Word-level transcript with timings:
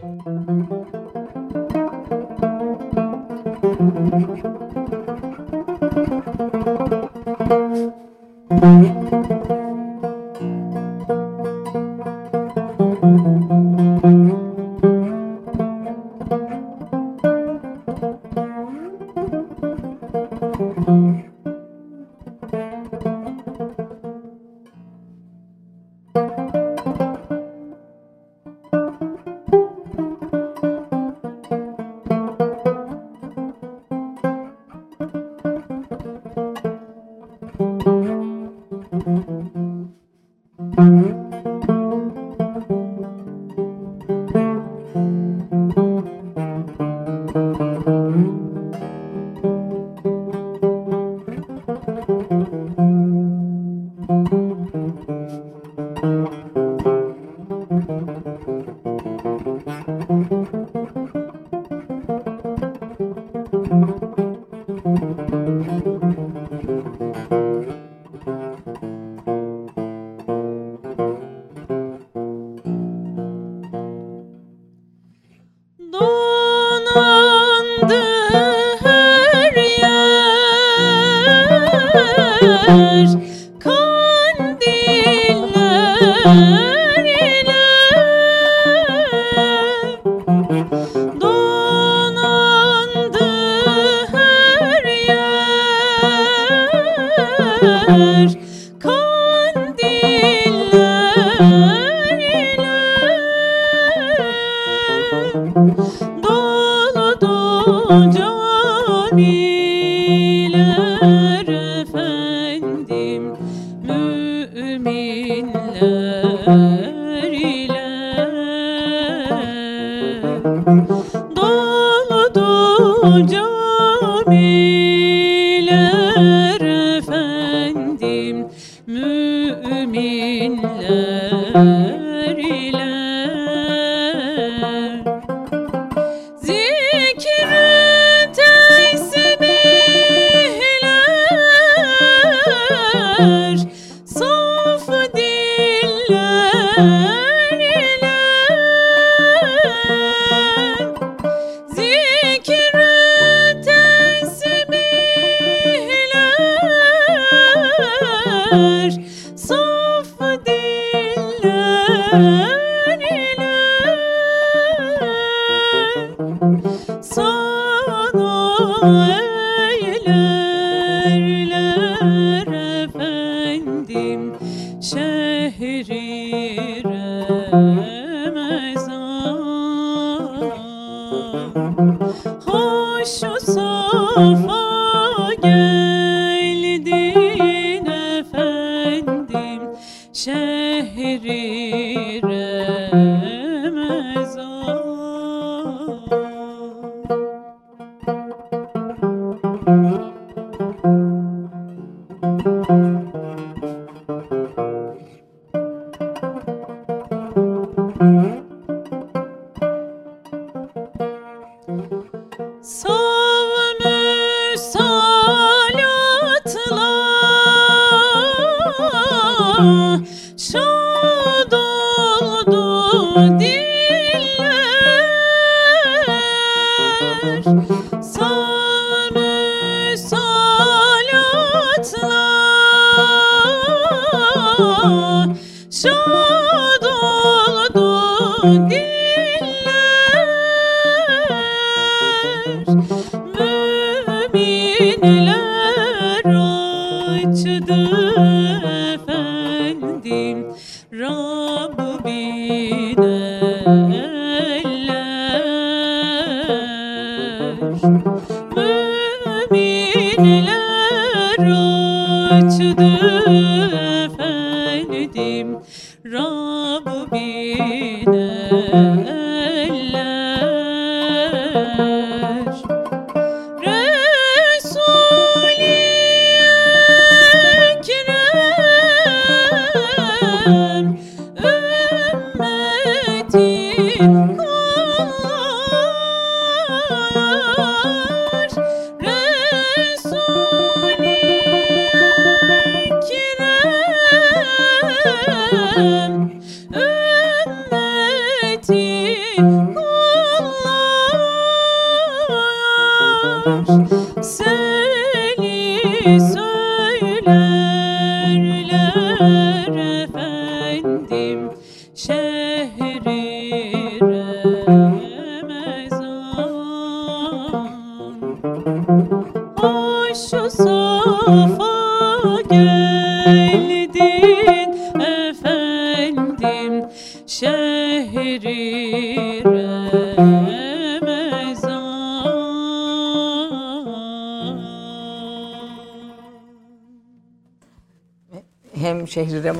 Thank 0.00 0.26
you. 4.44 4.49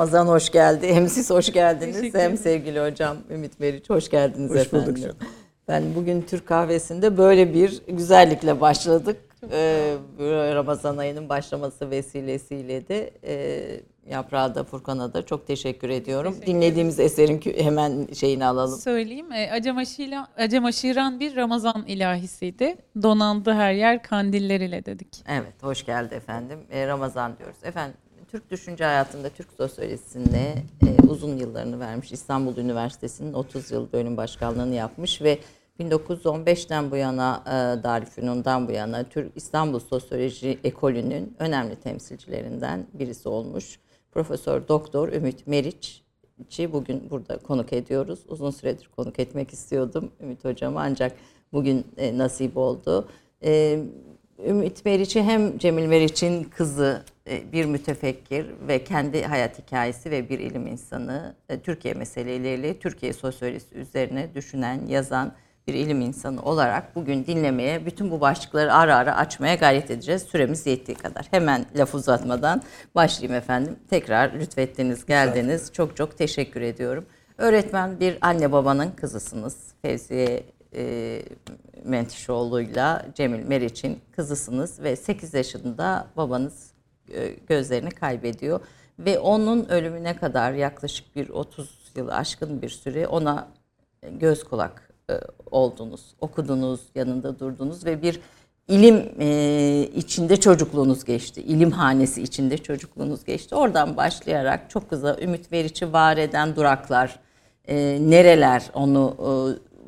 Ramazan 0.01 0.27
hoş 0.27 0.51
geldi, 0.51 0.95
hem 0.95 1.09
siz 1.09 1.31
hoş 1.31 1.53
geldiniz, 1.53 1.97
Teşekkür 1.97 2.19
hem 2.19 2.37
sevgili 2.37 2.81
hocam 2.81 3.17
Ümit 3.31 3.61
Meriç 3.61 3.91
hoş 3.91 4.11
geldiniz 4.11 4.51
Hoş 4.51 4.59
efendim. 4.61 4.87
bulduk 4.87 5.03
canım. 5.03 5.17
Ben 5.69 5.95
bugün 5.95 6.23
Türk 6.23 6.47
kahvesinde 6.47 7.17
böyle 7.17 7.55
bir 7.55 7.83
güzellikle 7.89 8.61
başladık. 8.61 9.17
Ee, 9.53 9.95
Ramazan 10.55 10.97
ayının 10.97 11.29
başlaması 11.29 11.91
vesilesiyle 11.91 12.89
de 12.89 13.11
e, 13.25 13.81
Yaprağa 14.11 14.55
da 14.55 14.65
Furkan'a 14.65 15.13
da 15.15 15.27
çok 15.27 15.47
teşekkür 15.47 15.89
ediyorum. 15.89 16.37
Dinlediğimiz 16.47 17.01
eserin 17.01 17.41
hemen 17.57 18.07
şeyini 18.15 18.45
alalım. 18.45 18.79
Söyleyeyim. 18.79 19.33
E, 19.33 19.51
Acem, 20.37 20.65
Aşiran 20.65 21.21
bir 21.21 21.37
Ramazan 21.37 21.85
ilahisiydi. 21.87 22.77
Donandı 23.03 23.53
her 23.53 23.73
yer 23.73 24.03
kandiller 24.03 24.61
ile 24.61 24.85
dedik. 24.87 25.25
Evet, 25.29 25.63
hoş 25.63 25.87
geldi 25.87 26.15
efendim. 26.15 26.59
Ee, 26.71 26.87
Ramazan 26.87 27.39
diyoruz. 27.39 27.59
Efendim, 27.63 27.97
Türk 28.31 28.51
düşünce 28.51 28.85
hayatında 28.85 29.29
Türk 29.29 29.53
sosyolojisine 29.53 30.65
e, 30.87 31.09
uzun 31.09 31.37
yıllarını 31.37 31.81
vermiş. 31.81 32.13
İstanbul 32.13 32.57
Üniversitesi'nin 32.57 33.33
30 33.33 33.71
yıl 33.71 33.93
bölüm 33.93 34.17
başkanlığını 34.17 34.75
yapmış 34.75 35.23
ve 35.23 35.39
1915'ten 35.81 36.91
bu 36.91 36.97
yana, 36.97 37.43
e, 37.47 37.83
Darülfünun'dan 37.83 38.69
bu 38.69 38.73
yana 38.73 39.05
Türk 39.05 39.33
İstanbul 39.37 39.79
Sosyoloji 39.79 40.59
Ekolü'nün 40.65 41.37
önemli 41.39 41.77
temsilcilerinden 41.77 42.87
birisi 42.95 43.29
olmuş. 43.29 43.79
Profesör 44.13 44.69
Doktor 44.69 45.13
Ümit 45.13 45.47
Meriç'i 45.47 46.73
bugün 46.73 47.11
burada 47.11 47.39
konuk 47.39 47.73
ediyoruz. 47.73 48.21
Uzun 48.29 48.51
süredir 48.51 48.91
konuk 48.97 49.19
etmek 49.19 49.53
istiyordum 49.53 50.11
Ümit 50.21 50.45
Hocam'ı 50.45 50.81
ancak 50.81 51.13
bugün 51.53 51.87
e, 51.97 52.19
nasip 52.19 52.57
oldu. 52.57 53.09
E, 53.45 53.81
Ümit 54.47 54.85
Meriç'i 54.85 55.23
hem 55.23 55.59
Cemil 55.59 55.87
Meriç'in 55.87 56.45
kızı 56.45 57.03
bir 57.53 57.65
mütefekkir 57.65 58.47
ve 58.69 58.85
kendi 58.85 59.23
hayat 59.23 59.59
hikayesi 59.59 60.11
ve 60.11 60.29
bir 60.29 60.39
ilim 60.39 60.67
insanı 60.67 61.35
e, 61.49 61.61
Türkiye 61.61 61.95
meseleleriyle 61.95 62.79
Türkiye 62.79 63.13
sosyolojisi 63.13 63.75
üzerine 63.75 64.35
düşünen, 64.35 64.87
yazan 64.87 65.33
bir 65.67 65.75
ilim 65.75 66.01
insanı 66.01 66.43
olarak 66.43 66.97
bugün 66.97 67.27
dinlemeye, 67.27 67.87
bütün 67.87 68.11
bu 68.11 68.21
başlıkları 68.21 68.75
ara 68.75 68.97
ara 68.97 69.17
açmaya 69.17 69.55
gayret 69.55 69.91
edeceğiz. 69.91 70.23
Süremiz 70.23 70.67
yettiği 70.67 70.97
kadar. 70.97 71.27
Hemen 71.31 71.67
laf 71.77 71.95
uzatmadan 71.95 72.63
başlayayım 72.95 73.39
efendim. 73.39 73.77
Tekrar 73.91 74.33
lütfettiniz, 74.33 75.07
geldiniz. 75.07 75.73
Çok 75.73 75.97
çok 75.97 76.19
teşekkür 76.19 76.61
ediyorum. 76.61 77.07
Öğretmen 77.39 78.01
bir 78.01 78.19
anne 78.21 78.53
babanın 78.53 78.91
kızısınız. 78.91 79.57
Fevziye 79.83 80.43
e, 80.75 81.23
Mentişoğlu'yla 81.85 83.07
Cemil 83.15 83.47
Meriç'in 83.47 83.99
kızısınız 84.17 84.83
ve 84.83 84.97
8 84.97 85.35
yaşında 85.35 86.07
babanız 86.17 86.71
e, 86.73 86.80
gözlerini 87.47 87.91
kaybediyor. 87.91 88.61
Ve 88.99 89.19
onun 89.19 89.69
ölümüne 89.69 90.17
kadar 90.17 90.53
yaklaşık 90.53 91.17
bir 91.17 91.29
30 91.29 91.81
yılı 91.97 92.15
aşkın 92.15 92.63
bir 92.63 92.69
süre 92.69 93.07
ona 93.07 93.49
göz 94.03 94.45
kulak 94.45 94.91
e, 95.11 95.15
oldunuz, 95.51 96.15
okudunuz, 96.21 96.81
yanında 96.95 97.39
durdunuz 97.39 97.87
ve 97.87 98.03
bir 98.03 98.21
ilim 98.69 99.11
e, 99.21 99.89
içinde 99.95 100.41
çocukluğunuz 100.41 101.05
geçti. 101.05 101.43
İlim 101.43 101.71
hanesi 101.71 102.23
içinde 102.23 102.59
çocukluğunuz 102.59 103.25
geçti. 103.25 103.55
Oradan 103.55 103.97
başlayarak 103.97 104.71
çok 104.71 104.91
kısa 104.91 105.17
Ümit 105.21 105.53
Veriç'i 105.53 105.93
var 105.93 106.17
eden 106.17 106.57
duraklar, 106.57 107.19
e, 107.69 107.99
nereler 108.01 108.71
onu 108.75 109.17
e, 109.19 109.31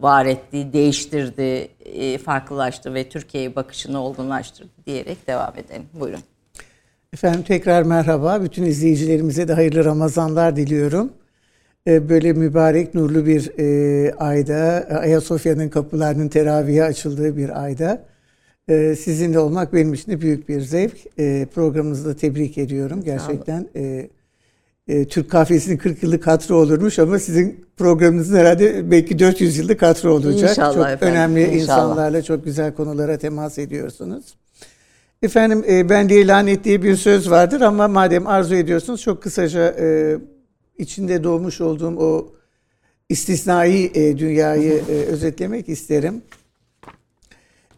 var 0.02 0.26
etti, 0.26 0.72
değiştirdi, 0.72 1.69
e, 1.84 2.19
farklılaştı 2.19 2.94
ve 2.94 3.08
Türkiye'ye 3.08 3.56
bakışını 3.56 4.00
olgunlaştırdı 4.00 4.70
diyerek 4.86 5.26
devam 5.26 5.58
edelim. 5.58 5.88
Buyurun. 5.92 6.22
Efendim 7.14 7.43
tekrar 7.43 7.82
merhaba. 7.82 8.43
Bütün 8.44 8.62
izleyicilerimize 8.62 9.49
de 9.49 9.53
hayırlı 9.53 9.85
Ramazanlar 9.85 10.56
diliyorum. 10.56 11.12
Ee, 11.87 12.09
Böyle 12.09 12.32
mübarek 12.32 12.94
nurlu 12.94 13.26
bir 13.26 13.53
e, 13.59 14.14
ayda, 14.14 14.87
Ayasofya'nın 15.00 15.69
kapılarının 15.69 16.29
teravihe 16.29 16.85
açıldığı 16.85 17.37
bir 17.37 17.62
ayda 17.64 18.05
e, 18.69 18.97
sizinle 18.97 19.38
olmak 19.38 19.73
benim 19.73 19.94
için 19.94 20.12
de 20.12 20.20
büyük 20.20 20.49
bir 20.49 20.61
zevk. 20.61 20.97
E, 21.19 21.47
Programınızı 21.55 22.09
da 22.09 22.17
tebrik 22.17 22.59
ediyorum. 22.59 23.03
Gerçekten 23.05 23.67
Türk 25.08 25.31
kahvesinin 25.31 25.76
40 25.76 26.03
yıllık 26.03 26.26
hatırı 26.26 26.56
olurmuş 26.56 26.99
ama 26.99 27.19
sizin 27.19 27.65
programınızın 27.76 28.37
herhalde 28.37 28.91
belki 28.91 29.19
400 29.19 29.58
yıllık 29.58 29.82
hatırı 29.82 30.12
olacak. 30.12 30.50
İnşallah 30.50 30.75
çok 30.75 30.87
efendim, 30.87 31.08
önemli 31.15 31.41
inşallah. 31.43 31.61
insanlarla 31.62 32.23
çok 32.23 32.44
güzel 32.44 32.75
konulara 32.75 33.19
temas 33.19 33.58
ediyorsunuz. 33.58 34.25
Efendim 35.22 35.64
e, 35.69 35.88
ben 35.88 36.08
diye 36.08 36.26
lanet 36.26 36.64
diye 36.64 36.82
bir 36.82 36.96
söz 36.96 37.30
vardır 37.30 37.60
ama 37.60 37.88
madem 37.88 38.26
arzu 38.26 38.54
ediyorsunuz 38.54 39.02
çok 39.02 39.22
kısaca 39.22 39.74
e, 39.78 40.16
içinde 40.78 41.24
doğmuş 41.24 41.60
olduğum 41.60 41.96
o 41.96 42.32
istisnai 43.08 43.90
e, 43.94 44.19
dünyayı 44.19 44.72
e, 44.72 44.92
özetlemek 44.92 45.69
isterim. 45.69 46.22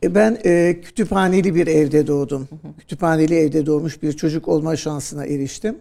E, 0.02 0.14
ben 0.14 0.38
e, 0.44 0.80
kütüphaneli 0.82 1.54
bir 1.54 1.66
evde 1.66 2.06
doğdum. 2.06 2.48
Kütüphaneli 2.78 3.34
evde 3.34 3.66
doğmuş 3.66 4.02
bir 4.02 4.12
çocuk 4.12 4.48
olma 4.48 4.76
şansına 4.76 5.26
eriştim. 5.26 5.78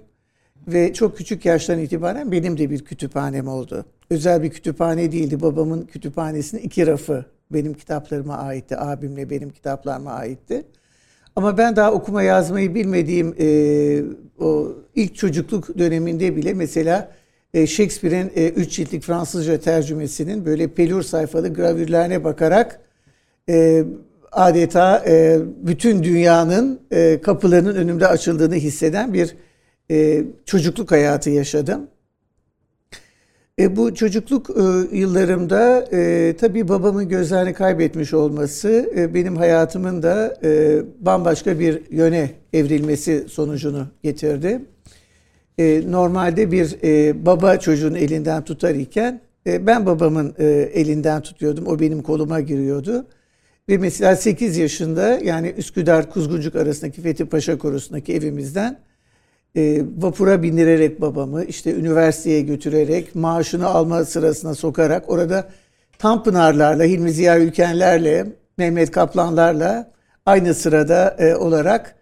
Ve 0.68 0.94
çok 0.94 1.18
küçük 1.18 1.46
yaştan 1.46 1.80
itibaren 1.80 2.32
benim 2.32 2.58
de 2.58 2.70
bir 2.70 2.86
kütüphanem 2.86 3.48
oldu. 3.48 3.86
Özel 4.10 4.44
bir 4.44 4.50
kütüphane 4.50 5.12
değildi. 5.12 5.42
Babamın 5.42 5.82
kütüphanesinin 5.82 6.62
iki 6.62 6.88
rafı 6.88 7.26
benim 7.52 7.74
kitaplarıma 7.74 8.38
aitti. 8.38 8.78
Abimle 8.78 9.30
benim 9.30 9.50
kitaplarıma 9.50 10.12
aitti. 10.12 10.64
Ama 11.36 11.58
ben 11.58 11.76
daha 11.76 11.92
okuma 11.92 12.24
yazmayı 12.24 12.76
bilmediğim 12.76 13.36
e, 13.40 13.48
o 14.40 14.76
ilk 14.96 15.16
çocukluk 15.16 15.78
döneminde 15.78 16.36
bile 16.36 16.54
mesela 16.54 17.12
e, 17.54 17.68
Shakespeare'in 17.68 18.32
e, 18.36 18.50
üç 18.50 18.72
ciltlik 18.76 19.04
Fransızca 19.04 19.60
tercümesinin 19.60 20.46
böyle 20.46 20.68
pelur 20.68 21.02
sayfalı 21.02 21.54
gravürlerine 21.54 22.24
bakarak 22.24 22.80
e, 23.50 23.84
adeta 24.32 25.04
e, 25.08 25.40
bütün 25.62 26.04
dünyanın 26.04 26.80
e, 26.92 27.22
kapılarının 27.22 27.76
önümde 27.76 28.08
açıldığını 28.08 28.56
hisseden 28.56 29.14
bir 29.14 29.36
e, 29.92 30.24
çocukluk 30.46 30.92
hayatı 30.92 31.30
yaşadım. 31.30 31.88
E, 33.60 33.76
bu 33.76 33.96
çocukluk 33.96 34.50
e, 34.50 34.98
yıllarımda 34.98 35.86
e, 35.92 36.36
tabii 36.38 36.68
babamın 36.68 37.10
gözlerini 37.10 37.54
kaybetmiş 37.54 38.14
olması 38.14 38.92
e, 38.96 39.14
benim 39.14 39.36
hayatımın 39.36 40.04
da 40.04 40.38
e, 40.44 40.82
bambaşka 41.00 41.60
bir 41.60 41.92
yöne 41.92 42.32
evrilmesi 42.54 43.26
sonucunu 43.30 43.88
getirdi. 44.04 44.62
E, 45.58 45.92
normalde 45.92 46.52
bir 46.52 46.78
e, 46.84 47.26
baba 47.26 47.60
çocuğun 47.60 47.96
elinden 47.96 48.44
tutar 48.44 48.76
iken 48.76 49.22
e, 49.48 49.68
ben 49.68 49.86
babamın 49.86 50.36
e, 50.40 50.46
elinden 50.74 51.22
tutuyordum. 51.22 51.68
O 51.68 51.80
benim 51.80 52.02
koluma 52.02 52.40
giriyordu. 52.40 53.06
Ve 53.70 53.78
mesela 53.78 54.16
8 54.16 54.58
yaşında 54.58 55.20
yani 55.24 55.54
Üsküdar 55.58 56.10
Kuzguncuk 56.10 56.56
arasındaki 56.56 57.02
Fethi 57.02 57.26
Paşa 57.26 57.58
Korusu'ndaki 57.58 58.14
evimizden 58.14 58.80
e, 59.58 59.82
vapura 59.98 60.44
bindirerek 60.44 61.02
babamı 61.02 61.44
işte 61.44 61.74
üniversiteye 61.74 62.42
götürerek 62.42 63.16
maaşını 63.16 63.68
alma 63.68 64.06
sırasına 64.06 64.56
sokarak 64.56 65.10
orada 65.10 65.50
Tanpınarlarla, 65.98 66.84
Hilmi 66.84 67.12
Ziya 67.12 67.40
Ülkenlerle, 67.40 68.28
Mehmet 68.58 68.92
Kaplanlarla 68.92 69.92
aynı 70.26 70.54
sırada 70.54 71.16
e, 71.20 71.36
olarak 71.36 71.96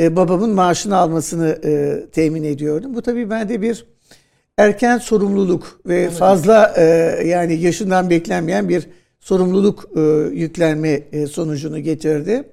e, 0.00 0.16
babamın 0.16 0.50
maaşını 0.50 0.96
almasını 0.96 1.58
e, 1.64 2.02
temin 2.10 2.44
ediyordum. 2.44 2.94
Bu 2.94 3.02
tabii 3.02 3.30
bende 3.30 3.62
bir 3.62 3.86
erken 4.58 4.98
sorumluluk 4.98 5.80
ve 5.86 6.10
fazla 6.10 6.74
e, 6.76 6.82
yani 7.26 7.54
yaşından 7.54 8.10
beklenmeyen 8.10 8.68
bir 8.68 8.88
sorumluluk 9.20 9.90
e, 9.96 10.00
yüklenme 10.32 11.02
e, 11.12 11.26
sonucunu 11.26 11.78
getirdi. 11.78 12.44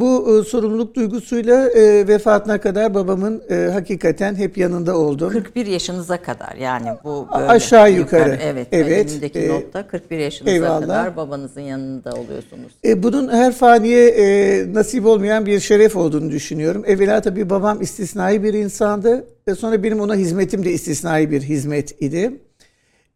Bu 0.00 0.40
e, 0.40 0.44
sorumluluk 0.44 0.94
duygusuyla 0.94 1.68
e, 1.68 2.08
vefatına 2.08 2.60
kadar 2.60 2.94
babamın 2.94 3.42
e, 3.50 3.54
hakikaten 3.72 4.34
hep 4.34 4.58
yanında 4.58 4.96
oldum. 4.98 5.30
41 5.32 5.66
yaşınıza 5.66 6.22
kadar 6.22 6.54
yani 6.54 6.88
bu 7.04 7.28
böyle 7.38 7.48
aşağı 7.48 7.92
yukarı. 7.92 8.38
Evet, 8.42 8.68
Evet, 8.72 9.10
elimdeki 9.10 9.38
e, 9.38 9.48
notta 9.48 9.86
41 9.86 10.18
yaşınıza 10.18 10.50
eyvallah. 10.54 10.80
kadar 10.80 11.16
babanızın 11.16 11.60
yanında 11.60 12.10
oluyorsunuz. 12.12 12.72
E, 12.84 13.02
bunun 13.02 13.28
her 13.28 13.52
faniye 13.52 14.08
e, 14.08 14.74
nasip 14.74 15.06
olmayan 15.06 15.46
bir 15.46 15.60
şeref 15.60 15.96
olduğunu 15.96 16.30
düşünüyorum. 16.30 16.84
Evvela 16.86 17.20
tabii 17.20 17.50
babam 17.50 17.82
istisnai 17.82 18.42
bir 18.42 18.54
insandı. 18.54 19.24
Ve 19.48 19.54
sonra 19.54 19.82
benim 19.82 20.00
ona 20.00 20.14
hizmetim 20.14 20.64
de 20.64 20.70
istisnai 20.70 21.30
bir 21.30 21.42
hizmet 21.42 22.02
idi. 22.02 22.32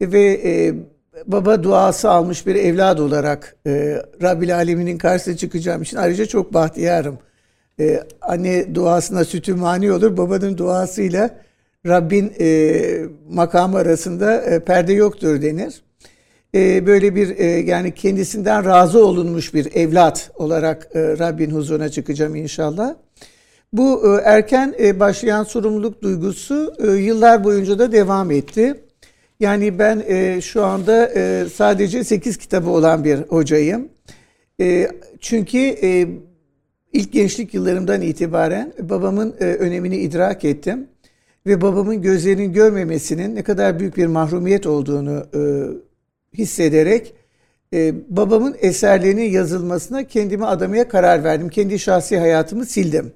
E, 0.00 0.12
ve 0.12 0.22
e, 0.44 0.74
baba 1.26 1.62
duası 1.62 2.10
almış 2.10 2.46
bir 2.46 2.54
evlat 2.54 3.00
olarak 3.00 3.56
e, 3.66 4.02
Rabbil 4.22 4.56
Alemin'in 4.56 4.98
karşısına 4.98 5.36
çıkacağım 5.36 5.82
için 5.82 5.96
ayrıca 5.96 6.26
çok 6.26 6.54
bahtiyarım. 6.54 7.18
E, 7.80 8.02
anne 8.20 8.74
duasına 8.74 9.24
sütü 9.24 9.54
mani 9.54 9.92
olur. 9.92 10.16
Babanın 10.16 10.58
duasıyla 10.58 11.30
Rabbin 11.86 12.32
e, 12.40 12.80
makamı 13.30 13.78
arasında 13.78 14.42
e, 14.42 14.60
perde 14.64 14.92
yoktur 14.92 15.42
denir. 15.42 15.82
E, 16.54 16.86
böyle 16.86 17.14
bir 17.14 17.38
e, 17.38 17.44
yani 17.46 17.94
kendisinden 17.94 18.64
razı 18.64 19.04
olunmuş 19.06 19.54
bir 19.54 19.76
evlat 19.76 20.30
olarak 20.34 20.88
e, 20.94 21.18
Rabbin 21.18 21.50
huzuruna 21.50 21.88
çıkacağım 21.88 22.36
inşallah. 22.36 22.94
Bu 23.72 24.02
e, 24.06 24.22
erken 24.22 24.74
e, 24.80 25.00
başlayan 25.00 25.44
sorumluluk 25.44 26.02
duygusu 26.02 26.74
e, 26.78 26.86
yıllar 26.86 27.44
boyunca 27.44 27.78
da 27.78 27.92
devam 27.92 28.30
etti. 28.30 28.84
Yani 29.42 29.78
ben 29.78 30.04
e, 30.08 30.40
şu 30.40 30.64
anda 30.64 31.06
e, 31.06 31.46
sadece 31.54 32.04
8 32.04 32.36
kitabı 32.36 32.70
olan 32.70 33.04
bir 33.04 33.18
hocayım. 33.18 33.88
E, 34.60 34.90
çünkü 35.20 35.58
e, 35.58 36.08
ilk 36.92 37.12
gençlik 37.12 37.54
yıllarımdan 37.54 38.00
itibaren 38.00 38.72
babamın 38.80 39.34
e, 39.40 39.44
önemini 39.44 39.96
idrak 39.96 40.44
ettim. 40.44 40.88
Ve 41.46 41.60
babamın 41.60 42.02
gözlerinin 42.02 42.52
görmemesinin 42.52 43.34
ne 43.34 43.42
kadar 43.42 43.78
büyük 43.78 43.96
bir 43.96 44.06
mahrumiyet 44.06 44.66
olduğunu 44.66 45.26
e, 45.34 45.40
hissederek 46.38 47.14
e, 47.74 47.94
babamın 48.16 48.56
eserlerinin 48.60 49.30
yazılmasına 49.30 50.04
kendimi 50.06 50.46
adamaya 50.46 50.88
karar 50.88 51.24
verdim. 51.24 51.48
Kendi 51.48 51.78
şahsi 51.78 52.18
hayatımı 52.18 52.66
sildim. 52.66 53.12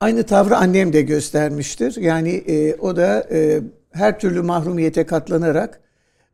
Aynı 0.00 0.22
tavrı 0.22 0.56
annem 0.56 0.92
de 0.92 1.02
göstermiştir. 1.02 1.96
Yani 2.00 2.30
e, 2.30 2.74
o 2.74 2.96
da 2.96 3.28
e, 3.30 3.60
her 3.92 4.18
türlü 4.18 4.42
mahrumiyete 4.42 5.06
katlanarak 5.06 5.80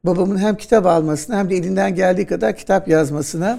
babamın 0.04 0.38
hem 0.38 0.56
kitap 0.56 0.86
almasına 0.86 1.38
hem 1.38 1.50
de 1.50 1.56
elinden 1.56 1.94
geldiği 1.94 2.26
kadar 2.26 2.56
kitap 2.56 2.88
yazmasına 2.88 3.58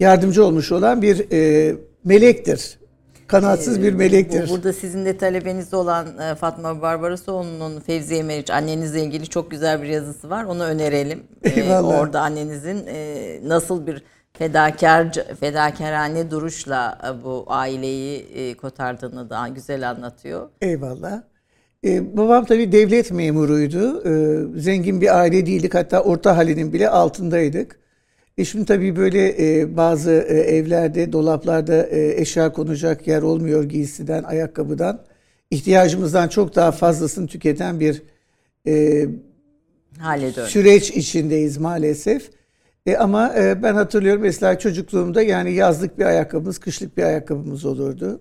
yardımcı 0.00 0.44
olmuş 0.44 0.72
olan 0.72 1.02
bir 1.02 1.32
e, 1.32 1.74
melektir. 2.04 2.78
Kanatsız 3.26 3.82
bir 3.82 3.92
melektir. 3.92 4.48
Bu, 4.48 4.52
burada 4.52 4.72
sizin 4.72 5.04
de 5.04 5.16
talebeniz 5.16 5.74
olan 5.74 6.18
e, 6.18 6.34
Fatma 6.34 6.82
Barbarosoğlu'nun 6.82 7.80
Fevziye 7.80 8.22
Meriç 8.22 8.50
annenizle 8.50 9.02
ilgili 9.02 9.26
çok 9.26 9.50
güzel 9.50 9.82
bir 9.82 9.88
yazısı 9.88 10.30
var. 10.30 10.44
Onu 10.44 10.64
önerelim. 10.64 11.22
E, 11.42 11.48
Eyvallah. 11.48 12.00
orada 12.00 12.20
annenizin 12.20 12.86
e, 12.86 13.40
nasıl 13.44 13.86
bir 13.86 14.02
fedakar 14.32 15.12
fedakarane 15.40 16.30
duruşla 16.30 16.98
e, 17.08 17.24
bu 17.24 17.44
aileyi 17.48 18.20
e, 18.20 18.56
kotardığını 18.56 19.30
da 19.30 19.48
güzel 19.48 19.90
anlatıyor. 19.90 20.48
Eyvallah. 20.62 21.22
Ee, 21.86 22.16
babam 22.16 22.44
tabii 22.44 22.72
devlet 22.72 23.10
memuruydu. 23.10 24.02
Ee, 24.06 24.60
zengin 24.60 25.00
bir 25.00 25.18
aile 25.18 25.46
değildik. 25.46 25.74
Hatta 25.74 26.02
orta 26.02 26.36
halinin 26.36 26.72
bile 26.72 26.88
altındaydık. 26.88 27.78
E 28.38 28.44
şimdi 28.44 28.64
tabii 28.64 28.96
böyle 28.96 29.58
e, 29.60 29.76
bazı 29.76 30.10
e, 30.10 30.40
evlerde, 30.40 31.12
dolaplarda 31.12 31.86
e, 31.86 32.20
eşya 32.20 32.52
konacak 32.52 33.06
yer 33.06 33.22
olmuyor 33.22 33.64
giysiden, 33.64 34.22
ayakkabıdan. 34.22 35.02
İhtiyacımızdan 35.50 36.28
çok 36.28 36.54
daha 36.54 36.72
fazlasını 36.72 37.26
tüketen 37.26 37.80
bir 37.80 38.02
e, 38.66 39.06
Hale 39.98 40.32
süreç 40.32 40.90
içindeyiz 40.90 41.58
maalesef. 41.58 42.30
E, 42.86 42.96
ama 42.96 43.34
e, 43.38 43.62
ben 43.62 43.74
hatırlıyorum 43.74 44.22
mesela 44.22 44.58
çocukluğumda 44.58 45.22
yani 45.22 45.52
yazlık 45.52 45.98
bir 45.98 46.04
ayakkabımız, 46.04 46.58
kışlık 46.58 46.96
bir 46.96 47.02
ayakkabımız 47.02 47.64
olurdu. 47.64 48.20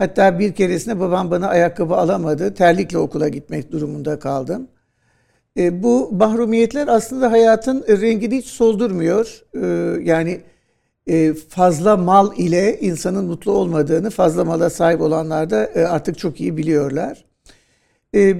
Hatta 0.00 0.38
bir 0.38 0.52
keresinde 0.52 1.00
babam 1.00 1.30
bana 1.30 1.48
ayakkabı 1.48 1.94
alamadı. 1.94 2.54
Terlikle 2.54 2.98
okula 2.98 3.28
gitmek 3.28 3.72
durumunda 3.72 4.18
kaldım. 4.18 4.68
E, 5.56 5.82
bu 5.82 6.12
mahrumiyetler 6.12 6.88
aslında 6.88 7.32
hayatın 7.32 7.84
rengini 7.88 8.36
hiç 8.36 8.46
soldurmuyor. 8.46 9.42
E, 9.54 9.66
yani 10.04 10.40
e, 11.06 11.34
fazla 11.34 11.96
mal 11.96 12.38
ile 12.38 12.80
insanın 12.80 13.24
mutlu 13.24 13.52
olmadığını 13.52 14.10
fazla 14.10 14.44
mala 14.44 14.70
sahip 14.70 15.00
olanlar 15.00 15.50
da 15.50 15.64
e, 15.64 15.84
artık 15.84 16.18
çok 16.18 16.40
iyi 16.40 16.56
biliyorlar. 16.56 17.24
E, 18.14 18.36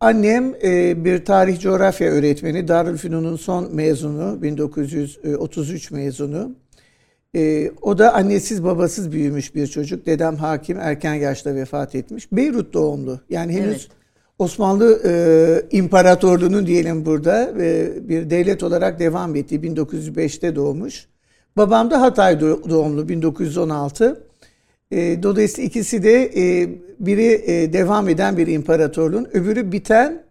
annem 0.00 0.54
e, 0.62 1.04
bir 1.04 1.24
tarih 1.24 1.60
coğrafya 1.60 2.10
öğretmeni, 2.10 2.68
Darülfünun'un 2.68 3.36
son 3.36 3.74
mezunu, 3.74 4.42
1933 4.42 5.90
mezunu. 5.90 6.56
E, 7.36 7.70
o 7.82 7.98
da 7.98 8.14
annesiz 8.14 8.64
babasız 8.64 9.12
büyümüş 9.12 9.54
bir 9.54 9.66
çocuk. 9.66 10.06
Dedem 10.06 10.36
hakim, 10.36 10.78
erken 10.80 11.14
yaşta 11.14 11.54
vefat 11.54 11.94
etmiş. 11.94 12.32
Beyrut 12.32 12.74
doğumlu. 12.74 13.20
Yani 13.30 13.52
henüz 13.52 13.68
Evet. 13.68 13.88
Osmanlı 14.38 15.02
e, 15.04 15.76
İmparatorluğu'nun 15.76 16.66
diyelim 16.66 17.06
burada 17.06 17.52
e, 17.60 17.90
bir 18.08 18.30
devlet 18.30 18.62
olarak 18.62 19.00
devam 19.00 19.36
ettiği 19.36 19.60
1905'te 19.60 20.56
doğmuş. 20.56 21.06
Babam 21.56 21.90
da 21.90 22.00
Hatay 22.00 22.34
do- 22.34 22.70
doğumlu 22.70 23.08
1916. 23.08 24.22
E, 24.90 25.22
dolayısıyla 25.22 25.68
ikisi 25.68 26.02
de 26.02 26.24
e, 26.24 26.68
biri 27.00 27.42
e, 27.46 27.72
devam 27.72 28.08
eden 28.08 28.36
bir 28.36 28.46
imparatorluğun, 28.46 29.28
öbürü 29.32 29.72
biten 29.72 30.22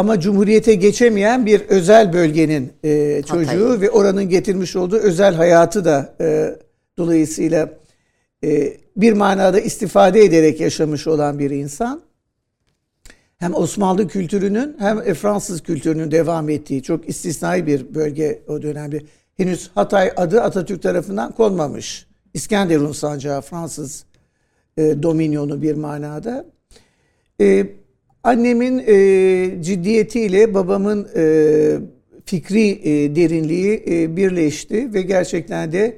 ama 0.00 0.20
cumhuriyete 0.20 0.74
geçemeyen 0.74 1.46
bir 1.46 1.60
özel 1.60 2.12
bölgenin 2.12 2.72
e, 2.84 3.22
çocuğu 3.22 3.64
Hatay. 3.64 3.80
ve 3.80 3.90
oranın 3.90 4.28
getirmiş 4.28 4.76
olduğu 4.76 4.96
özel 4.96 5.34
hayatı 5.34 5.84
da 5.84 6.14
e, 6.20 6.56
dolayısıyla 6.98 7.70
e, 8.44 8.76
bir 8.96 9.12
manada 9.12 9.60
istifade 9.60 10.24
ederek 10.24 10.60
yaşamış 10.60 11.06
olan 11.06 11.38
bir 11.38 11.50
insan. 11.50 12.00
Hem 13.38 13.54
Osmanlı 13.54 14.08
kültürünün 14.08 14.76
hem 14.78 14.98
e, 14.98 15.14
Fransız 15.14 15.62
kültürünün 15.62 16.10
devam 16.10 16.48
ettiği 16.48 16.82
çok 16.82 17.08
istisnai 17.08 17.66
bir 17.66 17.94
bölge 17.94 18.42
o 18.48 18.62
dönemde. 18.62 19.02
Henüz 19.36 19.70
Hatay 19.74 20.12
adı 20.16 20.42
Atatürk 20.42 20.82
tarafından 20.82 21.32
konmamış. 21.32 22.06
İskenderun 22.34 22.92
sancağı 22.92 23.40
Fransız 23.40 24.04
e, 24.76 25.02
dominyonu 25.02 25.62
bir 25.62 25.74
manada. 25.74 26.46
E, 27.40 27.66
annemin 28.24 28.82
e, 28.86 29.62
ciddiyetiyle 29.62 30.54
babamın 30.54 31.08
e, 31.16 31.22
fikri 32.24 32.68
e, 32.70 33.16
derinliği 33.16 33.84
e, 33.90 34.16
birleşti 34.16 34.94
ve 34.94 35.02
gerçekten 35.02 35.72
de 35.72 35.96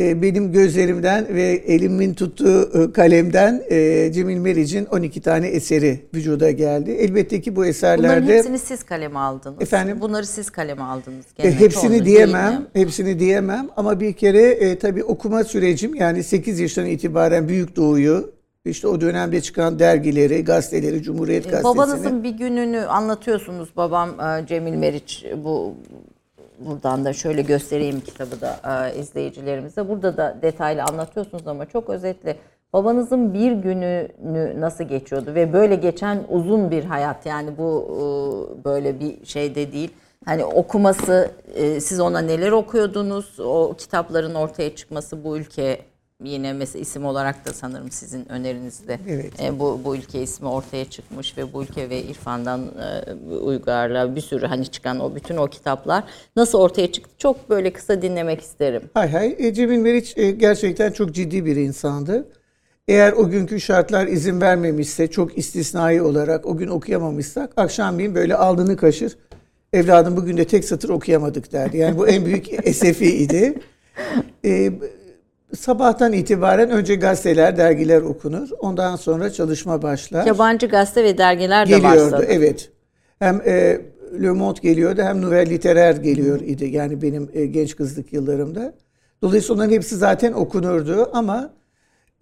e, 0.00 0.22
benim 0.22 0.52
gözlerimden 0.52 1.26
ve 1.34 1.42
elimin 1.66 2.14
tuttuğu 2.14 2.82
e, 2.82 2.92
kalemden 2.92 3.62
e, 3.70 4.10
Cemil 4.12 4.36
Meriç'in 4.38 4.84
12 4.86 5.20
tane 5.20 5.48
eseri 5.48 6.00
vücuda 6.14 6.50
geldi. 6.50 6.90
Elbette 6.90 7.40
ki 7.40 7.50
bu 7.50 7.54
Bunların 7.56 7.70
eserlerde 7.70 8.36
hepsini 8.38 8.58
siz 8.58 8.82
kaleme 8.82 9.18
aldınız. 9.18 9.62
Efendim? 9.62 10.00
Bunları 10.00 10.26
siz 10.26 10.50
kaleme 10.50 10.82
aldınız. 10.82 11.24
e, 11.38 11.52
hepsini 11.52 12.04
diyemem, 12.04 12.66
hepsini 12.72 13.18
diyemem 13.18 13.68
ama 13.76 14.00
bir 14.00 14.12
kere 14.12 14.42
e, 14.42 14.78
tabii 14.78 15.04
okuma 15.04 15.44
sürecim 15.44 15.94
yani 15.94 16.22
8 16.22 16.60
yaşından 16.60 16.88
itibaren 16.88 17.48
Büyük 17.48 17.76
Doğu'yu 17.76 18.35
işte 18.70 18.88
o 18.88 19.00
dönemde 19.00 19.40
çıkan 19.40 19.78
dergileri, 19.78 20.44
gazeteleri, 20.44 21.02
Cumhuriyet 21.02 21.44
Gazetesi'ni 21.44 21.72
E, 21.72 21.74
Babanızın 21.74 22.24
bir 22.24 22.30
gününü 22.30 22.80
anlatıyorsunuz. 22.80 23.68
Babam 23.76 24.20
e, 24.20 24.46
Cemil 24.46 24.74
Meriç 24.74 25.24
bu 25.44 25.74
buradan 26.58 27.04
da 27.04 27.12
şöyle 27.12 27.42
göstereyim 27.42 28.00
kitabı 28.00 28.40
da 28.40 28.60
e, 28.94 28.98
izleyicilerimize. 28.98 29.88
Burada 29.88 30.16
da 30.16 30.38
detaylı 30.42 30.82
anlatıyorsunuz 30.82 31.46
ama 31.46 31.66
çok 31.66 31.90
özetle. 31.90 32.36
Babanızın 32.72 33.34
bir 33.34 33.52
gününü 33.52 34.60
nasıl 34.60 34.84
geçiyordu 34.84 35.34
ve 35.34 35.52
böyle 35.52 35.74
geçen 35.74 36.24
uzun 36.30 36.70
bir 36.70 36.84
hayat 36.84 37.26
yani 37.26 37.58
bu 37.58 37.88
e, 37.90 38.64
böyle 38.64 39.00
bir 39.00 39.26
şey 39.26 39.54
de 39.54 39.72
değil. 39.72 39.90
Hani 40.24 40.44
okuması, 40.44 41.30
e, 41.54 41.80
siz 41.80 42.00
ona 42.00 42.18
neler 42.18 42.52
okuyordunuz? 42.52 43.40
O 43.40 43.74
kitapların 43.78 44.34
ortaya 44.34 44.76
çıkması 44.76 45.24
bu 45.24 45.38
ülke 45.38 45.78
yine 46.24 46.52
mesela 46.52 46.82
isim 46.82 47.04
olarak 47.04 47.46
da 47.46 47.52
sanırım 47.52 47.90
sizin 47.90 48.32
önerinizde 48.32 48.98
Evet. 49.08 49.40
e, 49.42 49.58
bu 49.58 49.80
bu 49.84 49.96
ülke 49.96 50.22
ismi 50.22 50.48
ortaya 50.48 50.84
çıkmış 50.84 51.38
ve 51.38 51.52
bu 51.52 51.62
ülke 51.62 51.90
ve 51.90 52.02
İrfan'dan 52.02 52.60
e, 52.60 53.34
Uygar'la 53.34 54.16
bir 54.16 54.20
sürü 54.20 54.46
hani 54.46 54.66
çıkan 54.66 55.00
o 55.00 55.14
bütün 55.14 55.36
o 55.36 55.46
kitaplar 55.46 56.04
nasıl 56.36 56.58
ortaya 56.58 56.92
çıktı 56.92 57.10
çok 57.18 57.50
böyle 57.50 57.72
kısa 57.72 58.02
dinlemek 58.02 58.40
isterim. 58.40 58.82
Hay 58.94 59.10
hay. 59.10 59.36
E, 59.38 59.54
Cemil 59.54 59.78
Meriç 59.78 60.18
e, 60.18 60.30
gerçekten 60.30 60.92
çok 60.92 61.14
ciddi 61.14 61.44
bir 61.44 61.56
insandı. 61.56 62.28
Eğer 62.88 63.12
o 63.12 63.28
günkü 63.30 63.60
şartlar 63.60 64.06
izin 64.06 64.40
vermemişse, 64.40 65.06
çok 65.06 65.38
istisnai 65.38 66.02
olarak 66.02 66.46
o 66.46 66.56
gün 66.56 66.68
okuyamamışsak, 66.68 67.52
akşamleyin 67.56 68.14
böyle 68.14 68.36
alnını 68.36 68.76
kaşır. 68.76 69.16
Evladım 69.72 70.16
bugün 70.16 70.36
de 70.36 70.44
tek 70.44 70.64
satır 70.64 70.88
okuyamadık 70.88 71.52
derdi. 71.52 71.76
Yani 71.76 71.98
bu 71.98 72.08
en 72.08 72.24
büyük 72.26 72.46
esefi 72.66 73.16
idi. 73.16 73.54
E, 74.44 74.72
sabahtan 75.56 76.12
itibaren 76.12 76.70
önce 76.70 76.94
gazeteler, 76.94 77.56
dergiler 77.56 78.02
okunur. 78.02 78.48
Ondan 78.60 78.96
sonra 78.96 79.30
çalışma 79.30 79.82
başlar. 79.82 80.26
Yabancı 80.26 80.66
gazete 80.66 81.04
ve 81.04 81.18
dergiler 81.18 81.66
de 81.66 81.70
Geliyordu, 81.70 82.12
varsa. 82.12 82.24
evet. 82.24 82.70
Hem 83.18 83.40
e, 83.46 83.80
Le 84.22 84.30
Monde 84.30 84.60
geliyordu 84.62 85.02
hem 85.02 85.22
Nouvelle 85.22 85.54
Littéraire 85.54 86.02
geliyor 86.02 86.40
idi. 86.40 86.64
Yani 86.66 87.02
benim 87.02 87.28
e, 87.34 87.46
genç 87.46 87.76
kızlık 87.76 88.12
yıllarımda. 88.12 88.74
Dolayısıyla 89.22 89.54
onların 89.54 89.72
hepsi 89.74 89.96
zaten 89.96 90.32
okunurdu 90.32 91.10
ama 91.12 91.50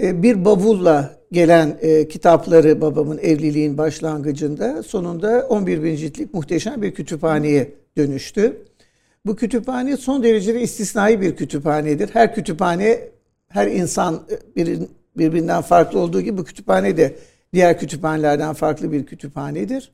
e, 0.01 0.23
bir 0.23 0.45
bavulla 0.45 1.11
gelen 1.33 1.79
e, 1.81 2.09
kitapları 2.09 2.81
babamın 2.81 3.19
evliliğin 3.19 3.79
başlangıcında 3.79 4.83
sonunda 4.83 5.47
11 5.49 5.83
bin 5.83 5.97
ciltlik 5.97 6.35
muhteşem 6.35 6.83
bir 6.83 6.95
kütüphaneye 6.95 7.75
dönüştü. 7.97 8.57
Bu 9.27 9.37
kütüphane 9.37 9.97
son 9.97 10.23
derece 10.23 10.61
istisnai 10.61 11.21
bir 11.21 11.37
kütüphanedir. 11.37 12.11
Her 12.13 12.35
kütüphane, 12.35 13.01
her 13.55 13.67
insan 13.67 14.27
e, 14.31 14.35
birin- 14.57 14.89
birbirinden 15.17 15.63
farklı 15.63 15.99
olduğu 15.99 16.21
gibi 16.21 16.39
bu 16.39 16.45
kütüphane 16.45 16.97
de 16.97 17.15
diğer 17.53 17.79
kütüphanelerden 17.79 18.55
farklı 18.55 18.93
bir 18.93 19.07
kütüphanedir. 19.07 19.91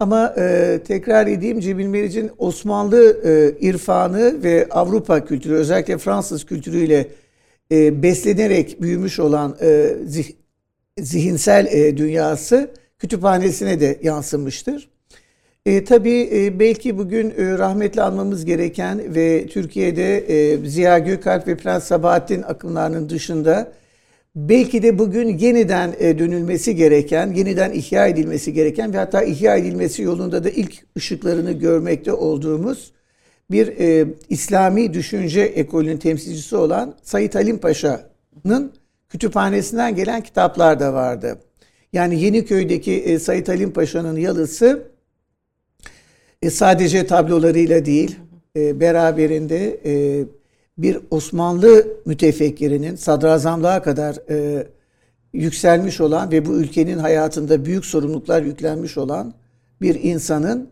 Ama 0.00 0.34
e, 0.38 0.78
tekrar 0.86 1.26
edeyim 1.26 1.60
Cemil 1.60 1.86
Meriç'in 1.86 2.30
Osmanlı 2.38 3.20
e, 3.24 3.58
irfanı 3.68 4.42
ve 4.42 4.68
Avrupa 4.70 5.24
kültürü 5.24 5.54
özellikle 5.54 5.98
Fransız 5.98 6.46
kültürüyle 6.46 7.08
e, 7.72 8.02
beslenerek 8.02 8.82
büyümüş 8.82 9.18
olan 9.18 9.56
e, 9.60 9.66
zih- 10.06 10.34
zihinsel 11.00 11.66
e, 11.66 11.96
dünyası 11.96 12.70
kütüphanesine 12.98 13.80
de 13.80 13.98
yansımıştır. 14.02 14.91
E, 15.66 15.84
tabii 15.84 16.28
e, 16.32 16.58
belki 16.58 16.98
bugün 16.98 17.30
e, 17.30 17.58
rahmetli 17.58 18.02
anmamız 18.02 18.44
gereken 18.44 19.14
ve 19.14 19.46
Türkiye'de 19.46 20.18
e, 20.18 20.66
Ziya 20.68 20.98
Gökalp 20.98 21.48
ve 21.48 21.56
Prens 21.56 21.84
Sabahattin 21.84 22.42
akımlarının 22.42 23.08
dışında 23.08 23.72
belki 24.36 24.82
de 24.82 24.98
bugün 24.98 25.38
yeniden 25.38 25.94
e, 25.98 26.18
dönülmesi 26.18 26.76
gereken, 26.76 27.32
yeniden 27.32 27.72
ihya 27.72 28.06
edilmesi 28.06 28.52
gereken 28.52 28.92
ve 28.94 28.98
hatta 28.98 29.22
ihya 29.22 29.56
edilmesi 29.56 30.02
yolunda 30.02 30.44
da 30.44 30.50
ilk 30.50 30.96
ışıklarını 30.96 31.52
görmekte 31.52 32.12
olduğumuz 32.12 32.92
bir 33.50 33.68
e, 33.78 34.06
İslami 34.28 34.94
düşünce 34.94 35.40
ekolünün 35.40 35.96
temsilcisi 35.96 36.56
olan 36.56 36.94
Said 37.02 37.34
Halim 37.34 37.58
Paşa'nın 37.58 38.72
kütüphanesinden 39.08 39.96
gelen 39.96 40.20
kitaplar 40.20 40.80
da 40.80 40.94
vardı. 40.94 41.38
Yani 41.92 42.20
Yeniköy'deki 42.20 42.92
e, 42.92 43.18
Said 43.18 43.48
Halim 43.48 43.72
Paşa'nın 43.72 44.16
yalısı 44.16 44.91
e, 46.42 46.50
sadece 46.50 47.06
tablolarıyla 47.06 47.84
değil, 47.84 48.16
e, 48.56 48.80
beraberinde 48.80 49.80
e, 49.84 50.24
bir 50.78 50.98
Osmanlı 51.10 51.86
mütefekkirinin 52.06 52.96
sadrazamlığa 52.96 53.82
kadar 53.82 54.16
e, 54.30 54.66
yükselmiş 55.32 56.00
olan 56.00 56.30
ve 56.30 56.46
bu 56.46 56.52
ülkenin 56.52 56.98
hayatında 56.98 57.64
büyük 57.64 57.86
sorumluluklar 57.86 58.42
yüklenmiş 58.42 58.98
olan 58.98 59.34
bir 59.80 60.02
insanın 60.02 60.68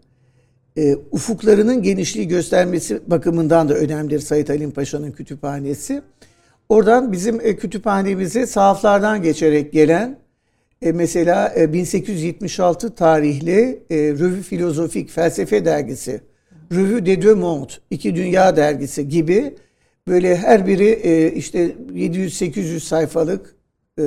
e, 0.76 0.96
ufuklarının 1.10 1.82
genişliği 1.82 2.28
göstermesi 2.28 3.00
bakımından 3.06 3.68
da 3.68 3.74
önemlidir 3.74 4.20
Said 4.20 4.48
Halim 4.48 4.70
Paşa'nın 4.70 5.12
kütüphanesi. 5.12 6.02
Oradan 6.68 7.12
bizim 7.12 7.40
e, 7.40 7.56
kütüphanemize 7.56 8.46
sahaflardan 8.46 9.22
geçerek 9.22 9.72
gelen 9.72 10.18
e, 10.82 10.92
mesela 10.92 11.52
e, 11.56 11.72
1876 11.72 12.94
tarihli 12.94 13.82
e, 13.90 13.96
Revue 13.96 14.42
Filozofik 14.42 15.10
Felsefe 15.10 15.64
Dergisi, 15.64 16.20
Revue 16.72 17.06
des 17.06 17.22
Deux 17.22 17.36
Mondes, 17.36 17.78
İki 17.90 18.16
Dünya 18.16 18.56
Dergisi 18.56 19.08
gibi 19.08 19.54
böyle 20.08 20.36
her 20.36 20.66
biri 20.66 20.88
e, 20.88 21.32
işte 21.32 21.76
700-800 21.92 22.80
sayfalık 22.80 23.54
e, 23.98 24.02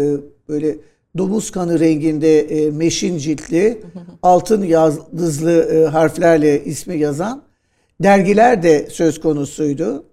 böyle 0.50 0.78
domuz 1.18 1.52
kanı 1.52 1.80
renginde 1.80 2.40
e, 2.40 2.72
meşin 2.72 3.18
ciltli 3.18 3.82
altın 4.22 4.64
yıldızlı 4.64 5.52
e, 5.74 5.86
harflerle 5.86 6.64
ismi 6.64 6.98
yazan 6.98 7.44
dergiler 8.04 8.64
de 8.64 8.88
söz 8.90 9.20
konusuydu. 9.20 10.06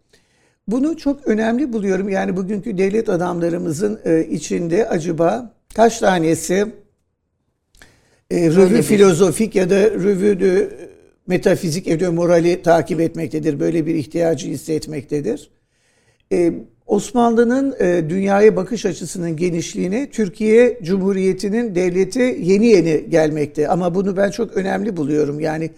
Bunu 0.69 0.97
çok 0.97 1.29
önemli 1.29 1.73
buluyorum. 1.73 2.09
Yani 2.09 2.37
bugünkü 2.37 2.79
devlet 2.79 3.09
adamlarımızın 3.09 4.00
e, 4.04 4.25
içinde 4.25 4.89
acaba 4.89 5.54
kaç 5.75 5.99
tanesi 5.99 6.67
e, 8.30 8.50
revü 8.50 8.75
bir- 8.78 8.83
filozofik 8.83 9.54
ya 9.54 9.71
da 9.71 9.80
revü 9.91 10.41
de 10.41 10.69
metafizik 11.26 11.89
evde 11.89 12.09
morali 12.09 12.63
takip 12.63 13.00
etmektedir. 13.00 13.61
Böyle 13.61 13.87
bir 13.87 13.95
ihtiyacı 13.95 14.49
hissetmektedir. 14.49 15.50
Ee, 16.33 16.52
Osmanlı'nın 16.87 17.75
e, 17.80 18.11
dünyaya 18.11 18.56
bakış 18.56 18.87
açısının 18.87 19.37
genişliğine 19.37 20.11
Türkiye 20.11 20.78
Cumhuriyeti'nin 20.83 21.75
devleti 21.75 22.37
yeni 22.41 22.67
yeni 22.67 23.11
gelmekte. 23.11 23.69
Ama 23.69 23.95
bunu 23.95 24.17
ben 24.17 24.30
çok 24.30 24.56
önemli 24.56 24.97
buluyorum. 24.97 25.41
Yani 25.41 25.71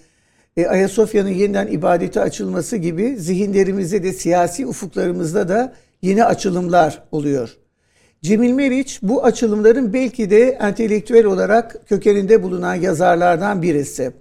e, 0.56 0.66
Ayasofya'nın 0.66 1.28
yeniden 1.28 1.66
ibadete 1.66 2.20
açılması 2.20 2.76
gibi 2.76 3.16
zihinlerimizde 3.18 4.02
de 4.02 4.12
siyasi 4.12 4.66
ufuklarımızda 4.66 5.48
da 5.48 5.74
yeni 6.02 6.24
açılımlar 6.24 7.02
oluyor. 7.12 7.56
Cemil 8.22 8.52
Meriç 8.52 8.98
bu 9.02 9.24
açılımların 9.24 9.92
belki 9.92 10.30
de 10.30 10.40
entelektüel 10.60 11.24
olarak 11.24 11.88
kökeninde 11.88 12.42
bulunan 12.42 12.74
yazarlardan 12.74 13.62
birisi. 13.62 14.12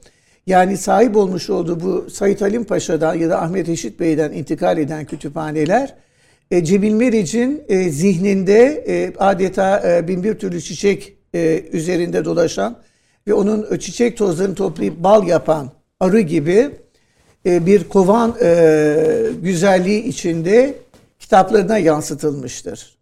Yani 0.47 0.77
sahip 0.77 1.15
olmuş 1.15 1.49
olduğu 1.49 1.79
bu 1.79 2.09
Said 2.09 2.41
Halim 2.41 2.63
Paşa'dan 2.63 3.15
ya 3.15 3.29
da 3.29 3.41
Ahmet 3.41 3.67
Reşit 3.67 3.99
Bey'den 3.99 4.31
intikal 4.31 4.77
eden 4.77 5.05
kütüphaneler 5.05 5.95
e, 6.51 6.63
Cemil 6.63 6.93
Meriç'in 6.93 7.63
e, 7.67 7.89
zihninde 7.89 8.83
e, 8.87 9.13
adeta 9.17 10.01
bin 10.07 10.23
bir 10.23 10.33
türlü 10.33 10.61
çiçek 10.61 11.13
üzerinde 11.71 12.25
dolaşan 12.25 12.77
ve 13.27 13.33
onun 13.33 13.77
çiçek 13.77 14.17
tozlarını 14.17 14.55
toplayıp 14.55 15.03
bal 15.03 15.27
yapan 15.27 15.71
arı 15.99 16.19
gibi 16.19 16.69
bir 17.45 17.83
kovan 17.83 18.35
güzelliği 19.41 20.03
içinde 20.03 20.73
kitaplarına 21.19 21.77
yansıtılmıştır. 21.77 23.00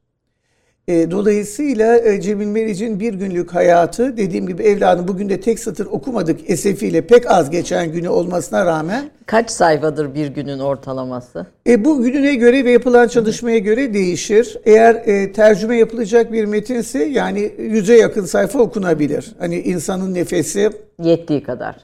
E, 0.89 1.11
dolayısıyla 1.11 1.97
e, 1.97 2.21
Cemil 2.21 2.47
Meriç'in 2.47 2.99
bir 2.99 3.13
günlük 3.13 3.53
hayatı 3.55 4.17
dediğim 4.17 4.47
gibi 4.47 4.63
evladım 4.63 5.07
bugün 5.07 5.29
de 5.29 5.39
tek 5.41 5.59
satır 5.59 5.85
okumadık 5.85 6.49
esefiyle 6.49 7.07
pek 7.07 7.31
az 7.31 7.49
geçen 7.49 7.91
günü 7.91 8.09
olmasına 8.09 8.65
rağmen 8.65 9.09
Kaç 9.25 9.51
sayfadır 9.51 10.15
bir 10.15 10.27
günün 10.27 10.59
ortalaması? 10.59 11.45
e, 11.67 11.85
bu 11.85 12.03
gününe 12.03 12.35
göre 12.35 12.65
ve 12.65 12.71
yapılan 12.71 13.07
çalışmaya 13.07 13.57
göre 13.57 13.93
değişir. 13.93 14.57
Eğer 14.65 14.95
e, 14.95 15.31
tercüme 15.31 15.77
yapılacak 15.77 16.31
bir 16.31 16.45
metinse 16.45 17.03
yani 17.03 17.51
yüze 17.59 17.97
yakın 17.97 18.25
sayfa 18.25 18.59
okunabilir. 18.59 19.31
Hani 19.39 19.59
insanın 19.59 20.13
nefesi 20.13 20.69
Yettiği 21.03 21.43
kadar. 21.43 21.75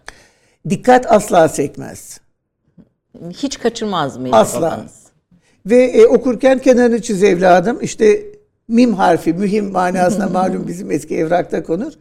dikkat 0.70 1.12
asla 1.12 1.48
sekmez. 1.50 2.20
Hiç 3.30 3.60
kaçırmaz 3.60 4.18
mıydı 4.18 4.36
Asla. 4.36 4.62
babanız? 4.62 5.06
Ve 5.66 5.84
e, 5.84 6.06
okurken 6.06 6.60
kenarını 6.60 7.02
çiz 7.02 7.24
evladım. 7.24 7.78
İşte 7.82 8.22
mim 8.68 8.94
harfi 8.94 9.34
mühim 9.34 9.72
manasına 9.72 10.28
malum 10.28 10.68
bizim 10.68 10.92
eski 10.92 11.18
evrakta 11.18 11.64
konur. 11.64 11.94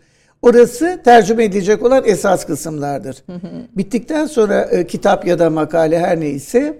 Orası 0.42 1.00
tercüme 1.04 1.44
edilecek 1.44 1.82
olan 1.82 2.02
esas 2.06 2.46
kısımlardır. 2.46 3.24
Bittikten 3.76 4.26
sonra 4.26 4.62
e, 4.62 4.86
kitap 4.86 5.26
ya 5.26 5.38
da 5.38 5.50
makale 5.50 5.98
her 5.98 6.20
neyse 6.20 6.78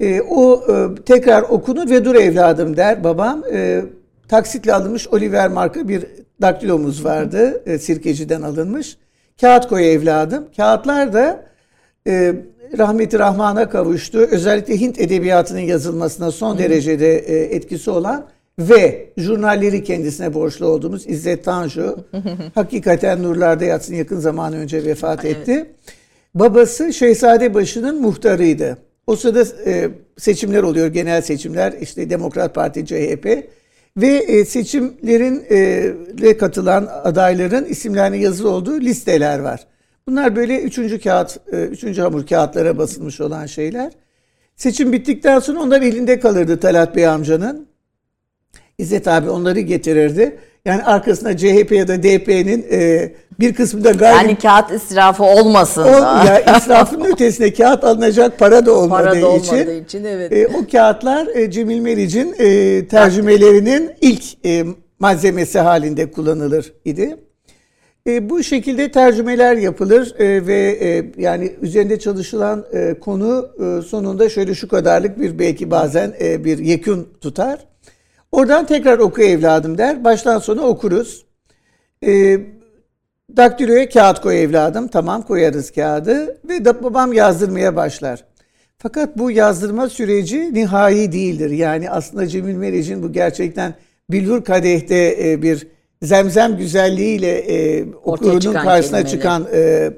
e, 0.00 0.20
o 0.20 0.64
e, 0.72 0.94
tekrar 1.06 1.42
okunur 1.42 1.90
ve 1.90 2.04
dur 2.04 2.14
evladım 2.14 2.76
der 2.76 3.04
babam. 3.04 3.42
E, 3.52 3.82
taksitle 4.28 4.74
alınmış 4.74 5.08
Oliver 5.08 5.48
marka 5.48 5.88
bir 5.88 6.06
daktilomuz 6.42 7.04
vardı. 7.04 7.62
E, 7.66 7.78
sirkeciden 7.78 8.42
alınmış. 8.42 8.96
Kağıt 9.40 9.68
koy 9.68 9.92
evladım. 9.92 10.44
Kağıtlar 10.56 11.12
da 11.12 11.44
e, 12.06 12.34
rahmeti 12.78 13.18
rahmana 13.18 13.68
kavuştu. 13.68 14.18
Özellikle 14.18 14.80
Hint 14.80 15.00
edebiyatının 15.00 15.60
yazılmasına 15.60 16.30
son 16.30 16.58
derecede 16.58 17.18
e, 17.18 17.56
etkisi 17.56 17.90
olan 17.90 18.26
ve 18.58 19.12
jurnalleri 19.16 19.84
kendisine 19.84 20.34
borçlu 20.34 20.66
olduğumuz 20.66 21.06
İzzet 21.06 21.44
Tanju 21.44 21.96
hakikaten 22.54 23.22
nurlarda 23.22 23.64
yatsın 23.64 23.94
yakın 23.94 24.18
zaman 24.18 24.52
önce 24.52 24.84
vefat 24.84 25.24
etti. 25.24 25.66
Babası 26.34 26.92
Şehzadebaşı'nın 26.92 28.00
muhtarıydı. 28.00 28.78
O 29.06 29.16
sırada 29.16 29.44
e, 29.66 29.90
seçimler 30.18 30.62
oluyor, 30.62 30.86
genel 30.86 31.22
seçimler. 31.22 31.72
işte 31.80 32.10
Demokrat 32.10 32.54
Parti, 32.54 32.86
CHP 32.86 33.26
ve 33.96 34.08
e, 34.08 34.44
seçimlerin 34.44 35.44
e, 36.22 36.36
katılan 36.36 36.88
adayların 37.04 37.64
isimlerinin 37.64 38.18
yazılı 38.18 38.50
olduğu 38.50 38.80
listeler 38.80 39.38
var. 39.38 39.66
Bunlar 40.08 40.36
böyle 40.36 40.60
üçüncü 40.60 41.00
kağıt, 41.00 41.38
e, 41.52 41.64
üçüncü 41.64 42.02
hamur 42.02 42.26
kağıtlara 42.26 42.78
basılmış 42.78 43.20
olan 43.20 43.46
şeyler. 43.46 43.92
Seçim 44.56 44.92
bittikten 44.92 45.38
sonra 45.38 45.60
onlar 45.60 45.82
elinde 45.82 46.20
kalırdı 46.20 46.60
Talat 46.60 46.96
Bey 46.96 47.06
amcanın. 47.06 47.73
İzzet 48.78 49.08
abi 49.08 49.30
onları 49.30 49.60
getirirdi. 49.60 50.38
Yani 50.64 50.82
arkasında 50.82 51.36
CHP 51.36 51.72
ya 51.72 51.88
da 51.88 52.02
DP'nin 52.02 52.66
e, 52.70 53.12
bir 53.40 53.54
kısmı 53.54 53.84
da 53.84 53.90
gayri... 53.90 54.16
Yani 54.16 54.38
kağıt 54.38 54.70
israfı 54.70 55.24
olmasın. 55.24 55.82
O, 55.82 55.98
ya 56.26 56.56
israfın 56.56 57.00
ötesine 57.12 57.52
kağıt 57.52 57.84
alınacak 57.84 58.38
para 58.38 58.66
da 58.66 58.72
olmadığı, 58.72 59.04
Para 59.04 59.20
da 59.20 59.28
olmadığı 59.28 59.44
için, 59.44 59.84
için, 59.84 60.04
evet. 60.04 60.32
e, 60.32 60.46
o 60.46 60.66
kağıtlar 60.72 61.26
e, 61.34 61.50
Cemil 61.50 61.80
Meriç'in 61.80 62.34
e, 62.38 62.88
tercümelerinin 62.88 63.90
ilk 64.00 64.46
e, 64.46 64.64
malzemesi 64.98 65.58
halinde 65.58 66.10
kullanılır 66.10 66.72
idi. 66.84 67.16
E, 68.06 68.30
bu 68.30 68.42
şekilde 68.42 68.90
tercümeler 68.92 69.56
yapılır 69.56 70.14
e, 70.18 70.46
ve 70.46 70.78
e, 70.80 71.22
yani 71.22 71.52
üzerinde 71.62 71.98
çalışılan 71.98 72.64
e, 72.72 72.94
konu 73.00 73.50
e, 73.58 73.82
sonunda 73.82 74.28
şöyle 74.28 74.54
şu 74.54 74.68
kadarlık 74.68 75.20
bir 75.20 75.38
belki 75.38 75.70
bazen 75.70 76.14
e, 76.20 76.44
bir 76.44 76.58
yekün 76.58 77.08
tutar. 77.20 77.73
Oradan 78.34 78.66
tekrar 78.66 78.98
oku 78.98 79.22
evladım 79.22 79.78
der. 79.78 80.04
Baştan 80.04 80.38
sona 80.38 80.62
okuruz. 80.62 81.24
E, 82.06 82.40
daktiloya 83.36 83.88
kağıt 83.88 84.20
koy 84.20 84.42
evladım. 84.42 84.88
Tamam 84.88 85.22
koyarız 85.22 85.70
kağıdı. 85.70 86.38
Ve 86.48 86.64
da 86.64 86.82
babam 86.82 87.12
yazdırmaya 87.12 87.76
başlar. 87.76 88.24
Fakat 88.78 89.18
bu 89.18 89.30
yazdırma 89.30 89.88
süreci 89.88 90.54
nihai 90.54 91.12
değildir. 91.12 91.50
Yani 91.50 91.90
aslında 91.90 92.26
Cemil 92.26 92.54
Meriç'in 92.54 93.02
bu 93.02 93.12
gerçekten 93.12 93.74
Bilhur 94.10 94.44
Kadeh'te 94.44 95.16
e, 95.24 95.42
bir 95.42 95.66
zemzem 96.02 96.56
güzelliğiyle 96.56 97.38
e, 97.38 97.86
okurunun 97.92 98.40
çıkan 98.40 98.64
karşısına 98.64 99.02
kelimeler. 99.02 99.20
çıkan 99.20 99.46
e, 99.54 99.90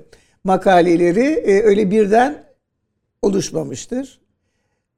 makaleleri 0.45 1.27
e, 1.27 1.63
öyle 1.63 1.91
birden 1.91 2.45
oluşmamıştır. 3.23 4.21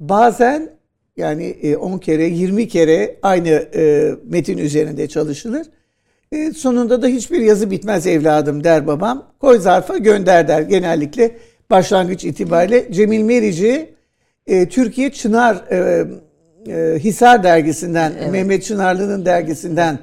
Bazen 0.00 0.77
yani 1.18 1.44
e, 1.44 1.76
10 1.76 1.98
kere 1.98 2.24
20 2.24 2.68
kere 2.68 3.16
aynı 3.22 3.48
e, 3.74 4.14
metin 4.24 4.58
üzerinde 4.58 5.08
çalışılır. 5.08 5.66
E, 6.32 6.52
sonunda 6.52 7.02
da 7.02 7.06
hiçbir 7.06 7.40
yazı 7.40 7.70
bitmez 7.70 8.06
evladım 8.06 8.64
der 8.64 8.86
babam. 8.86 9.32
Koy 9.40 9.58
zarfa 9.58 9.98
gönder 9.98 10.48
der. 10.48 10.62
Genellikle 10.62 11.36
başlangıç 11.70 12.24
itibariyle 12.24 12.92
Cemil 12.92 13.22
Meriç'i 13.22 13.94
e, 14.46 14.68
Türkiye 14.68 15.12
Çınar 15.12 15.56
e, 15.70 16.06
e, 16.68 16.98
Hisar 16.98 17.42
dergisinden, 17.42 18.30
Mehmet 18.30 18.64
Çınarlı'nın 18.64 19.24
dergisinden 19.24 19.98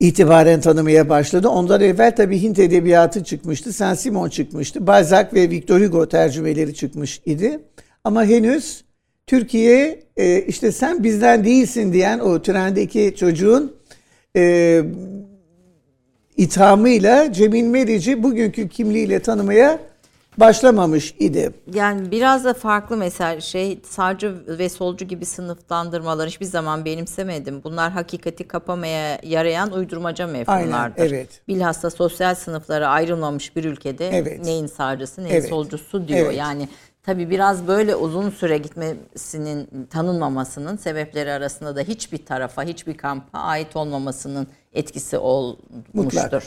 itibaren 0.00 0.60
tanımaya 0.60 1.08
başladı. 1.08 1.48
Ondan 1.48 1.80
evvel 1.80 2.16
tabii 2.16 2.42
Hint 2.42 2.58
edebiyatı 2.58 3.24
çıkmıştı. 3.24 3.72
Saint-Simon 3.72 4.28
çıkmıştı. 4.28 4.86
Balzac 4.86 5.34
ve 5.34 5.50
Victor 5.50 5.80
Hugo 5.80 6.08
tercümeleri 6.08 6.74
çıkmış 6.74 7.20
idi. 7.26 7.60
Ama 8.04 8.24
henüz 8.24 8.83
Türkiye 9.26 10.02
e, 10.16 10.42
işte 10.42 10.72
sen 10.72 11.04
bizden 11.04 11.44
değilsin 11.44 11.92
diyen 11.92 12.18
o 12.18 12.42
trendeki 12.42 13.14
çocuğun 13.18 13.76
e, 14.36 14.82
ithamıyla 16.36 17.32
Cemil 17.32 17.64
Meriç'i 17.64 18.22
bugünkü 18.22 18.68
kimliğiyle 18.68 19.20
tanımaya 19.20 19.78
başlamamış 20.38 21.14
idi. 21.18 21.50
Yani 21.74 22.10
biraz 22.10 22.44
da 22.44 22.54
farklı 22.54 22.96
mesela 22.96 23.40
şey 23.40 23.80
sağcı 23.84 24.34
ve 24.48 24.68
solcu 24.68 25.04
gibi 25.04 25.26
sınıflandırmaları 25.26 26.28
hiçbir 26.28 26.46
zaman 26.46 26.84
benimsemedim. 26.84 27.60
Bunlar 27.64 27.92
hakikati 27.92 28.48
kapamaya 28.48 29.18
yarayan 29.22 29.72
uydurmaca 29.72 30.26
mefhumlardır. 30.26 31.00
Aynen, 31.02 31.14
evet. 31.14 31.28
Bilhassa 31.48 31.90
sosyal 31.90 32.34
sınıflara 32.34 32.88
ayrılmamış 32.88 33.56
bir 33.56 33.64
ülkede 33.64 34.08
Evet. 34.08 34.44
neyin 34.44 34.66
sağcısı 34.66 35.24
neyin 35.24 35.34
Evet. 35.34 35.48
solcusu 35.48 36.08
diyor. 36.08 36.26
Evet. 36.26 36.36
Yani 36.38 36.68
tabii 37.04 37.30
biraz 37.30 37.66
böyle 37.66 37.96
uzun 37.96 38.30
süre 38.30 38.58
gitmesinin 38.58 39.86
tanınmamasının 39.90 40.76
sebepleri 40.76 41.32
arasında 41.32 41.76
da 41.76 41.80
hiçbir 41.80 42.26
tarafa, 42.26 42.62
hiçbir 42.62 42.96
kampa 42.96 43.38
ait 43.38 43.76
olmamasının 43.76 44.46
etkisi 44.72 45.18
olmuştur. 45.18 45.62
Mutlak. 45.94 46.42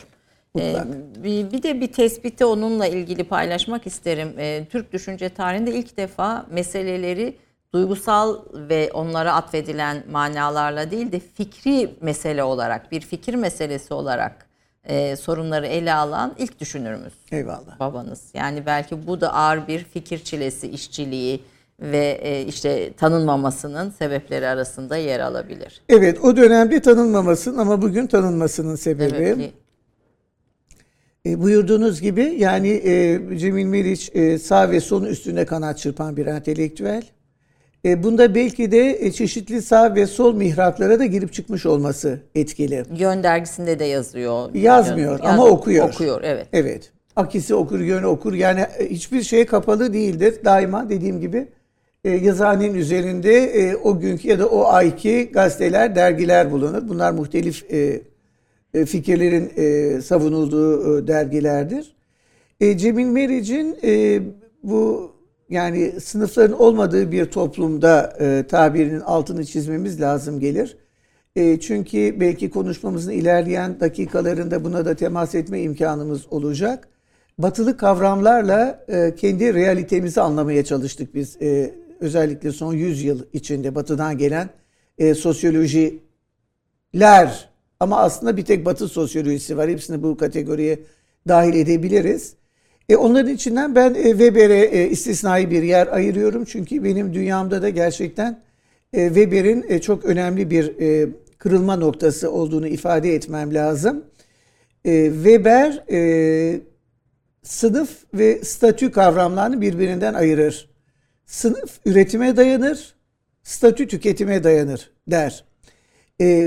Ee, 0.59 1.23
bir, 1.23 1.51
bir 1.51 1.63
de 1.63 1.81
bir 1.81 1.91
tespiti 1.91 2.45
onunla 2.45 2.87
ilgili 2.87 3.23
paylaşmak 3.23 3.87
isterim. 3.87 4.33
Ee, 4.37 4.65
Türk 4.69 4.93
düşünce 4.93 5.29
tarihinde 5.29 5.71
ilk 5.71 5.97
defa 5.97 6.45
meseleleri 6.49 7.37
duygusal 7.73 8.39
ve 8.53 8.91
onlara 8.93 9.33
atfedilen 9.33 10.03
manalarla 10.11 10.91
değil 10.91 11.11
de 11.11 11.19
fikri 11.19 11.95
mesele 12.01 12.43
olarak, 12.43 12.91
bir 12.91 13.01
fikir 13.01 13.33
meselesi 13.33 13.93
olarak 13.93 14.46
e, 14.87 15.15
sorunları 15.15 15.67
ele 15.67 15.93
alan 15.93 16.35
ilk 16.37 16.59
düşünürümüz 16.59 17.13
Eyvallah. 17.31 17.79
babanız. 17.79 18.21
Yani 18.33 18.65
belki 18.65 19.07
bu 19.07 19.21
da 19.21 19.33
ağır 19.33 19.67
bir 19.67 19.83
fikir 19.83 20.19
çilesi, 20.19 20.67
işçiliği 20.67 21.43
ve 21.79 22.19
e, 22.21 22.41
işte 22.45 22.93
tanınmamasının 22.93 23.89
sebepleri 23.89 24.47
arasında 24.47 24.97
yer 24.97 25.19
alabilir. 25.19 25.81
Evet 25.89 26.19
o 26.23 26.37
dönemde 26.37 26.81
tanınmamasının 26.81 27.57
ama 27.57 27.81
bugün 27.81 28.07
tanınmasının 28.07 28.75
sebebi. 28.75 29.35
Ki 29.35 29.51
E, 31.25 31.41
buyurduğunuz 31.41 32.01
gibi 32.01 32.35
yani 32.37 32.69
e, 32.69 33.19
Cemil 33.37 33.65
Meriç 33.65 34.11
e, 34.13 34.39
sağ 34.39 34.71
ve 34.71 34.79
sol 34.79 35.03
üstünde 35.03 35.45
kanat 35.45 35.77
çırpan 35.77 36.17
bir 36.17 36.25
entelektüel. 36.25 37.03
E, 37.85 38.03
bunda 38.03 38.35
belki 38.35 38.71
de 38.71 38.97
e, 39.05 39.11
çeşitli 39.11 39.61
sağ 39.61 39.95
ve 39.95 40.05
sol 40.05 40.35
mihraklara 40.35 40.99
da 40.99 41.05
girip 41.05 41.33
çıkmış 41.33 41.65
olması 41.65 42.19
etkili. 42.35 42.83
Yön 42.97 43.23
dergisinde 43.23 43.79
de 43.79 43.85
yazıyor. 43.85 44.55
Yazmıyor 44.55 45.19
Yön- 45.19 45.25
ama 45.25 45.45
okuyor. 45.45 45.89
Okuyor 45.89 46.21
evet. 46.23 46.47
Evet. 46.53 46.91
Akisi 47.15 47.55
okur, 47.55 47.79
yönü 47.79 48.05
okur. 48.05 48.33
Yani 48.33 48.59
e, 48.59 48.89
hiçbir 48.89 49.23
şey 49.23 49.45
kapalı 49.45 49.93
değildir. 49.93 50.35
Daima 50.45 50.89
dediğim 50.89 51.21
gibi 51.21 51.47
yazıhanenin 52.03 52.75
üzerinde 52.75 53.75
o 53.83 53.99
günkü 53.99 54.27
ya 54.27 54.39
da 54.39 54.47
o 54.47 54.65
ayki 54.65 55.29
gazeteler, 55.33 55.95
dergiler 55.95 56.51
bulunur. 56.51 56.89
Bunlar 56.89 57.11
muhtelif 57.11 57.65
fikirlerin 58.85 59.99
savunulduğu 59.99 61.07
dergilerdir. 61.07 61.95
E, 62.59 62.77
Cemil 62.77 63.05
Meriç'in 63.05 63.77
bu 64.63 65.11
yani 65.49 66.01
sınıfların 66.01 66.59
olmadığı 66.59 67.11
bir 67.11 67.25
toplumda 67.25 68.13
e, 68.19 68.45
tabirinin 68.49 68.99
altını 68.99 69.45
çizmemiz 69.45 70.01
lazım 70.01 70.39
gelir. 70.39 70.77
E, 71.35 71.59
çünkü 71.59 72.19
belki 72.19 72.49
konuşmamızın 72.49 73.11
ilerleyen 73.11 73.79
dakikalarında 73.79 74.63
buna 74.63 74.85
da 74.85 74.95
temas 74.95 75.35
etme 75.35 75.61
imkanımız 75.61 76.33
olacak. 76.33 76.87
Batılı 77.37 77.77
kavramlarla 77.77 78.85
e, 78.87 79.15
kendi 79.15 79.53
realitemizi 79.53 80.21
anlamaya 80.21 80.65
çalıştık 80.65 81.15
biz. 81.15 81.41
E, 81.41 81.73
özellikle 81.99 82.51
son 82.51 82.73
100 82.73 83.03
yıl 83.03 83.23
içinde 83.33 83.75
batıdan 83.75 84.17
gelen 84.17 84.49
e, 84.97 85.13
sosyolojiler 85.13 86.01
ama 87.79 87.99
aslında 87.99 88.37
bir 88.37 88.45
tek 88.45 88.65
batı 88.65 88.87
sosyolojisi 88.87 89.57
var. 89.57 89.69
Hepsini 89.69 90.03
bu 90.03 90.17
kategoriye 90.17 90.79
dahil 91.27 91.53
edebiliriz. 91.53 92.33
E, 92.89 92.95
onların 92.95 93.33
içinden 93.33 93.75
ben 93.75 93.93
e, 93.93 94.03
Weber'e 94.03 94.59
e, 94.59 94.89
istisnai 94.89 95.51
bir 95.51 95.63
yer 95.63 95.87
ayırıyorum. 95.87 96.45
Çünkü 96.45 96.83
benim 96.83 97.13
dünyamda 97.13 97.61
da 97.61 97.69
gerçekten 97.69 98.39
e, 98.93 99.07
Weber'in 99.07 99.79
çok 99.79 100.05
önemli 100.05 100.49
bir 100.49 100.73
kırılma 101.37 101.75
noktası 101.75 102.31
olduğunu 102.31 102.67
ifade 102.67 103.15
etmem 103.15 103.53
lazım. 103.53 104.03
Weber 104.83 105.83
sınıf 107.43 107.89
ve 108.13 108.43
statü 108.43 108.91
kavramlarını 108.91 109.61
birbirinden 109.61 110.13
ayırır. 110.13 110.69
Sınıf 111.25 111.79
üretime 111.85 112.37
dayanır, 112.37 112.95
statü 113.43 113.87
tüketime 113.87 114.43
dayanır 114.43 114.91
der. 115.07 115.45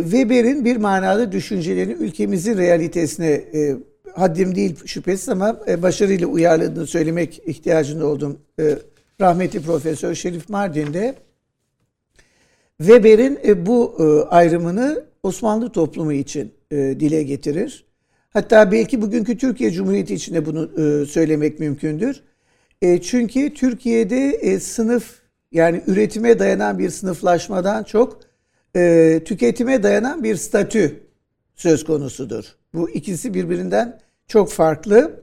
Weber'in 0.02 0.64
bir 0.64 0.76
manada 0.76 1.32
düşüncelerini 1.32 1.92
ülkemizin 1.92 2.58
realitesine 2.58 3.30
e, 3.30 3.76
haddim 4.14 4.54
değil 4.54 4.76
şüphesiz 4.86 5.28
ama 5.28 5.60
e, 5.68 5.82
başarıyla 5.82 6.26
uyarladığını 6.26 6.86
söylemek 6.86 7.42
ihtiyacında 7.46 8.06
oldum. 8.06 8.38
E, 8.60 8.78
rahmetli 9.20 9.62
Profesör 9.62 10.14
Şerif 10.14 10.48
Mardin'de 10.48 11.14
Weber'in 12.78 13.38
e, 13.44 13.66
bu 13.66 13.96
e, 13.98 14.28
ayrımını 14.28 15.04
Osmanlı 15.22 15.72
toplumu 15.72 16.12
için 16.12 16.52
dile 16.70 17.22
getirir. 17.22 17.84
Hatta 18.30 18.72
belki 18.72 19.02
bugünkü 19.02 19.38
Türkiye 19.38 19.70
Cumhuriyeti 19.70 20.14
için 20.14 20.34
de 20.34 20.46
bunu 20.46 20.68
söylemek 21.06 21.60
mümkündür. 21.60 22.22
Çünkü 23.02 23.54
Türkiye'de 23.54 24.60
sınıf 24.60 25.14
yani 25.52 25.82
üretime 25.86 26.38
dayanan 26.38 26.78
bir 26.78 26.90
sınıflaşmadan 26.90 27.84
çok 27.84 28.20
tüketime 29.24 29.82
dayanan 29.82 30.24
bir 30.24 30.36
statü 30.36 31.09
söz 31.60 31.84
konusudur. 31.84 32.44
Bu 32.74 32.90
ikisi 32.90 33.34
birbirinden 33.34 34.00
çok 34.28 34.50
farklı. 34.50 35.20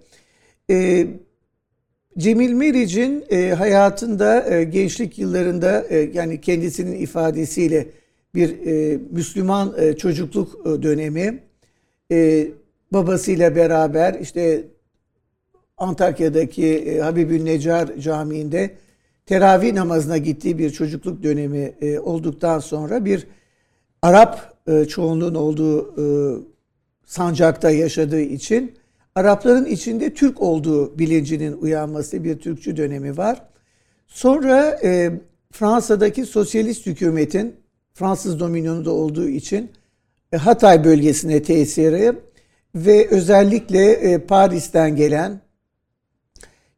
E, 0.69 1.08
Cemil 2.17 2.54
Meriç'in 2.54 3.26
e, 3.30 3.50
hayatında 3.50 4.50
e, 4.50 4.63
gençlik 4.63 5.19
yıllarında 5.19 5.86
e, 5.89 5.97
yani 5.97 6.41
kendisinin 6.41 7.00
ifadesiyle 7.00 7.88
bir 8.36 8.65
e, 8.65 9.00
Müslüman 9.12 9.73
e, 9.78 9.97
çocukluk 9.97 10.67
e, 10.67 10.84
dönemi 10.84 11.39
e, 12.12 12.47
babasıyla 12.93 13.56
beraber 13.56 14.13
işte 14.13 14.63
Antakya'daki 15.78 16.67
e, 16.67 17.00
Habibün 17.00 17.45
Necar 17.45 17.97
Camii'nde 18.00 18.71
teravih 19.26 19.73
namazına 19.73 20.17
gittiği 20.17 20.58
bir 20.58 20.69
çocukluk 20.69 21.23
dönemi 21.23 21.73
e, 21.82 22.00
olduktan 22.00 22.60
sonra 22.60 23.06
bir 23.06 23.28
Arap 24.07 24.53
e, 24.67 24.85
çoğunluğun 24.85 25.35
olduğu 25.35 25.81
e, 25.81 26.05
sancakta 27.05 27.71
yaşadığı 27.71 28.21
için 28.21 28.75
Arapların 29.15 29.65
içinde 29.65 30.13
Türk 30.13 30.41
olduğu 30.41 30.99
bilincinin 30.99 31.53
uyanması 31.53 32.23
bir 32.23 32.39
Türkçü 32.39 32.77
dönemi 32.77 33.17
var. 33.17 33.41
Sonra 34.07 34.79
e, 34.83 35.11
Fransa'daki 35.51 36.25
sosyalist 36.25 36.85
hükümetin 36.85 37.55
Fransız 37.93 38.39
dominyonunda 38.39 38.91
olduğu 38.91 39.27
için 39.27 39.71
e, 40.31 40.37
Hatay 40.37 40.83
bölgesine 40.83 41.43
tesiri 41.43 42.13
ve 42.75 43.07
özellikle 43.09 43.91
e, 43.91 44.17
Paris'ten 44.17 44.95
gelen 44.95 45.41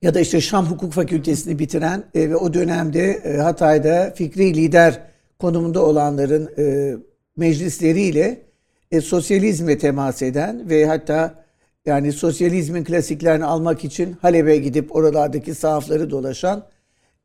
ya 0.02 0.14
da 0.14 0.20
işte 0.20 0.42
Şam 0.42 0.66
Hukuk 0.66 0.94
Fakültesini 0.94 1.60
bitiren 1.60 2.04
e, 2.16 2.30
ve 2.30 2.36
o 2.36 2.54
dönemde 2.54 3.12
e, 3.12 3.38
Hatay'da 3.38 4.14
fikri 4.16 4.54
lider 4.54 5.02
konumunda 5.40 5.86
olanların 5.86 6.50
e, 6.58 6.96
meclisleriyle 7.40 8.42
e, 8.92 9.02
sosyalizme 9.02 9.78
temas 9.78 10.22
eden 10.22 10.70
ve 10.70 10.86
hatta 10.86 11.44
yani 11.86 12.14
sosyalizmin 12.14 12.84
klasiklerini 12.84 13.46
almak 13.46 13.84
için 13.84 14.18
Halep'e 14.22 14.58
gidip 14.58 14.96
oralardaki 14.96 15.56
sahafları 15.56 16.10
dolaşan 16.10 16.66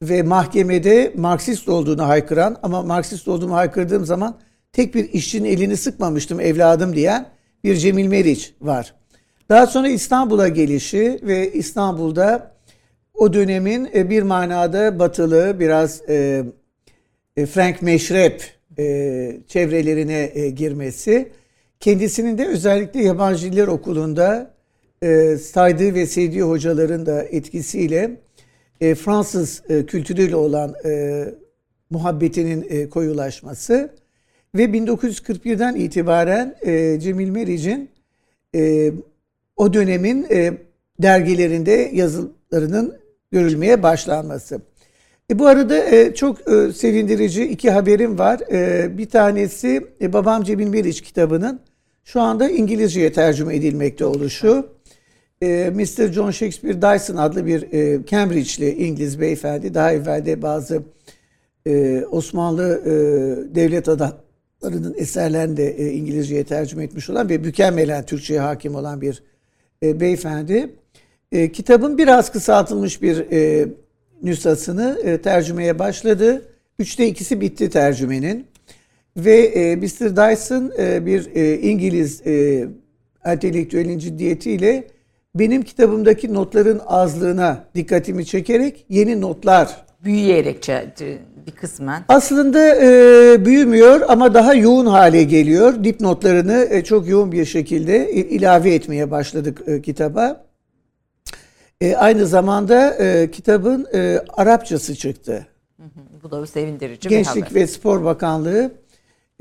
ve 0.03 0.22
mahkemede 0.22 1.12
Marksist 1.16 1.68
olduğunu 1.68 2.09
haykıran 2.09 2.57
ama 2.62 2.83
Marksist 2.83 3.29
olduğumu 3.29 3.55
haykırdığım 3.55 4.05
zaman 4.05 4.38
tek 4.72 4.94
bir 4.94 5.12
işçinin 5.12 5.48
elini 5.48 5.77
sıkmamıştım 5.77 6.40
evladım 6.40 6.96
diyen 6.96 7.27
bir 7.64 7.77
Cemil 7.77 8.07
Meriç 8.07 8.55
var. 8.61 8.94
Daha 9.48 9.66
sonra 9.66 9.88
İstanbul'a 9.88 10.48
gelişi 10.48 11.18
ve 11.22 11.53
İstanbul'da 11.53 12.55
o 13.14 13.33
dönemin 13.33 13.88
e, 13.94 14.11
bir 14.11 14.22
manada 14.22 14.98
batılı 14.98 15.61
biraz 15.61 16.03
e, 16.09 16.44
e, 17.37 17.46
Frank 17.46 17.83
Meşrep 17.83 18.53
e, 18.78 19.37
çevrelerine 19.48 20.30
e, 20.34 20.50
girmesi 20.50 21.28
kendisinin 21.80 22.38
de 22.38 22.46
özellikle 22.46 23.02
yabancı 23.02 23.52
diller 23.52 23.66
okulunda 23.66 24.54
e, 25.02 25.37
saydığı 25.37 25.94
ve 25.94 26.06
sevdiği 26.06 26.42
hocaların 26.42 27.06
da 27.06 27.22
etkisiyle 27.22 28.20
e, 28.80 28.94
Fransız 28.94 29.62
e, 29.68 29.87
kültürüyle 29.87 30.37
olan 30.37 30.74
e, 30.84 31.24
muhabbetinin 31.90 32.66
e, 32.68 32.88
koyulaşması 32.88 33.90
ve 34.54 34.64
1941'den 34.64 35.74
itibaren 35.74 36.56
e, 36.62 37.00
Cemil 37.00 37.28
Meriç'in 37.28 37.90
e, 38.54 38.92
o 39.56 39.74
dönemin 39.74 40.26
e, 40.30 40.52
dergilerinde 40.98 41.90
yazılarının 41.94 42.98
görülmeye 43.32 43.82
başlanması. 43.82 44.60
E, 45.30 45.38
bu 45.38 45.46
arada 45.46 45.78
e, 45.78 46.14
çok 46.14 46.48
e, 46.48 46.72
sevindirici 46.72 47.44
iki 47.44 47.70
haberim 47.70 48.18
var. 48.18 48.40
E, 48.52 48.98
bir 48.98 49.08
tanesi 49.08 49.87
e, 50.00 50.12
Babam 50.12 50.42
Cemil 50.42 50.68
Meriç 50.68 51.00
kitabının 51.00 51.60
şu 52.04 52.20
anda 52.20 52.48
İngilizceye 52.50 53.12
tercüme 53.12 53.56
edilmekte 53.56 54.04
oluşu. 54.04 54.66
E, 55.42 55.72
Mr. 55.74 56.12
John 56.12 56.30
Shakespeare 56.30 56.82
Dyson 56.82 57.16
adlı 57.16 57.46
bir 57.46 57.72
e, 57.72 58.06
Cambridge'li 58.06 58.70
İngiliz 58.70 59.20
beyefendi 59.20 59.74
daha 59.74 59.92
evvelde 59.92 60.42
bazı 60.42 60.82
e, 61.66 62.04
Osmanlı 62.10 62.82
e, 62.84 62.90
devlet 63.54 63.88
adamlarının 63.88 64.94
eserlerini 64.96 65.56
de 65.56 65.70
e, 65.70 65.92
İngilizceye 65.92 66.44
tercüme 66.44 66.84
etmiş 66.84 67.10
olan 67.10 67.28
ve 67.28 67.38
mükemmelen 67.38 68.06
Türkçe'ye 68.06 68.40
hakim 68.40 68.74
olan 68.74 69.00
bir 69.00 69.22
e, 69.82 70.00
beyefendi. 70.00 70.70
E, 71.32 71.52
kitabın 71.52 71.98
biraz 71.98 72.32
kısaltılmış 72.32 73.02
bir 73.02 73.30
e, 73.32 73.68
nüshasını 74.24 74.98
e, 75.04 75.18
tercümeye 75.18 75.78
başladı. 75.78 76.42
Üçte 76.78 77.06
ikisi 77.06 77.40
bitti 77.40 77.70
tercümenin. 77.70 78.46
Ve 79.16 79.37
e, 79.37 79.76
Mr. 79.76 80.16
Dyson 80.16 80.72
e, 80.78 81.06
bir 81.06 81.30
e, 81.34 81.58
İngiliz 81.58 82.26
e, 82.26 82.64
entelektüelin 83.24 83.98
ciddiyetiyle 83.98 84.84
benim 85.34 85.62
kitabımdaki 85.62 86.34
notların 86.34 86.80
azlığına 86.87 87.64
dikkatimi 87.74 88.26
çekerek 88.26 88.87
yeni 88.88 89.20
notlar 89.20 89.84
Büyüyerek 90.04 90.68
bir 91.46 91.52
kısmen. 91.52 92.02
aslında 92.08 92.76
e, 92.76 93.44
büyümüyor 93.44 94.00
ama 94.08 94.34
daha 94.34 94.54
yoğun 94.54 94.87
hale 94.87 95.22
geliyor. 95.22 95.84
Dipnotlarını 95.84 96.68
e, 96.70 96.84
çok 96.84 97.08
yoğun 97.08 97.32
bir 97.32 97.44
şekilde 97.44 98.12
ilave 98.12 98.74
etmeye 98.74 99.10
başladık 99.10 99.62
e, 99.66 99.82
kitaba. 99.82 100.44
E, 101.80 101.96
aynı 101.96 102.26
zamanda 102.26 102.94
e, 102.94 103.30
kitabın 103.30 103.87
e, 103.94 104.20
Arapçası 104.28 104.94
çıktı. 104.94 105.46
Bu 106.22 106.30
da 106.30 106.46
sevindirici 106.46 107.10
bir 107.10 107.16
Gençlik 107.16 107.44
haber. 107.44 107.54
ve 107.54 107.66
Spor 107.66 108.04
Bakanlığı 108.04 108.72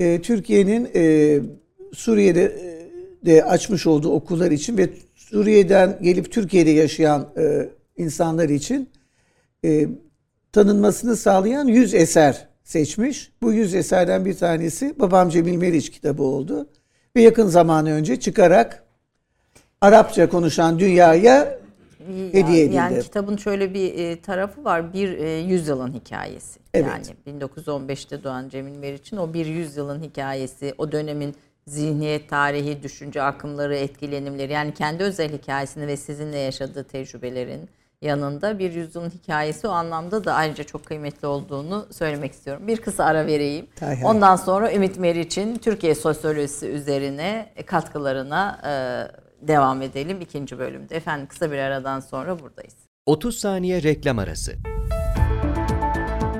e, 0.00 0.22
Türkiye'nin 0.22 0.90
e, 0.94 1.40
Suriye'de 1.92 2.44
e, 2.44 2.74
de 3.26 3.44
açmış 3.44 3.86
olduğu 3.86 4.12
okullar 4.12 4.50
için 4.50 4.78
ve 4.78 4.90
Suriye'den 5.14 5.98
gelip 6.02 6.32
Türkiye'de 6.32 6.70
yaşayan 6.70 7.28
e, 7.36 7.68
insanlar 7.96 8.48
için 8.48 8.90
e, 9.64 9.86
tanınmasını 10.52 11.16
sağlayan 11.16 11.66
100 11.66 11.94
eser 11.94 12.48
seçmiş. 12.64 13.32
Bu 13.42 13.52
100 13.52 13.74
eserden 13.74 14.24
bir 14.24 14.34
tanesi 14.34 14.98
Babam 14.98 15.28
Cemil 15.28 15.56
Meriç 15.56 15.90
kitabı 15.90 16.22
oldu. 16.22 16.68
Ve 17.16 17.22
yakın 17.22 17.46
zamanı 17.46 17.92
önce 17.92 18.20
çıkarak 18.20 18.84
Arapça 19.80 20.28
konuşan 20.28 20.78
dünyaya 20.78 21.58
hediye 22.32 22.64
edildi. 22.64 22.74
Yani 22.74 23.02
kitabın 23.02 23.36
şöyle 23.36 23.74
bir 23.74 23.98
e, 23.98 24.20
tarafı 24.20 24.64
var. 24.64 24.92
Bir 24.92 25.18
e, 25.18 25.38
yüzyılın 25.38 25.92
hikayesi. 25.92 26.60
Evet. 26.74 27.12
Yani 27.26 27.40
1915'te 27.40 28.22
doğan 28.24 28.48
Cemil 28.48 28.76
Meriç'in 28.76 29.16
o 29.16 29.34
bir 29.34 29.46
yüzyılın 29.46 30.02
hikayesi, 30.02 30.74
o 30.78 30.92
dönemin 30.92 31.34
zihniyet 31.66 32.28
tarihi, 32.28 32.82
düşünce 32.82 33.22
akımları, 33.22 33.76
etkilenimleri 33.76 34.52
yani 34.52 34.74
kendi 34.74 35.02
özel 35.02 35.32
hikayesini 35.32 35.86
ve 35.86 35.96
sizinle 35.96 36.38
yaşadığı 36.38 36.84
tecrübelerin 36.84 37.68
yanında 38.02 38.58
bir 38.58 38.72
yüzyılın 38.72 39.10
hikayesi 39.10 39.68
o 39.68 39.70
anlamda 39.70 40.24
da 40.24 40.34
ayrıca 40.34 40.64
çok 40.64 40.84
kıymetli 40.84 41.26
olduğunu 41.26 41.86
söylemek 41.90 42.32
istiyorum. 42.32 42.66
Bir 42.66 42.76
kısa 42.76 43.04
ara 43.04 43.26
vereyim. 43.26 43.66
Hay 43.80 43.94
hay. 43.94 44.10
Ondan 44.10 44.36
sonra 44.36 44.72
Ümit 44.72 44.98
Meriç'in 44.98 45.56
Türkiye 45.56 45.94
sosyolojisi 45.94 46.66
üzerine 46.66 47.52
katkılarına 47.66 48.60
e, 48.66 48.72
devam 49.48 49.82
edelim 49.82 50.20
ikinci 50.20 50.58
bölümde. 50.58 50.96
Efendim 50.96 51.26
kısa 51.26 51.52
bir 51.52 51.58
aradan 51.58 52.00
sonra 52.00 52.40
buradayız. 52.40 52.74
30 53.06 53.38
saniye 53.38 53.82
reklam 53.82 54.18
arası. 54.18 54.52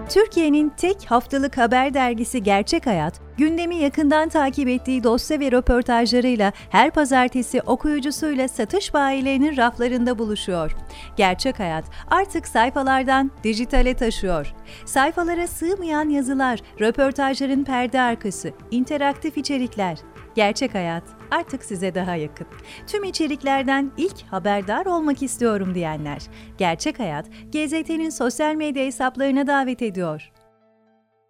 Türkiye'nin 0.08 0.68
tek 0.68 1.04
haftalık 1.10 1.58
haber 1.58 1.94
dergisi 1.94 2.42
Gerçek 2.42 2.86
Hayat, 2.86 3.20
gündemi 3.38 3.76
yakından 3.76 4.28
takip 4.28 4.68
ettiği 4.68 5.04
dosya 5.04 5.40
ve 5.40 5.52
röportajlarıyla 5.52 6.52
her 6.70 6.90
pazartesi 6.90 7.60
okuyucusuyla 7.60 8.48
satış 8.48 8.94
bayilerinin 8.94 9.56
raflarında 9.56 10.18
buluşuyor. 10.18 10.76
Gerçek 11.16 11.58
Hayat 11.58 11.84
artık 12.10 12.48
sayfalardan 12.48 13.30
dijitale 13.44 13.94
taşıyor. 13.94 14.54
Sayfalara 14.84 15.46
sığmayan 15.46 16.08
yazılar, 16.08 16.60
röportajların 16.80 17.64
perde 17.64 18.00
arkası, 18.00 18.52
interaktif 18.70 19.38
içerikler. 19.38 19.98
Gerçek 20.34 20.74
Hayat 20.74 21.04
artık 21.30 21.64
size 21.64 21.94
daha 21.94 22.16
yakın. 22.16 22.46
Tüm 22.86 23.04
içeriklerden 23.04 23.92
ilk 23.96 24.22
haberdar 24.22 24.86
olmak 24.86 25.22
istiyorum 25.22 25.74
diyenler. 25.74 26.22
Gerçek 26.58 26.98
Hayat, 26.98 27.26
GZT'nin 27.52 28.10
sosyal 28.10 28.54
medya 28.54 28.84
hesaplarına 28.84 29.46
davet 29.46 29.82
ediyor. 29.82 30.30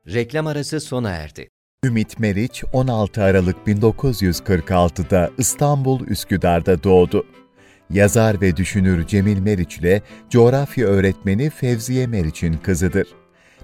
Reklam 0.07 0.47
arası 0.47 0.81
sona 0.81 1.11
erdi. 1.11 1.49
Ümit 1.85 2.19
Meriç 2.19 2.65
16 2.73 3.23
Aralık 3.23 3.57
1946'da 3.67 5.31
İstanbul 5.39 6.07
Üsküdar'da 6.07 6.83
doğdu. 6.83 7.27
Yazar 7.91 8.41
ve 8.41 8.57
düşünür 8.57 9.07
Cemil 9.07 9.39
Meriç 9.39 9.79
ile 9.79 10.03
coğrafya 10.31 10.87
öğretmeni 10.87 11.51
Fevziye 11.51 12.07
Meriç'in 12.07 12.53
kızıdır. 12.53 13.07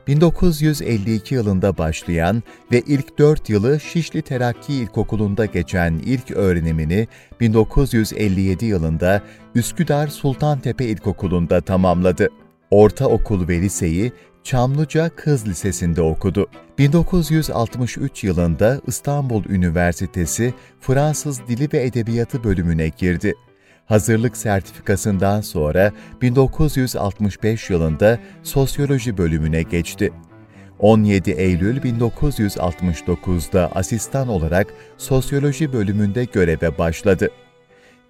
1952 0.06 1.34
yılında 1.34 1.78
başlayan 1.78 2.42
ve 2.72 2.80
ilk 2.86 3.18
4 3.18 3.50
yılı 3.50 3.80
Şişli 3.80 4.22
Terakki 4.22 4.74
İlkokulu'nda 4.74 5.46
geçen 5.46 5.94
ilk 5.94 6.30
öğrenimini 6.30 7.08
1957 7.40 8.66
yılında 8.66 9.22
Üsküdar 9.54 10.08
Sultantepe 10.08 10.84
İlkokulu'nda 10.84 11.60
tamamladı. 11.60 12.28
Ortaokul 12.70 13.48
ve 13.48 13.60
liseyi 13.60 14.12
Çamlıca 14.44 15.10
Kız 15.16 15.48
Lisesi'nde 15.48 16.02
okudu. 16.02 16.46
1963 16.78 18.24
yılında 18.24 18.80
İstanbul 18.86 19.44
Üniversitesi 19.44 20.54
Fransız 20.80 21.40
Dili 21.48 21.68
ve 21.72 21.84
Edebiyatı 21.84 22.44
bölümüne 22.44 22.88
girdi. 22.88 23.34
Hazırlık 23.90 24.36
sertifikasından 24.36 25.40
sonra 25.40 25.92
1965 26.22 27.70
yılında 27.70 28.18
Sosyoloji 28.42 29.18
bölümüne 29.18 29.62
geçti. 29.62 30.12
17 30.78 31.30
Eylül 31.30 31.76
1969'da 31.76 33.70
asistan 33.74 34.28
olarak 34.28 34.66
Sosyoloji 34.98 35.72
bölümünde 35.72 36.24
göreve 36.24 36.78
başladı. 36.78 37.30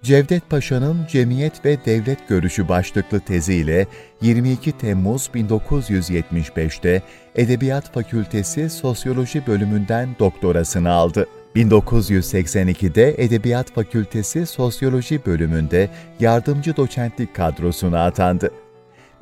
Cevdet 0.01 0.49
Paşa'nın 0.49 1.05
Cemiyet 1.11 1.65
ve 1.65 1.85
Devlet 1.85 2.27
Görüşü 2.27 2.69
başlıklı 2.69 3.19
teziyle 3.19 3.87
22 4.21 4.71
Temmuz 4.71 5.29
1975'te 5.35 7.01
Edebiyat 7.35 7.93
Fakültesi 7.93 8.69
Sosyoloji 8.69 9.47
bölümünden 9.47 10.09
doktorasını 10.19 10.91
aldı. 10.91 11.27
1982'de 11.55 13.15
Edebiyat 13.17 13.71
Fakültesi 13.71 14.45
Sosyoloji 14.45 15.25
bölümünde 15.25 15.89
yardımcı 16.19 16.75
doçentlik 16.75 17.35
kadrosuna 17.35 18.05
atandı. 18.05 18.51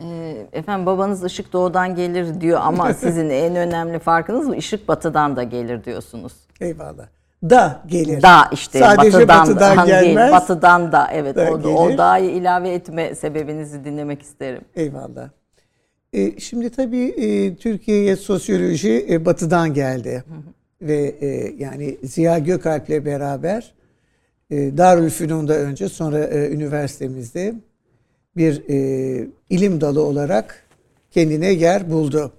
Ee, 0.00 0.46
Efendim 0.52 0.86
babanız 0.86 1.24
ışık 1.24 1.52
doğudan 1.52 1.94
gelir 1.94 2.40
diyor 2.40 2.60
ama 2.62 2.94
sizin 3.00 3.30
en 3.30 3.56
önemli 3.56 3.98
farkınız 3.98 4.48
mı? 4.48 4.56
Işık 4.56 4.88
batıdan 4.88 5.36
da 5.36 5.42
gelir 5.42 5.84
diyorsunuz. 5.84 6.32
Eyvallah. 6.60 7.06
Da 7.42 7.82
gelir. 7.86 8.22
Da 8.22 8.48
işte 8.52 8.78
Sadece 8.78 9.18
batıdan, 9.18 9.40
batıdan 9.48 9.78
da, 9.78 9.86
değil, 9.86 10.14
gelmez. 10.14 10.32
batıdan 10.32 10.92
da 10.92 11.08
evet 11.12 11.36
Da 11.36 11.42
o, 11.50 11.54
o 11.54 11.86
gelir. 11.86 11.98
dağı 11.98 12.22
ilave 12.24 12.70
etme 12.70 13.14
sebebinizi 13.14 13.84
dinlemek 13.84 14.22
isterim. 14.22 14.62
Eyvallah. 14.76 15.28
E, 16.12 16.40
şimdi 16.40 16.70
tabii 16.70 17.04
e, 17.04 17.56
Türkiye'ye 17.56 18.16
sosyoloji 18.16 19.06
e, 19.10 19.24
batıdan 19.24 19.74
geldi. 19.74 20.24
Ve 20.82 21.14
e, 21.20 21.54
yani 21.58 21.98
Ziya 22.04 22.38
Gökalp'le 22.38 23.04
beraber 23.04 23.74
e, 24.50 24.78
Darülfünun'da 24.78 25.56
önce 25.56 25.88
sonra 25.88 26.24
e, 26.24 26.50
üniversitemizde 26.50 27.54
bir 28.36 28.62
e, 28.68 29.28
ilim 29.50 29.80
dalı 29.80 30.02
olarak 30.02 30.64
kendine 31.10 31.52
yer 31.52 31.90
buldu. 31.90 32.32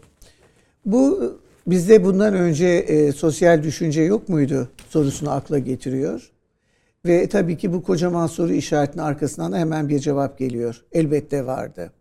Bu 0.85 1.33
bizde 1.67 2.03
bundan 2.03 2.33
önce 2.33 2.67
e, 2.67 3.11
sosyal 3.11 3.63
düşünce 3.63 4.01
yok 4.01 4.29
muydu 4.29 4.69
sorusunu 4.89 5.31
akla 5.31 5.59
getiriyor. 5.59 6.31
Ve 7.05 7.29
tabii 7.29 7.57
ki 7.57 7.73
bu 7.73 7.83
kocaman 7.83 8.27
soru 8.27 8.53
işaretinin 8.53 9.03
arkasından 9.03 9.51
da 9.51 9.57
hemen 9.57 9.89
bir 9.89 9.99
cevap 9.99 10.37
geliyor. 10.37 10.83
Elbette 10.91 11.45
vardı. 11.45 11.91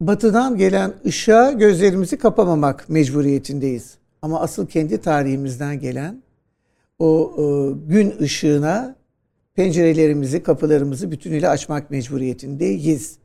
Batıdan 0.00 0.56
gelen 0.56 0.92
ışığa 1.06 1.52
gözlerimizi 1.52 2.18
kapamamak 2.18 2.88
mecburiyetindeyiz. 2.88 3.94
Ama 4.22 4.40
asıl 4.40 4.66
kendi 4.66 5.00
tarihimizden 5.00 5.80
gelen 5.80 6.22
o 6.98 7.32
e, 7.38 7.42
gün 7.88 8.14
ışığına 8.20 8.96
pencerelerimizi, 9.54 10.42
kapılarımızı 10.42 11.10
bütünüyle 11.10 11.48
açmak 11.48 11.90
mecburiyetindeyiz. 11.90 13.18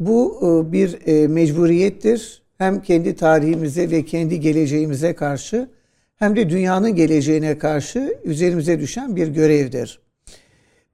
Bu 0.00 0.40
e, 0.42 0.72
bir 0.72 1.06
e, 1.06 1.28
mecburiyettir. 1.28 2.42
Hem 2.58 2.82
kendi 2.82 3.16
tarihimize 3.16 3.90
ve 3.90 4.04
kendi 4.04 4.40
geleceğimize 4.40 5.14
karşı 5.14 5.68
hem 6.16 6.36
de 6.36 6.50
dünyanın 6.50 6.94
geleceğine 6.94 7.58
karşı 7.58 8.18
üzerimize 8.24 8.80
düşen 8.80 9.16
bir 9.16 9.28
görevdir. 9.28 10.00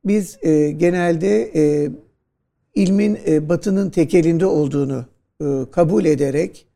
Biz 0.05 0.39
e, 0.43 0.71
genelde 0.71 1.51
e, 1.55 1.91
ilmin 2.75 3.19
e, 3.27 3.49
batının 3.49 3.91
tekelinde 3.91 4.47
olduğunu 4.47 5.12
kabul 5.73 6.05
ederek 6.05 6.67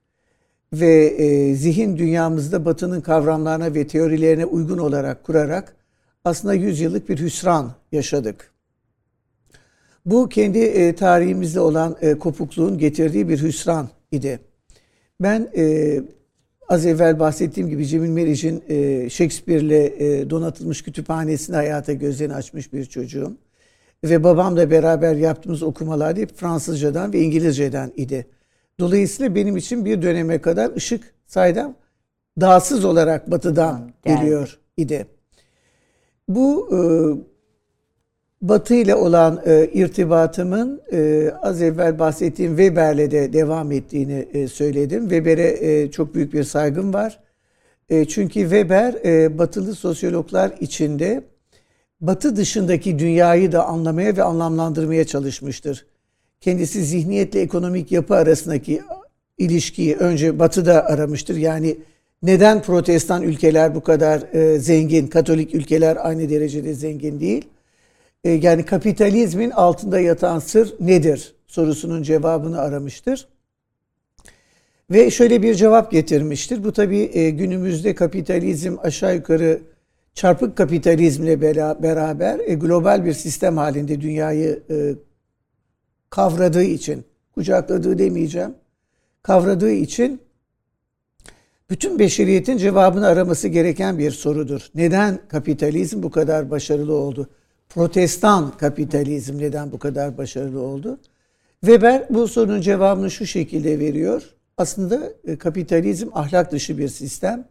ve 0.73 1.07
e, 1.07 1.55
zihin 1.55 1.99
dünyamızda 1.99 2.65
batının 2.65 3.01
kavramlarına 3.01 3.75
ve 3.75 3.87
teorilerine 3.87 4.45
uygun 4.45 4.79
olarak 4.79 5.25
kurarak 5.25 5.77
aslında 6.25 6.55
yüzyıllık 6.55 7.09
bir 7.09 7.19
hüsran 7.19 7.73
yaşadık. 7.93 8.51
Bu 10.07 10.29
kendi 10.29 10.59
e, 10.59 10.95
tarihimizde 10.95 11.61
olan 11.61 11.97
e, 12.01 12.15
kopukluğun 12.15 12.79
getirdiği 12.79 13.29
bir 13.29 13.43
hüsran 13.43 13.89
idi. 14.13 14.41
Ben 15.21 15.49
e, 15.57 16.01
az 16.69 16.87
evvel 16.87 17.19
bahsettiğim 17.19 17.69
gibi 17.69 17.87
Cemil 17.87 18.11
Meriç'in 18.11 18.63
e, 18.69 19.11
Shakespeare'le 19.11 19.93
e, 19.99 20.31
donatılmış 20.31 20.83
kütüphanesini 20.83 21.57
hayata 21.57 21.93
gözlerini 21.93 22.35
açmış 22.35 22.73
bir 22.73 22.85
çocuğum. 22.85 23.37
Ve 24.05 24.25
babamla 24.25 24.71
beraber 24.71 25.15
yaptığımız 25.15 25.63
okumalar 25.63 26.17
hep 26.17 26.37
Fransızcadan 26.37 27.13
ve 27.13 27.21
İngilizceden 27.21 27.93
idi. 27.97 28.27
Dolayısıyla 28.81 29.35
benim 29.35 29.57
için 29.57 29.85
bir 29.85 30.03
döneme 30.03 30.41
kadar 30.41 30.77
ışık 30.77 31.15
saydam 31.27 31.75
dağsız 32.41 32.85
olarak 32.85 33.31
batıdan 33.31 33.93
Geldi. 34.05 34.21
geliyor 34.21 34.59
idi. 34.77 35.07
Bu 36.29 36.69
e, 36.73 36.79
Batı 38.43 38.75
ile 38.75 38.95
olan 38.95 39.43
e, 39.47 39.71
irtibatımın 39.73 40.83
e, 40.93 41.31
az 41.43 41.63
evvel 41.63 41.99
bahsettiğim 41.99 42.57
Weber'le 42.57 43.11
de 43.11 43.33
devam 43.33 43.73
ettiğini 43.73 44.29
e, 44.33 44.49
söyledim. 44.49 45.03
Weber'e 45.03 45.59
e, 45.61 45.91
çok 45.91 46.15
büyük 46.15 46.33
bir 46.33 46.45
saygım 46.45 46.95
var. 46.95 47.19
E, 47.89 48.05
çünkü 48.05 48.41
Weber 48.41 48.95
e, 49.05 49.39
batılı 49.39 49.75
sosyologlar 49.75 50.53
içinde 50.61 51.25
batı 52.01 52.37
dışındaki 52.37 52.99
dünyayı 52.99 53.53
da 53.53 53.67
anlamaya 53.67 54.17
ve 54.17 54.23
anlamlandırmaya 54.23 55.05
çalışmıştır. 55.05 55.87
Kendisi 56.47 56.85
zihniyetle 56.85 57.41
ekonomik 57.41 57.93
yapı 57.93 58.15
arasındaki 58.15 58.83
ilişkiyi 59.39 59.97
önce 59.97 60.39
batıda 60.39 60.85
aramıştır. 60.85 61.37
Yani 61.37 61.77
neden 62.23 62.63
protestan 62.63 63.23
ülkeler 63.23 63.75
bu 63.75 63.81
kadar 63.81 64.35
e, 64.35 64.59
zengin, 64.59 65.07
katolik 65.07 65.55
ülkeler 65.55 65.99
aynı 66.01 66.31
derecede 66.31 66.75
zengin 66.75 67.21
değil? 67.21 67.45
E, 68.25 68.31
yani 68.31 68.65
kapitalizmin 68.65 69.51
altında 69.51 70.01
yatan 70.01 70.39
sır 70.39 70.75
nedir 70.81 71.35
sorusunun 71.47 72.03
cevabını 72.03 72.61
aramıştır. 72.61 73.29
Ve 74.91 75.11
şöyle 75.11 75.43
bir 75.43 75.55
cevap 75.55 75.91
getirmiştir. 75.91 76.65
Bu 76.65 76.73
tabii 76.73 77.11
e, 77.13 77.31
günümüzde 77.31 77.95
kapitalizm 77.95 78.77
aşağı 78.83 79.15
yukarı 79.15 79.61
çarpık 80.15 80.57
kapitalizmle 80.57 81.35
bera- 81.35 81.83
beraber 81.83 82.39
e, 82.39 82.55
global 82.55 83.05
bir 83.05 83.13
sistem 83.13 83.57
halinde 83.57 84.01
dünyayı 84.01 84.63
e, 84.71 84.95
kavradığı 86.11 86.63
için, 86.63 87.05
kucakladığı 87.35 87.99
demeyeceğim, 87.99 88.55
kavradığı 89.23 89.73
için 89.73 90.21
bütün 91.71 91.99
beşeriyetin 91.99 92.57
cevabını 92.57 93.07
araması 93.07 93.49
gereken 93.49 93.99
bir 93.99 94.11
sorudur. 94.11 94.71
Neden 94.75 95.19
kapitalizm 95.29 96.03
bu 96.03 96.11
kadar 96.11 96.51
başarılı 96.51 96.95
oldu? 96.95 97.29
Protestan 97.69 98.57
kapitalizm 98.57 99.39
neden 99.39 99.73
bu 99.73 99.79
kadar 99.79 100.19
başarılı 100.19 100.61
oldu? 100.61 100.99
Weber 101.61 102.07
bu 102.11 102.29
sorunun 102.29 102.61
cevabını 102.61 103.11
şu 103.11 103.27
şekilde 103.27 103.79
veriyor. 103.79 104.23
Aslında 104.57 105.13
e, 105.25 105.37
kapitalizm 105.37 106.09
ahlak 106.13 106.53
dışı 106.53 106.79
bir 106.79 106.89
sistem 106.89 107.49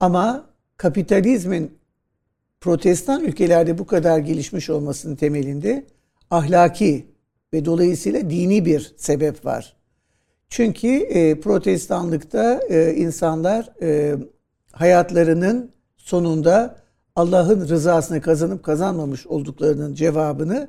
ama 0.00 0.46
kapitalizmin 0.76 1.78
protestan 2.60 3.24
ülkelerde 3.24 3.78
bu 3.78 3.86
kadar 3.86 4.18
gelişmiş 4.18 4.70
olmasının 4.70 5.16
temelinde 5.16 5.86
ahlaki 6.30 7.06
ve 7.56 7.64
dolayısıyla 7.64 8.30
dini 8.30 8.64
bir 8.64 8.94
sebep 8.96 9.44
var. 9.44 9.76
Çünkü 10.48 10.88
e, 10.88 11.40
protestanlıkta 11.40 12.60
e, 12.68 12.94
insanlar 12.94 13.72
e, 13.82 14.14
hayatlarının 14.72 15.70
sonunda 15.96 16.76
Allah'ın 17.16 17.68
rızasını 17.68 18.20
kazanıp 18.20 18.64
kazanmamış 18.64 19.26
olduklarının 19.26 19.94
cevabını 19.94 20.68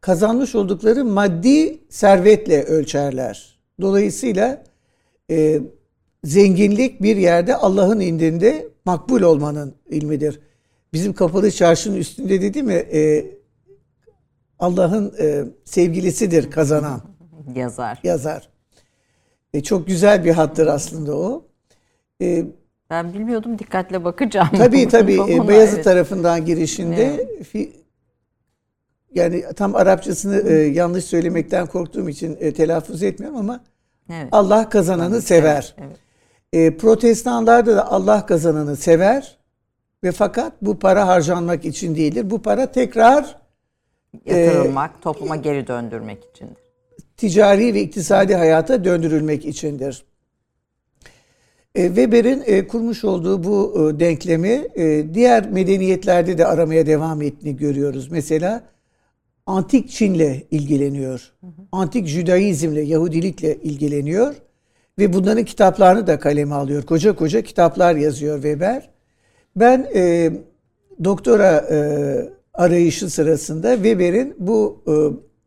kazanmış 0.00 0.54
oldukları 0.54 1.04
maddi 1.04 1.78
servetle 1.88 2.62
ölçerler. 2.62 3.58
Dolayısıyla 3.80 4.64
e, 5.30 5.60
zenginlik 6.24 7.02
bir 7.02 7.16
yerde 7.16 7.56
Allah'ın 7.56 8.00
indinde 8.00 8.68
makbul 8.84 9.22
olmanın 9.22 9.74
ilmidir. 9.88 10.40
Bizim 10.92 11.12
kapalı 11.12 11.50
çarşının 11.50 11.96
üstünde 11.96 12.42
dedi 12.42 12.62
mi 12.62 12.74
e, 12.74 13.26
Allah'ın 14.60 15.14
e, 15.20 15.44
sevgilisidir 15.64 16.50
kazanan 16.50 17.00
Yazar. 17.54 18.00
yazar. 18.02 18.48
E, 19.54 19.62
çok 19.62 19.86
güzel 19.86 20.24
bir 20.24 20.30
hattır 20.32 20.66
aslında 20.66 21.16
o. 21.16 21.44
E, 22.22 22.44
Ben 22.90 23.14
bilmiyordum 23.14 23.58
dikkatle 23.58 24.04
bakacağım. 24.04 24.48
tabii 24.58 24.88
tabii 24.88 25.20
e, 25.28 25.48
Beyazıt 25.48 25.74
evet. 25.74 25.84
tarafından 25.84 26.44
girişinde 26.44 27.28
fi- 27.52 27.70
yani 29.14 29.44
tam 29.56 29.74
Arapçasını 29.74 30.48
e, 30.50 30.52
yanlış 30.54 31.04
söylemekten 31.04 31.66
korktuğum 31.66 32.08
için 32.08 32.36
e, 32.40 32.52
telaffuz 32.52 33.02
etmiyorum 33.02 33.38
ama 33.38 33.60
Evet. 34.12 34.28
Allah 34.32 34.68
kazananı 34.68 35.22
sever. 35.22 35.74
Evet. 35.78 35.96
E, 36.52 36.76
protestanlarda 36.76 37.76
da 37.76 37.92
Allah 37.92 38.26
kazananı 38.26 38.76
sever 38.76 39.38
ve 40.04 40.12
fakat 40.12 40.52
bu 40.62 40.78
para 40.78 41.08
harcanmak 41.08 41.64
için 41.64 41.94
değildir. 41.94 42.30
Bu 42.30 42.42
para 42.42 42.72
tekrar 42.72 43.39
Yatırılmak, 44.26 45.02
topluma 45.02 45.36
geri 45.36 45.66
döndürmek 45.66 46.18
içindir. 46.34 46.56
ticari 47.16 47.74
ve 47.74 47.80
iktisadi 47.80 48.34
hayata 48.34 48.84
döndürülmek 48.84 49.46
içindir. 49.46 50.04
E, 51.74 51.86
Weber'in 51.86 52.42
e, 52.46 52.66
kurmuş 52.66 53.04
olduğu 53.04 53.44
bu 53.44 53.74
e, 53.74 54.00
denklemi 54.00 54.66
e, 54.74 55.14
diğer 55.14 55.50
medeniyetlerde 55.50 56.38
de 56.38 56.46
aramaya 56.46 56.86
devam 56.86 57.22
ettiğini 57.22 57.56
görüyoruz. 57.56 58.10
Mesela 58.10 58.62
antik 59.46 59.90
Çin'le 59.90 60.42
ilgileniyor. 60.50 61.32
Antik 61.72 62.06
Judaizmle, 62.06 62.80
Yahudilikle 62.80 63.56
ilgileniyor. 63.56 64.34
Ve 64.98 65.12
bunların 65.12 65.44
kitaplarını 65.44 66.06
da 66.06 66.18
kaleme 66.18 66.54
alıyor. 66.54 66.82
Koca 66.82 67.16
koca 67.16 67.42
kitaplar 67.42 67.94
yazıyor 67.96 68.34
Weber. 68.34 68.90
Ben 69.56 69.90
e, 69.94 70.32
doktora 71.04 71.66
e, 71.70 71.78
arayışı 72.60 73.10
sırasında 73.10 73.74
Weber'in 73.74 74.34
bu 74.38 74.82
e, 74.86 74.92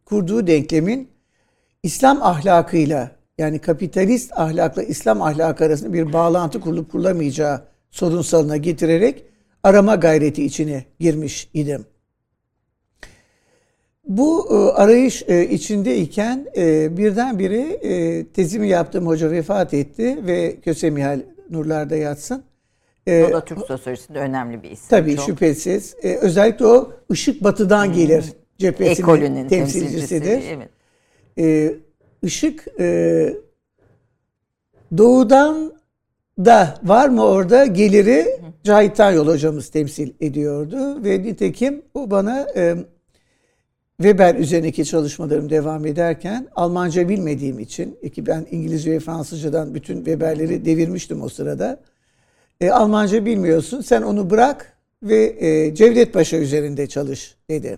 kurduğu 0.06 0.48
denklemin 0.48 1.08
İslam 1.84 2.22
ahlakıyla 2.22 3.12
yani 3.38 3.60
kapitalist 3.60 4.32
ahlakla 4.36 4.84
İslam 4.84 5.22
ahlakı 5.22 5.66
arasında 5.66 5.94
bir 5.94 6.14
bağlantı 6.14 6.60
kurulup 6.60 6.92
kurulamayacağı 6.92 7.62
sorunsalına 7.92 8.58
getirerek 8.58 9.24
arama 9.64 9.96
gayreti 9.96 10.46
içine 10.46 10.86
girmiş 11.00 11.50
idim. 11.54 11.86
Bu 14.08 14.48
e, 14.52 14.82
arayış 14.82 15.24
e, 15.28 15.50
içindeyken 15.50 16.46
e, 16.58 16.98
birdenbire 16.98 17.62
e, 17.62 18.26
tezimi 18.28 18.68
yaptığım 18.70 19.08
hoca 19.08 19.32
vefat 19.32 19.74
etti 19.74 20.18
ve 20.28 20.56
Kösemihal 20.62 21.22
nurlarda 21.50 21.96
yatsın. 21.96 22.44
E, 23.08 23.24
O 23.24 23.32
da 23.32 23.46
Türk 23.46 23.60
sosyolojisinde 23.60 24.20
önemli 24.20 24.64
bir 24.64 24.72
isim. 24.72 24.86
Tabii 24.90 25.16
Çok 25.16 25.26
şüphesiz. 25.26 25.96
E, 26.04 26.16
özellikle 26.16 26.66
o 26.66 26.92
ışık 27.12 27.44
batıdan 27.44 27.94
gelir 27.94 28.26
cephesinin 28.58 28.96
Ekolünün 29.08 29.48
temsilcisidir. 29.48 30.08
temsilcisi. 30.08 30.58
Evet. 30.58 30.70
E, 31.40 31.76
ışık 32.26 32.66
e, 32.80 33.34
doğudan 34.98 35.74
da 36.40 36.80
var 36.84 37.10
mı 37.10 37.26
orada 37.26 37.66
geliri 37.66 38.40
Cahit 38.64 38.96
Tanyol 38.96 39.28
hocamız 39.28 39.70
temsil 39.70 40.12
ediyordu 40.22 41.04
ve 41.04 41.24
nitekim 41.24 41.82
o 41.94 42.12
bana 42.12 42.48
e, 42.56 42.76
Weber 43.98 44.36
üzerindeki 44.36 44.86
çalışmalarım 44.86 45.50
devam 45.50 45.86
ederken 45.86 46.48
Almanca 46.56 47.10
bilmediğim 47.10 47.60
için 47.60 47.98
ki 48.14 48.26
ben 48.26 48.46
İngilizce 48.52 48.92
ve 48.92 49.00
Fransızcadan 49.00 49.76
bütün 49.76 49.96
Weberleri 49.98 50.66
devirmiştim 50.66 51.22
o 51.22 51.30
sırada. 51.30 51.80
E, 52.62 52.72
Almanca 52.72 53.26
bilmiyorsun 53.26 53.82
sen 53.82 54.02
onu 54.02 54.30
bırak 54.30 54.78
ve 55.04 55.36
e, 55.40 55.76
Cevdet 55.76 56.14
Paşa 56.14 56.38
üzerinde 56.38 56.88
çalış 56.88 57.36
dedi. 57.50 57.78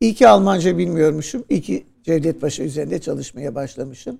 İyi 0.00 0.14
ki 0.14 0.28
Almanca 0.28 0.78
bilmiyormuşum. 0.78 1.44
İyi 1.48 1.62
ki 1.62 1.86
Cevdet 2.02 2.40
Paşa 2.40 2.62
üzerinde 2.62 2.98
çalışmaya 2.98 3.54
başlamışım. 3.54 4.18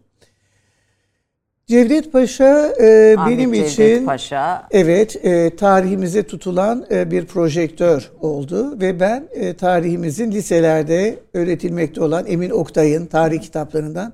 Cevdet 1.66 2.12
Paşa 2.12 2.72
e, 2.80 3.16
Ahmet 3.18 3.38
benim 3.38 3.52
Cevdet 3.52 3.72
için 3.72 4.06
Paşa 4.06 4.68
evet 4.70 5.24
e, 5.24 5.56
tarihimize 5.56 6.22
tutulan 6.22 6.86
e, 6.90 7.10
bir 7.10 7.26
projektör 7.26 8.10
oldu 8.20 8.80
ve 8.80 9.00
ben 9.00 9.28
e, 9.32 9.54
tarihimizin 9.54 10.32
liselerde 10.32 11.18
öğretilmekte 11.34 12.02
olan 12.02 12.26
Emin 12.26 12.50
Oktay'ın 12.50 13.06
tarih 13.06 13.40
kitaplarından 13.40 14.12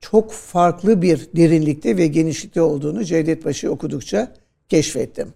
çok 0.00 0.32
farklı 0.32 1.02
bir 1.02 1.28
derinlikte 1.36 1.96
ve 1.96 2.06
genişlikte 2.06 2.62
olduğunu 2.62 3.04
Cevdet 3.04 3.42
Paşa'yı 3.42 3.72
okudukça 3.72 4.32
keşfettim. 4.68 5.28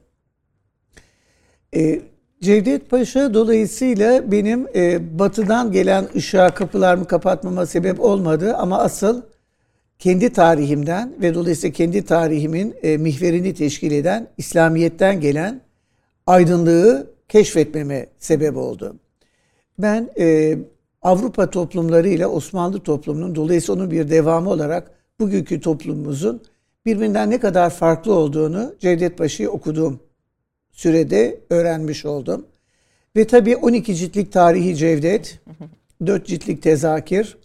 E, 1.77 2.01
Cevdet 2.43 2.91
Paşa 2.91 3.35
dolayısıyla 3.35 4.33
benim 4.33 4.67
e, 4.75 5.19
batıdan 5.19 5.73
gelen 5.73 6.09
ışığa 6.17 6.55
kapılarımı 6.55 7.07
kapatmama 7.07 7.67
sebep 7.67 8.01
olmadı 8.01 8.55
ama 8.55 8.79
asıl 8.79 9.23
kendi 9.99 10.33
tarihimden 10.33 11.15
ve 11.23 11.35
dolayısıyla 11.35 11.73
kendi 11.73 12.05
tarihimin 12.05 12.75
e, 12.83 12.97
mihverini 12.97 13.55
teşkil 13.55 13.93
eden 13.93 14.29
İslamiyet'ten 14.39 15.21
gelen 15.21 15.61
aydınlığı 16.27 17.11
keşfetmeme 17.29 18.07
sebep 18.19 18.57
oldu. 18.57 18.97
Ben 19.79 20.11
e, 20.19 20.59
Avrupa 21.03 21.51
toplumlarıyla 21.51 22.29
Osmanlı 22.29 22.81
toplumunun 22.81 23.35
dolayısıyla 23.35 23.83
onun 23.83 23.91
bir 23.91 24.11
devamı 24.11 24.51
olarak 24.51 24.91
bugünkü 25.21 25.61
toplumumuzun 25.61 26.43
birbirinden 26.87 27.31
ne 27.31 27.41
kadar 27.41 27.71
farklı 27.71 28.15
olduğunu 28.15 28.75
Cevdet 28.81 29.19
Paşa'yı 29.19 29.51
okuduğum 29.51 30.01
sürede 30.73 31.41
öğrenmiş 31.51 32.05
oldum. 32.05 32.47
Ve 33.17 33.27
tabii 33.27 33.57
12 33.57 33.95
ciltlik 33.97 34.33
tarihi 34.33 34.77
Cevdet, 34.77 35.41
4 36.07 36.27
ciltlik 36.27 36.63
tezakir, 36.63 37.39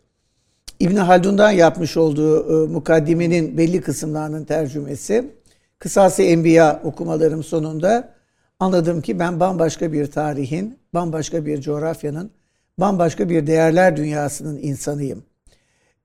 İbn 0.80 0.96
Haldun'dan 0.96 1.52
yapmış 1.52 1.98
olduğu 1.98 2.66
e, 2.66 2.68
mukaddimenin 2.68 3.58
belli 3.58 3.82
kısımlarının 3.82 4.46
tercümesi, 4.46 5.32
Kısası 5.80 6.24
Enbiya 6.24 6.82
okumalarım 6.84 7.44
sonunda 7.44 8.14
anladım 8.60 9.02
ki 9.02 9.20
ben 9.20 9.40
bambaşka 9.40 9.94
bir 9.94 10.12
tarihin, 10.12 10.80
bambaşka 10.94 11.46
bir 11.46 11.62
coğrafyanın, 11.62 12.32
bambaşka 12.80 13.30
bir 13.30 13.48
değerler 13.48 13.98
dünyasının 13.98 14.58
insanıyım. 14.58 15.24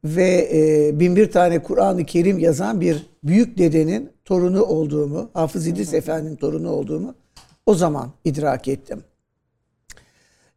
Ve 0.04 0.48
e, 0.52 1.00
bin 1.00 1.16
bir 1.16 1.30
tane 1.30 1.62
Kur'an-ı 1.62 2.04
Kerim 2.04 2.38
yazan 2.38 2.80
bir 2.80 3.06
büyük 3.24 3.58
dedenin 3.58 4.10
torunu 4.24 4.62
olduğumu, 4.62 5.30
Hafız 5.34 5.66
İdris 5.66 5.94
Efendi'nin 5.94 6.36
torunu 6.36 6.70
olduğumu 6.70 7.14
o 7.66 7.74
zaman 7.74 8.12
idrak 8.24 8.68
ettim. 8.68 9.04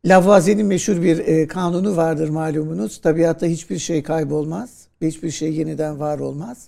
Lavoisier'in 0.05 0.65
meşhur 0.65 1.01
bir 1.01 1.17
e, 1.17 1.47
kanunu 1.47 1.95
vardır 1.95 2.29
malumunuz. 2.29 3.01
Tabiatta 3.01 3.45
hiçbir 3.45 3.77
şey 3.77 4.03
kaybolmaz 4.03 4.87
ve 5.01 5.07
hiçbir 5.07 5.31
şey 5.31 5.53
yeniden 5.53 5.99
var 5.99 6.19
olmaz. 6.19 6.67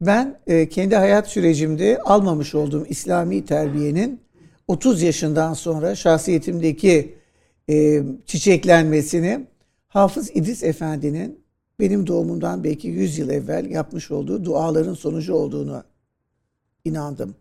Ben 0.00 0.38
e, 0.46 0.68
kendi 0.68 0.96
hayat 0.96 1.28
sürecimde 1.28 1.98
almamış 2.04 2.54
olduğum 2.54 2.86
İslami 2.86 3.44
terbiyenin 3.44 4.20
30 4.68 5.02
yaşından 5.02 5.54
sonra 5.54 5.94
şahsiyetimdeki 5.94 7.14
e, 7.70 8.02
çiçeklenmesini 8.26 9.46
Hafız 9.88 10.30
İdris 10.34 10.62
Efendi'nin 10.62 11.43
benim 11.80 12.06
doğumumdan 12.06 12.64
belki 12.64 12.88
100 12.88 13.18
yıl 13.18 13.30
evvel 13.30 13.70
yapmış 13.70 14.10
olduğu 14.10 14.44
duaların 14.44 14.94
sonucu 14.94 15.34
olduğunu 15.34 15.84
inandım. 16.84 17.34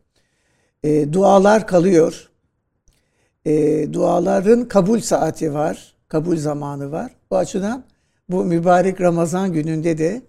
E, 0.84 1.14
dualar 1.14 1.68
kalıyor. 1.68 2.30
E, 3.46 3.88
duaların 3.94 4.68
kabul 4.68 5.00
saati 5.00 5.54
var, 5.54 5.96
kabul 6.08 6.38
zamanı 6.38 6.92
var. 6.92 7.12
Bu 7.32 7.38
açıdan 7.38 7.84
bu 8.30 8.46
mübarek 8.46 9.02
Ramazan 9.02 9.54
gününde 9.54 9.98
de 9.98 10.22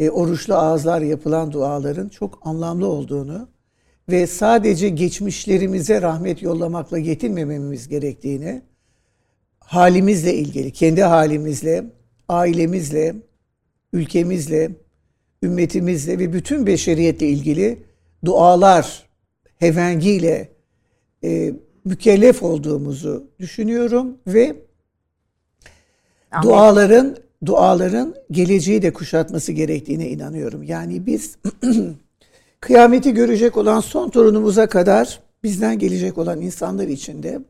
e, 0.00 0.10
oruçlu 0.10 0.54
ağızlar 0.54 1.00
yapılan 1.00 1.52
duaların 1.52 2.08
çok 2.08 2.38
anlamlı 2.42 2.86
olduğunu 2.86 3.48
ve 4.08 4.26
sadece 4.26 4.88
geçmişlerimize 4.88 6.02
rahmet 6.02 6.42
yollamakla 6.42 6.98
yetinmememiz 6.98 7.88
gerektiğini, 7.88 8.62
halimizle 9.58 10.34
ilgili, 10.34 10.72
kendi 10.72 11.02
halimizle, 11.02 11.84
ailemizle, 12.28 13.14
ülkemizle, 13.94 14.70
ümmetimizle 15.42 16.18
ve 16.18 16.32
bütün 16.32 16.66
beşeriyetle 16.66 17.28
ilgili 17.28 17.82
dualar 18.24 19.08
hevengiyle 19.56 20.48
e, 21.24 21.54
mükellef 21.84 22.42
olduğumuzu 22.42 23.30
düşünüyorum 23.40 24.18
ve 24.26 24.56
Ahmet- 26.30 26.42
duaların 26.42 27.16
duaların 27.46 28.14
geleceği 28.30 28.82
de 28.82 28.92
kuşatması 28.92 29.52
gerektiğine 29.52 30.08
inanıyorum. 30.08 30.62
Yani 30.62 31.06
biz 31.06 31.36
kıyameti 32.60 33.14
görecek 33.14 33.56
olan 33.56 33.80
son 33.80 34.10
torunumuza 34.10 34.66
kadar 34.66 35.20
bizden 35.42 35.78
gelecek 35.78 36.18
olan 36.18 36.40
insanlar 36.40 36.88
için 36.88 37.22
de 37.22 37.40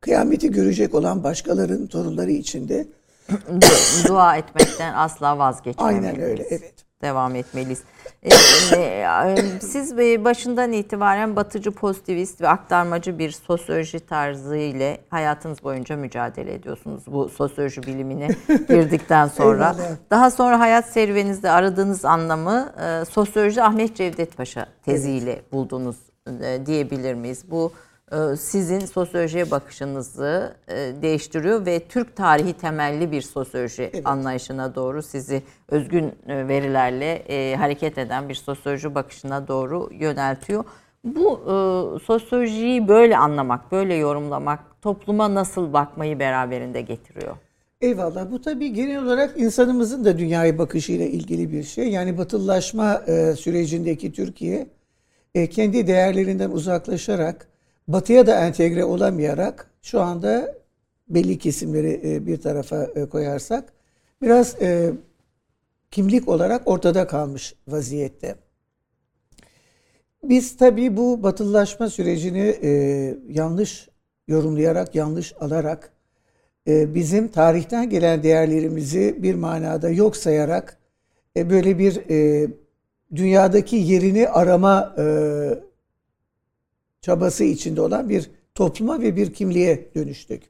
kıyameti 0.00 0.50
görecek 0.50 0.94
olan 0.94 1.24
başkalarının 1.24 1.86
torunları 1.86 2.30
için 2.30 2.68
de 2.68 2.86
dua 4.08 4.36
etmekten 4.36 4.94
asla 4.94 5.38
vazgeçmemeliyiz. 5.38 6.04
aynen 6.04 6.22
öyle 6.22 6.42
evet. 6.42 6.74
devam 7.02 7.34
etmeliyiz. 7.34 7.82
Ee, 8.22 8.28
e, 8.78 9.36
siz 9.60 9.98
e, 9.98 10.24
başından 10.24 10.72
itibaren 10.72 11.36
batıcı 11.36 11.70
pozitivist 11.70 12.40
ve 12.40 12.48
aktarmacı 12.48 13.18
bir 13.18 13.30
sosyoloji 13.30 14.00
tarzı 14.00 14.56
ile 14.56 14.98
hayatınız 15.10 15.64
boyunca 15.64 15.96
mücadele 15.96 16.54
ediyorsunuz 16.54 17.02
bu 17.06 17.28
sosyoloji 17.28 17.82
bilimine 17.82 18.28
girdikten 18.68 19.28
sonra. 19.28 19.76
Daha 20.10 20.30
sonra 20.30 20.60
hayat 20.60 20.86
serüveninizde 20.86 21.50
aradığınız 21.50 22.04
anlamı 22.04 22.72
e, 22.82 23.04
sosyoloji 23.04 23.62
Ahmet 23.62 23.96
Cevdet 23.96 24.36
Paşa 24.36 24.66
teziyle 24.84 25.42
buldunuz 25.52 25.96
e, 26.42 26.66
diyebilir 26.66 27.14
miyiz? 27.14 27.44
Bu 27.50 27.72
e, 27.76 27.91
sizin 28.36 28.80
sosyolojiye 28.80 29.50
bakışınızı 29.50 30.54
e, 30.68 30.74
değiştiriyor 31.02 31.66
ve 31.66 31.80
Türk 31.88 32.16
tarihi 32.16 32.52
temelli 32.52 33.12
bir 33.12 33.22
sosyoloji 33.22 33.92
anlayışına 34.04 34.74
doğru 34.74 35.02
sizi 35.02 35.42
özgün 35.68 36.12
e, 36.26 36.48
verilerle 36.48 37.12
e, 37.12 37.56
hareket 37.56 37.98
eden 37.98 38.28
bir 38.28 38.34
sosyoloji 38.34 38.94
bakışına 38.94 39.48
doğru 39.48 39.90
yöneltiyor. 39.92 40.64
Bu 41.04 41.40
e, 41.40 41.54
sosyolojiyi 42.04 42.88
böyle 42.88 43.16
anlamak, 43.16 43.72
böyle 43.72 43.94
yorumlamak 43.94 44.60
topluma 44.82 45.34
nasıl 45.34 45.72
bakmayı 45.72 46.18
beraberinde 46.18 46.80
getiriyor? 46.80 47.36
Eyvallah. 47.80 48.30
Bu 48.30 48.40
tabii 48.40 48.72
genel 48.72 49.04
olarak 49.04 49.40
insanımızın 49.40 50.04
da 50.04 50.18
dünyaya 50.18 50.58
bakışıyla 50.58 51.06
ilgili 51.06 51.52
bir 51.52 51.62
şey. 51.62 51.88
Yani 51.88 52.18
batılılaşma 52.18 53.02
e, 53.06 53.36
sürecindeki 53.36 54.12
Türkiye 54.12 54.66
e, 55.34 55.46
kendi 55.46 55.86
değerlerinden 55.86 56.50
uzaklaşarak, 56.50 57.51
batıya 57.88 58.26
da 58.26 58.46
entegre 58.46 58.84
olamayarak 58.84 59.70
şu 59.82 60.00
anda 60.00 60.54
belli 61.08 61.38
kesimleri 61.38 62.00
e, 62.04 62.26
bir 62.26 62.40
tarafa 62.40 62.84
e, 62.84 63.04
koyarsak 63.08 63.72
biraz 64.22 64.62
e, 64.62 64.92
kimlik 65.90 66.28
olarak 66.28 66.68
ortada 66.68 67.06
kalmış 67.06 67.54
vaziyette. 67.68 68.34
Biz 70.24 70.56
tabii 70.56 70.96
bu 70.96 71.22
batılılaşma 71.22 71.90
sürecini 71.90 72.56
yanlış 73.28 73.88
yorumlayarak, 74.28 74.94
yanlış 74.94 75.34
alarak 75.40 75.92
bizim 76.66 77.28
tarihten 77.28 77.90
gelen 77.90 78.22
değerlerimizi 78.22 79.16
bir 79.22 79.34
manada 79.34 79.90
yok 79.90 80.16
sayarak 80.16 80.78
böyle 81.36 81.78
bir 81.78 82.00
dünyadaki 83.14 83.76
yerini 83.76 84.28
arama 84.28 84.94
çabası 87.02 87.44
içinde 87.44 87.80
olan 87.80 88.08
bir 88.08 88.30
topluma 88.54 89.00
ve 89.00 89.16
bir 89.16 89.34
kimliğe 89.34 89.88
dönüştük. 89.94 90.42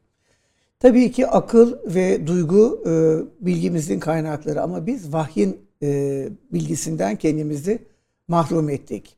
Tabii 0.80 1.12
ki 1.12 1.26
akıl 1.26 1.76
ve 1.84 2.26
duygu 2.26 2.82
e, 2.86 2.92
bilgimizin 3.46 4.00
kaynakları 4.00 4.62
ama 4.62 4.86
biz 4.86 5.12
vahyin 5.12 5.60
e, 5.82 6.28
bilgisinden 6.52 7.16
kendimizi 7.16 7.78
mahrum 8.28 8.70
ettik. 8.70 9.16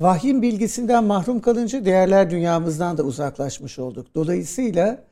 Vahyin 0.00 0.42
bilgisinden 0.42 1.04
mahrum 1.04 1.40
kalınca 1.40 1.84
değerler 1.84 2.30
dünyamızdan 2.30 2.98
da 2.98 3.02
uzaklaşmış 3.02 3.78
olduk. 3.78 4.06
Dolayısıyla 4.14 5.04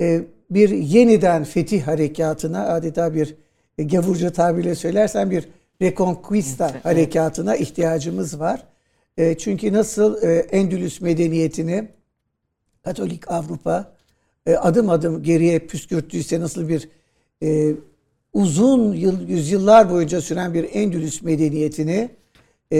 e, 0.00 0.22
bir 0.50 0.70
yeniden 0.70 1.44
fetih 1.44 1.82
harekatına 1.82 2.66
adeta 2.66 3.14
bir 3.14 3.34
e, 3.78 3.82
gavurca 3.82 4.32
tabirle 4.32 4.74
söylersen 4.74 5.30
bir 5.30 5.48
reconquista 5.82 6.74
harekatına 6.82 7.56
ihtiyacımız 7.56 8.40
var. 8.40 8.71
E, 9.16 9.38
çünkü 9.38 9.72
nasıl 9.72 10.22
e, 10.22 10.38
Endülüs 10.38 11.00
medeniyetini 11.00 11.88
Katolik 12.84 13.30
Avrupa 13.30 13.94
e, 14.46 14.56
adım 14.56 14.90
adım 14.90 15.22
geriye 15.22 15.58
püskürttüyse 15.58 16.40
nasıl 16.40 16.68
bir 16.68 16.88
e, 17.42 17.74
uzun 18.32 18.92
yıl, 18.92 19.28
yüzyıllar 19.28 19.90
boyunca 19.90 20.20
süren 20.20 20.54
bir 20.54 20.68
Endülüs 20.72 21.22
medeniyetini 21.22 22.10
e, 22.70 22.78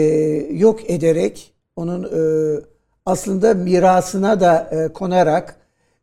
yok 0.51 0.89
ederek 0.89 1.53
onun 1.75 2.03
e, 2.03 2.61
aslında 3.05 3.53
mirasına 3.53 4.39
da 4.39 4.69
e, 4.71 4.93
konarak 4.93 5.55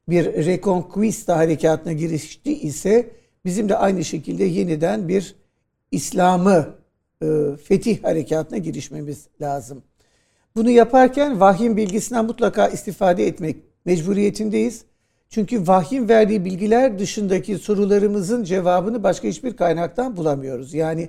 bir 0.08 0.24
Reconquista 0.24 1.36
harekatına 1.36 1.92
girişti 1.92 2.60
ise 2.60 3.10
bizim 3.44 3.68
de 3.68 3.76
aynı 3.76 4.04
şekilde 4.04 4.44
yeniden 4.44 5.08
bir 5.08 5.34
İslam'ı 5.90 6.74
e, 7.22 7.26
fetih 7.64 8.04
harekatına 8.04 8.58
girişmemiz 8.58 9.26
lazım. 9.40 9.82
Bunu 10.56 10.70
yaparken 10.70 11.40
vahyin 11.40 11.76
bilgisinden 11.76 12.24
mutlaka 12.24 12.68
istifade 12.68 13.26
etmek 13.26 13.56
mecburiyetindeyiz. 13.84 14.84
Çünkü 15.28 15.66
vahyin 15.66 16.08
verdiği 16.08 16.44
bilgiler 16.44 16.98
dışındaki 16.98 17.58
sorularımızın 17.58 18.44
cevabını 18.44 19.02
başka 19.02 19.28
hiçbir 19.28 19.56
kaynaktan 19.56 20.16
bulamıyoruz. 20.16 20.74
Yani 20.74 21.08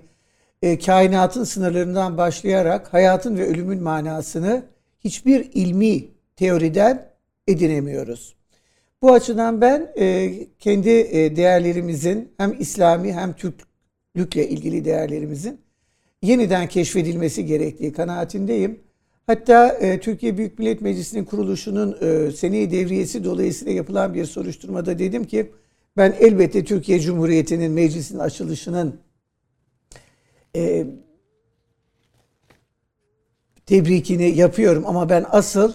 e, 0.62 0.80
kainatın 0.80 1.44
sınırlarından 1.44 2.18
başlayarak 2.18 2.94
hayatın 2.94 3.38
ve 3.38 3.48
ölümün 3.48 3.84
manasını 3.84 4.64
hiçbir 5.00 5.50
ilmi 5.54 6.08
teoriden 6.36 7.10
edinemiyoruz. 7.48 8.36
Bu 9.02 9.14
açıdan 9.14 9.62
ben 9.62 9.92
e, 9.98 10.34
kendi 10.60 10.90
e, 10.90 11.36
değerlerimizin 11.36 12.34
hem 12.38 12.56
İslami 12.60 13.14
hem 13.14 13.34
Türklükle 13.34 14.50
ilgili 14.50 14.86
değerlerimizin 14.86 15.62
yeniden 16.22 16.68
keşfedilmesi 16.68 17.46
gerektiği 17.46 17.94
kanaatindeyim. 17.94 18.80
Hatta 19.28 19.68
e, 19.68 20.00
Türkiye 20.00 20.38
Büyük 20.38 20.60
Millet 20.60 20.82
Meclisi'nin 20.82 21.26
kuruluşunun 21.26 21.98
e, 22.02 22.32
seneyi 22.32 22.72
devriyesi 22.72 23.24
dolayısıyla 23.24 23.74
yapılan 23.74 24.14
bir 24.14 24.26
soruşturmada 24.26 25.00
dedim 25.00 25.24
ki 25.24 25.52
ben 25.98 26.16
elbette 26.20 26.66
Türkiye 26.66 27.00
Cumhuriyeti'nin 27.00 27.72
meclisin 27.72 28.20
açılışının 28.20 29.00
e, 30.56 30.86
tebrikini 33.66 34.38
yapıyorum 34.38 34.84
ama 34.88 35.10
ben 35.10 35.26
asıl 35.30 35.74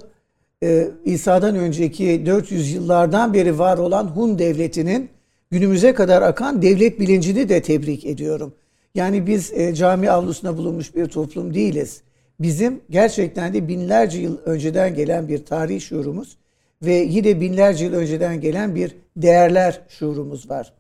e, 0.63 0.89
İsa'dan 1.05 1.57
önceki 1.57 2.27
400 2.27 2.73
yıllardan 2.73 3.35
beri 3.35 3.59
var 3.59 3.79
olan 3.79 4.05
Hun 4.05 4.39
devletinin 4.39 5.11
günümüze 5.51 5.95
kadar 5.95 6.23
akan 6.23 6.63
devlet 6.63 7.01
bilincini 7.01 7.49
de 7.49 7.63
tebrik 7.63 8.07
ediyorum. 8.07 8.55
Yani 8.95 9.27
biz 9.27 9.53
e, 9.53 9.75
cami 9.75 10.11
avlusuna 10.11 10.57
bulunmuş 10.57 10.95
bir 10.95 11.07
toplum 11.07 11.55
değiliz. 11.55 12.03
Bizim 12.41 12.80
gerçekten 12.91 13.55
de 13.55 13.68
binlerce 13.68 14.18
yıl 14.18 14.39
önceden 14.45 14.95
gelen 14.95 15.28
bir 15.28 15.45
tarih 15.45 15.80
şuurumuz 15.80 16.37
ve 16.82 16.95
yine 16.95 17.41
binlerce 17.41 17.84
yıl 17.84 17.95
önceden 17.95 18.41
gelen 18.41 18.74
bir 18.74 18.97
değerler 19.16 19.80
şuurumuz 19.89 20.51
var. 20.51 20.72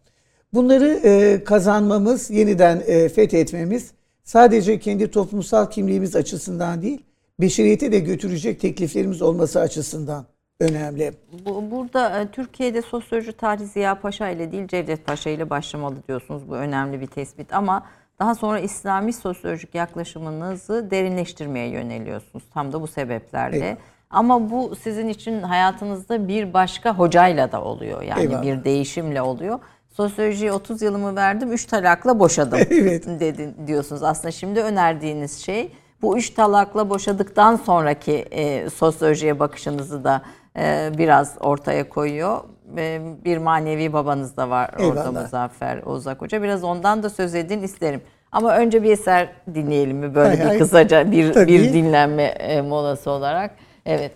Bunları 0.54 1.00
e, 1.04 1.44
kazanmamız, 1.44 2.30
yeniden 2.30 2.82
e, 2.86 3.08
fethetmemiz 3.08 3.92
sadece 4.24 4.78
kendi 4.78 5.10
toplumsal 5.10 5.70
kimliğimiz 5.70 6.16
açısından 6.16 6.82
değil, 6.82 7.02
beşeriyete 7.40 7.92
de 7.92 7.98
götürecek 7.98 8.60
tekliflerimiz 8.60 9.22
olması 9.22 9.60
açısından 9.60 10.26
önemli. 10.60 11.12
Bu, 11.46 11.70
burada 11.70 12.20
e, 12.20 12.30
Türkiye'de 12.30 12.82
sosyoloji 12.82 13.32
tarihi 13.32 13.66
Ziya 13.66 14.00
Paşa 14.00 14.28
ile 14.28 14.52
değil 14.52 14.68
Cevdet 14.68 15.06
Paşa 15.06 15.30
ile 15.30 15.50
başlamalı 15.50 15.96
diyorsunuz. 16.08 16.48
Bu 16.48 16.54
önemli 16.54 17.00
bir 17.00 17.06
tespit 17.06 17.52
ama 17.52 17.86
daha 18.18 18.34
sonra 18.34 18.60
İslami 18.60 19.12
sosyolojik 19.12 19.74
yaklaşımınızı 19.74 20.90
derinleştirmeye 20.90 21.68
yöneliyorsunuz. 21.68 22.44
Tam 22.54 22.72
da 22.72 22.82
bu 22.82 22.86
sebeplerle. 22.86 23.66
Evet. 23.66 23.78
Ama 24.10 24.50
bu 24.50 24.76
sizin 24.76 25.08
için 25.08 25.42
hayatınızda 25.42 26.28
bir 26.28 26.54
başka 26.54 26.98
hocayla 26.98 27.52
da 27.52 27.62
oluyor. 27.62 28.02
Yani 28.02 28.20
Eyvallah. 28.20 28.42
bir 28.42 28.64
değişimle 28.64 29.22
oluyor. 29.22 29.58
Sosyolojiye 29.88 30.52
30 30.52 30.82
yılımı 30.82 31.16
verdim, 31.16 31.52
3 31.52 31.64
talakla 31.66 32.18
boşadım 32.18 32.58
Evet. 32.70 33.06
dedin 33.20 33.54
diyorsunuz. 33.66 34.02
Aslında 34.02 34.32
şimdi 34.32 34.60
önerdiğiniz 34.60 35.38
şey 35.44 35.72
bu 36.02 36.18
üç 36.18 36.30
talakla 36.30 36.90
boşadıktan 36.90 37.56
sonraki 37.56 38.12
e, 38.12 38.70
sosyolojiye 38.70 39.38
bakışınızı 39.38 40.04
da 40.04 40.22
e, 40.58 40.90
biraz 40.98 41.34
ortaya 41.40 41.88
koyuyor. 41.88 42.40
E, 42.76 43.00
bir 43.24 43.38
manevi 43.38 43.92
babanız 43.92 44.36
da 44.36 44.50
var 44.50 44.70
orada 44.78 45.00
Eyvallah. 45.02 45.22
Muzaffer 45.22 45.82
Ozak 45.82 46.20
Hoca. 46.22 46.42
Biraz 46.42 46.64
ondan 46.64 47.02
da 47.02 47.10
söz 47.10 47.34
edin 47.34 47.62
isterim. 47.62 48.00
Ama 48.32 48.56
önce 48.56 48.82
bir 48.82 48.90
eser 48.90 49.28
dinleyelim 49.54 49.96
mi 49.96 50.14
böyle 50.14 50.28
Hay 50.28 50.38
bir 50.38 50.44
hay. 50.44 50.58
kısaca 50.58 51.10
bir 51.10 51.32
Tabii. 51.32 51.48
bir 51.52 51.72
dinlenme 51.72 52.22
e, 52.22 52.60
molası 52.60 53.10
olarak. 53.10 53.50
Evet. 53.86 54.12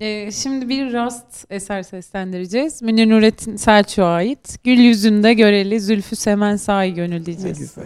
Ee, 0.00 0.30
şimdi 0.30 0.68
bir 0.68 0.92
rast 0.92 1.44
eser 1.50 1.82
seslendireceğiz. 1.82 2.82
Münir 2.82 3.10
Nurettin 3.10 3.56
Selçuk'a 3.56 4.06
ait. 4.06 4.64
Gül 4.64 4.78
yüzünde 4.78 5.34
göreli 5.34 5.80
Zülfü 5.80 6.16
Semen 6.16 6.56
sahi 6.56 6.94
gönül 6.94 7.20
Ne 7.20 7.26
diyeceğiz. 7.26 7.58
güzel. 7.58 7.84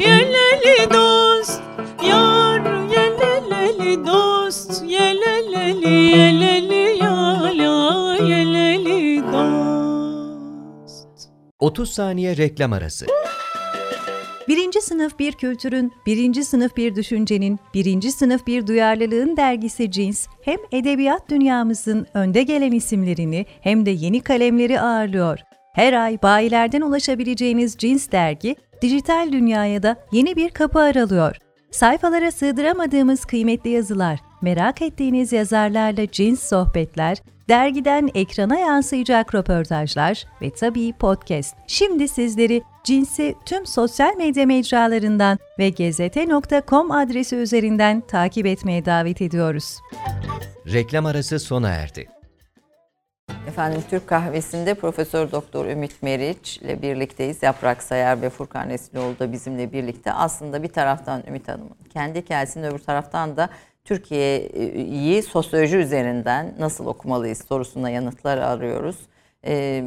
Yeleli 0.00 0.90
dost 0.90 1.62
yar 2.08 2.60
yeleleli 2.90 4.06
dost 4.06 4.84
Yeleleli 4.84 5.94
yeleli 5.94 6.98
yala 7.04 8.16
Yeleli 8.16 9.22
dost 9.32 9.56
30 11.58 11.90
saniye 11.90 12.36
reklam 12.36 12.72
arası. 12.72 13.06
Birinci 14.48 14.80
sınıf 14.80 15.18
bir 15.18 15.32
kültürün, 15.32 15.92
birinci 16.06 16.44
sınıf 16.44 16.76
bir 16.76 16.94
düşüncenin, 16.94 17.58
birinci 17.74 18.12
sınıf 18.12 18.46
bir 18.46 18.66
duyarlılığın 18.66 19.36
dergisi 19.36 19.90
Cins, 19.90 20.26
hem 20.42 20.58
edebiyat 20.72 21.30
dünyamızın 21.30 22.06
önde 22.14 22.42
gelen 22.42 22.72
isimlerini 22.72 23.46
hem 23.60 23.86
de 23.86 23.90
yeni 23.90 24.20
kalemleri 24.20 24.80
ağırlıyor. 24.80 25.38
Her 25.72 25.92
ay 25.92 26.22
bayilerden 26.22 26.80
ulaşabileceğiniz 26.80 27.76
Cins 27.78 28.12
dergi, 28.12 28.56
dijital 28.82 29.32
dünyaya 29.32 29.82
da 29.82 29.96
yeni 30.12 30.36
bir 30.36 30.50
kapı 30.50 30.78
aralıyor. 30.80 31.36
Sayfalara 31.70 32.32
sığdıramadığımız 32.32 33.24
kıymetli 33.24 33.70
yazılar, 33.70 34.20
merak 34.42 34.82
ettiğiniz 34.82 35.32
yazarlarla 35.32 36.10
cins 36.10 36.48
sohbetler, 36.48 37.18
dergiden 37.48 38.10
ekrana 38.14 38.58
yansıyacak 38.58 39.34
röportajlar 39.34 40.24
ve 40.42 40.50
tabii 40.50 40.92
podcast. 40.92 41.56
Şimdi 41.66 42.08
sizleri 42.08 42.62
Cins'i 42.84 43.34
tüm 43.46 43.66
sosyal 43.66 44.16
medya 44.16 44.46
mecralarından 44.46 45.38
ve 45.58 45.68
gezete.com 45.68 46.90
adresi 46.90 47.36
üzerinden 47.36 48.00
takip 48.00 48.46
etmeye 48.46 48.84
davet 48.84 49.22
ediyoruz. 49.22 49.78
Reklam 50.72 51.06
arası 51.06 51.38
sona 51.38 51.68
erdi. 51.68 52.15
Efendim 53.46 53.82
Türk 53.90 54.06
Kahvesi'nde 54.06 54.74
Profesör 54.74 55.32
Doktor 55.32 55.66
Ümit 55.66 56.02
Meriç 56.02 56.58
ile 56.58 56.82
birlikteyiz. 56.82 57.42
Yaprak 57.42 57.82
Sayar 57.82 58.22
ve 58.22 58.30
Furkan 58.30 58.70
Eslioğlu 58.70 59.18
da 59.18 59.32
bizimle 59.32 59.72
birlikte. 59.72 60.12
Aslında 60.12 60.62
bir 60.62 60.68
taraftan 60.68 61.22
Ümit 61.28 61.48
Hanım'ın 61.48 61.76
kendi 61.92 62.20
hikayesini 62.20 62.68
öbür 62.68 62.78
taraftan 62.78 63.36
da 63.36 63.48
Türkiye'yi 63.84 65.22
sosyoloji 65.22 65.76
üzerinden 65.76 66.54
nasıl 66.58 66.86
okumalıyız 66.86 67.44
sorusuna 67.48 67.90
yanıtlar 67.90 68.38
arıyoruz. 68.38 68.96
Ee, 69.46 69.84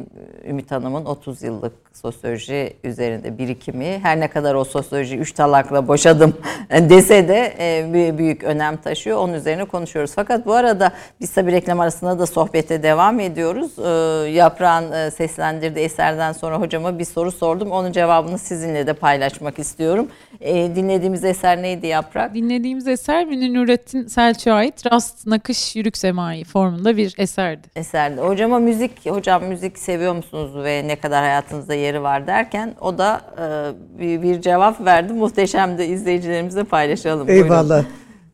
Ümit 0.48 0.70
Hanım'ın 0.70 1.04
30 1.04 1.42
yıllık 1.42 1.72
sosyoloji 1.92 2.76
üzerinde 2.84 3.38
birikimi 3.38 3.98
her 4.02 4.20
ne 4.20 4.28
kadar 4.28 4.54
o 4.54 4.64
sosyoloji 4.64 5.16
3 5.18 5.32
talakla 5.32 5.88
boşadım 5.88 6.34
dese 6.70 7.28
de 7.28 7.54
e, 7.58 8.18
büyük 8.18 8.44
önem 8.44 8.76
taşıyor. 8.76 9.18
Onun 9.18 9.32
üzerine 9.32 9.64
konuşuyoruz. 9.64 10.12
Fakat 10.14 10.46
bu 10.46 10.54
arada 10.54 10.92
biz 11.20 11.32
tabii 11.32 11.52
reklam 11.52 11.80
arasında 11.80 12.18
da 12.18 12.26
sohbete 12.26 12.82
devam 12.82 13.20
ediyoruz. 13.20 13.78
Ee, 13.78 14.30
Yaprağın 14.30 14.92
e, 14.92 15.10
seslendirdiği 15.10 15.84
eserden 15.84 16.32
sonra 16.32 16.60
hocama 16.60 16.98
bir 16.98 17.04
soru 17.04 17.32
sordum. 17.32 17.70
Onun 17.70 17.92
cevabını 17.92 18.38
sizinle 18.38 18.86
de 18.86 18.92
paylaşmak 18.92 19.58
istiyorum. 19.58 20.08
Ee, 20.40 20.54
dinlediğimiz 20.76 21.24
eser 21.24 21.62
neydi 21.62 21.86
Yaprak? 21.86 22.34
Dinlediğimiz 22.34 22.88
eser 22.88 23.24
Münir 23.26 23.54
Nurettin 23.54 24.06
Selçuk'a 24.06 24.52
ait 24.52 24.92
Rast 24.92 25.26
Nakış 25.26 25.76
Yürük 25.76 25.96
Semai 25.96 26.44
formunda 26.44 26.96
bir 26.96 27.14
eserdi. 27.18 27.68
eserde. 27.76 28.20
Hocama 28.20 28.58
müzik, 28.58 29.10
hocam 29.10 29.49
müzik 29.50 29.78
seviyor 29.78 30.14
musunuz 30.14 30.64
ve 30.64 30.88
ne 30.88 31.00
kadar 31.00 31.22
hayatınızda 31.22 31.74
yeri 31.74 32.02
var 32.02 32.26
derken 32.26 32.74
o 32.80 32.98
da 32.98 33.20
e, 33.38 33.98
bir, 33.98 34.22
bir 34.22 34.40
cevap 34.40 34.84
verdi. 34.84 35.12
Muhteşem 35.12 35.78
de 35.78 35.86
izleyicilerimizle 35.86 36.64
paylaşalım. 36.64 37.30
Eyvallah. 37.30 37.84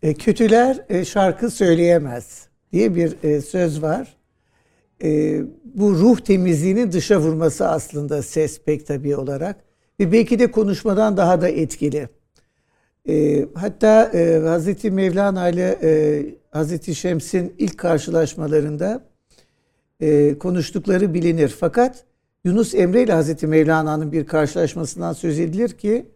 E, 0.02 0.14
kötüler 0.14 0.76
e, 0.88 1.04
şarkı 1.04 1.50
söyleyemez 1.50 2.48
diye 2.72 2.94
bir 2.94 3.16
e, 3.22 3.40
söz 3.40 3.82
var. 3.82 4.16
E, 5.04 5.40
bu 5.64 5.94
ruh 5.94 6.18
temizliğinin 6.20 6.92
dışa 6.92 7.20
vurması 7.20 7.68
aslında 7.68 8.22
ses 8.22 8.60
pek 8.64 8.86
tabii 8.86 9.16
olarak. 9.16 9.56
Ve 10.00 10.12
belki 10.12 10.38
de 10.38 10.50
konuşmadan 10.50 11.16
daha 11.16 11.40
da 11.40 11.48
etkili. 11.48 12.08
E, 13.08 13.46
hatta 13.54 14.10
e, 14.14 14.38
Hazreti 14.38 14.90
Mevlana 14.90 15.48
ile 15.48 15.78
e, 15.82 16.22
Hazreti 16.50 16.94
Şems'in 16.94 17.54
ilk 17.58 17.78
karşılaşmalarında 17.78 19.15
e, 20.01 20.38
konuştukları 20.38 21.14
bilinir. 21.14 21.49
Fakat 21.49 22.05
Yunus 22.44 22.74
Emre 22.74 23.03
ile 23.03 23.12
Hazreti 23.12 23.47
Mevlana'nın 23.47 24.12
bir 24.12 24.26
karşılaşmasından 24.26 25.12
söz 25.12 25.38
edilir 25.38 25.68
ki 25.70 26.07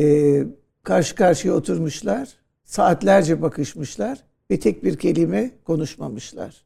e, 0.00 0.36
karşı 0.82 1.14
karşıya 1.14 1.54
oturmuşlar, 1.54 2.28
saatlerce 2.64 3.42
bakışmışlar 3.42 4.18
ve 4.50 4.60
tek 4.60 4.84
bir 4.84 4.96
kelime 4.96 5.50
konuşmamışlar. 5.64 6.64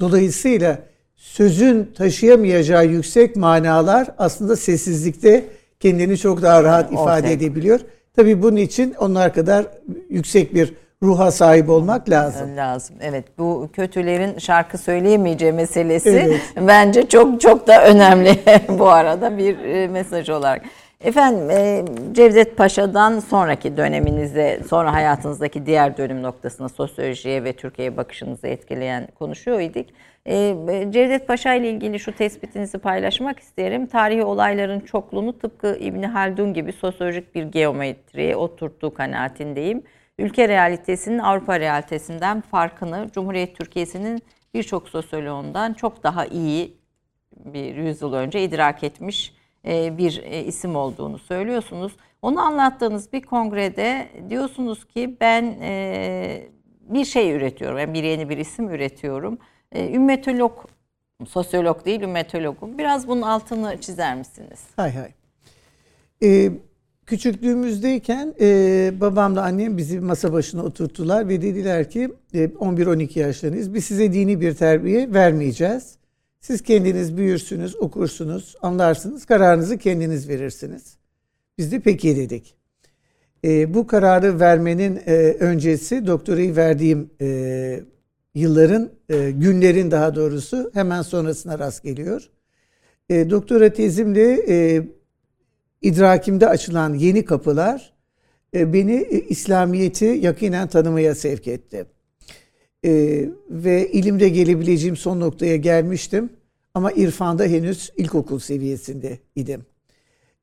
Dolayısıyla 0.00 0.82
sözün 1.16 1.84
taşıyamayacağı 1.84 2.86
yüksek 2.86 3.36
manalar 3.36 4.14
aslında 4.18 4.56
sessizlikte 4.56 5.44
kendini 5.80 6.18
çok 6.18 6.42
daha 6.42 6.62
rahat 6.62 6.92
Ortaya. 6.92 7.02
ifade 7.02 7.32
edebiliyor. 7.32 7.80
Tabii 8.16 8.42
bunun 8.42 8.56
için 8.56 8.94
onlar 8.98 9.34
kadar 9.34 9.66
yüksek 10.08 10.54
bir 10.54 10.74
ruha 11.02 11.30
sahip 11.30 11.70
olmak 11.70 12.10
lazım. 12.10 12.56
Lazım. 12.56 12.96
Evet 13.00 13.24
bu 13.38 13.68
kötülerin 13.72 14.38
şarkı 14.38 14.78
söyleyemeyeceği 14.78 15.52
meselesi 15.52 16.08
Evet. 16.08 16.40
bence 16.66 17.08
çok 17.08 17.40
çok 17.40 17.66
da 17.66 17.84
önemli 17.86 18.38
bu 18.68 18.88
arada 18.88 19.38
bir 19.38 19.58
e, 19.58 19.88
mesaj 19.88 20.30
olarak. 20.30 20.62
Efendim 21.00 21.50
e, 21.50 21.84
Cevdet 22.12 22.56
Paşa'dan 22.56 23.20
sonraki 23.20 23.76
döneminize, 23.76 24.60
sonra 24.68 24.92
hayatınızdaki 24.92 25.66
diğer 25.66 25.96
dönüm 25.96 26.22
noktasına 26.22 26.68
sosyolojiye 26.68 27.44
ve 27.44 27.52
Türkiye'ye 27.52 27.96
bakışınızı 27.96 28.46
etkileyen 28.46 29.08
konuşuyor 29.18 29.60
idik. 29.60 29.94
E, 30.26 30.56
Cevdet 30.90 31.28
Paşa 31.28 31.54
ile 31.54 31.70
ilgili 31.70 32.00
şu 32.00 32.12
tespitinizi 32.12 32.78
paylaşmak 32.78 33.40
isterim. 33.40 33.86
Tarihi 33.86 34.24
olayların 34.24 34.80
çokluğunu 34.80 35.38
tıpkı 35.38 35.76
İbni 35.80 36.06
Haldun 36.06 36.54
gibi 36.54 36.72
sosyolojik 36.72 37.34
bir 37.34 37.42
geometriye 37.42 38.36
oturttuğu 38.36 38.94
kanaatindeyim. 38.94 39.82
Ülke 40.18 40.48
realitesinin 40.48 41.18
Avrupa 41.18 41.60
realitesinden 41.60 42.40
farkını 42.40 43.08
Cumhuriyet 43.12 43.56
Türkiye'sinin 43.56 44.22
birçok 44.54 44.88
sosyoloğundan 44.88 45.72
çok 45.72 46.02
daha 46.02 46.26
iyi 46.26 46.76
bir 47.36 47.76
yüzyıl 47.76 48.12
önce 48.12 48.44
idrak 48.44 48.84
etmiş 48.84 49.34
e, 49.66 49.98
bir 49.98 50.22
e, 50.24 50.44
isim 50.44 50.76
olduğunu 50.76 51.18
söylüyorsunuz. 51.18 51.96
Onu 52.22 52.40
anlattığınız 52.40 53.12
bir 53.12 53.22
kongrede 53.22 54.08
diyorsunuz 54.28 54.84
ki 54.84 55.16
ben 55.20 55.42
e, 55.60 56.48
bir 56.80 57.04
şey 57.04 57.32
üretiyorum, 57.32 57.78
yani 57.78 57.94
bir 57.94 58.02
yeni 58.02 58.28
bir 58.28 58.38
isim 58.38 58.70
üretiyorum. 58.70 59.38
Ümmetolog, 59.74 60.58
sosyolog 61.26 61.84
değil 61.84 62.00
ümmetologum. 62.00 62.78
Biraz 62.78 63.08
bunun 63.08 63.22
altını 63.22 63.80
çizer 63.80 64.16
misiniz? 64.16 64.64
Hay 64.76 64.94
hay. 64.94 65.12
Ee, 66.22 66.50
küçüklüğümüzdeyken 67.06 68.34
e, 68.40 68.92
babamla 69.00 69.42
annem 69.42 69.76
bizi 69.76 70.00
masa 70.00 70.32
başına 70.32 70.62
oturttular 70.62 71.28
ve 71.28 71.42
dediler 71.42 71.90
ki 71.90 72.10
e, 72.34 72.44
11-12 72.44 73.18
yaşlarınız 73.18 73.74
biz 73.74 73.84
size 73.84 74.12
dini 74.12 74.40
bir 74.40 74.54
terbiye 74.54 75.12
vermeyeceğiz. 75.12 75.96
Siz 76.40 76.62
kendiniz 76.62 77.16
büyürsünüz, 77.16 77.76
okursunuz, 77.76 78.54
anlarsınız, 78.62 79.24
kararınızı 79.24 79.78
kendiniz 79.78 80.28
verirsiniz. 80.28 80.96
Biz 81.58 81.72
de 81.72 81.80
peki 81.80 82.16
dedik. 82.16 82.54
E, 83.44 83.74
bu 83.74 83.86
kararı 83.86 84.40
vermenin 84.40 85.00
e, 85.06 85.12
öncesi 85.40 86.06
doktorayı 86.06 86.56
verdiğim 86.56 87.10
e, 87.20 87.80
yılların, 88.34 88.90
e, 89.08 89.30
günlerin 89.30 89.90
daha 89.90 90.14
doğrusu 90.14 90.70
hemen 90.74 91.02
sonrasına 91.02 91.58
rast 91.58 91.82
geliyor. 91.82 92.30
E, 93.08 93.30
doktora 93.30 93.72
tezimle 93.72 94.32
e, 94.48 94.86
idrakimde 95.82 96.48
açılan 96.48 96.94
yeni 96.94 97.24
kapılar 97.24 97.92
e, 98.54 98.72
beni 98.72 98.94
e, 98.94 99.20
İslamiyet'i 99.20 100.04
yakinen 100.04 100.68
tanımaya 100.68 101.14
sevk 101.14 101.48
etti. 101.48 101.86
E, 102.84 102.90
ve 103.50 103.92
ilimde 103.92 104.28
gelebileceğim 104.28 104.96
son 104.96 105.20
noktaya 105.20 105.56
gelmiştim. 105.56 106.30
Ama 106.74 106.92
irfanda 106.92 107.44
henüz 107.44 107.92
ilkokul 107.96 108.38
seviyesinde 108.38 109.18
idim. 109.36 109.66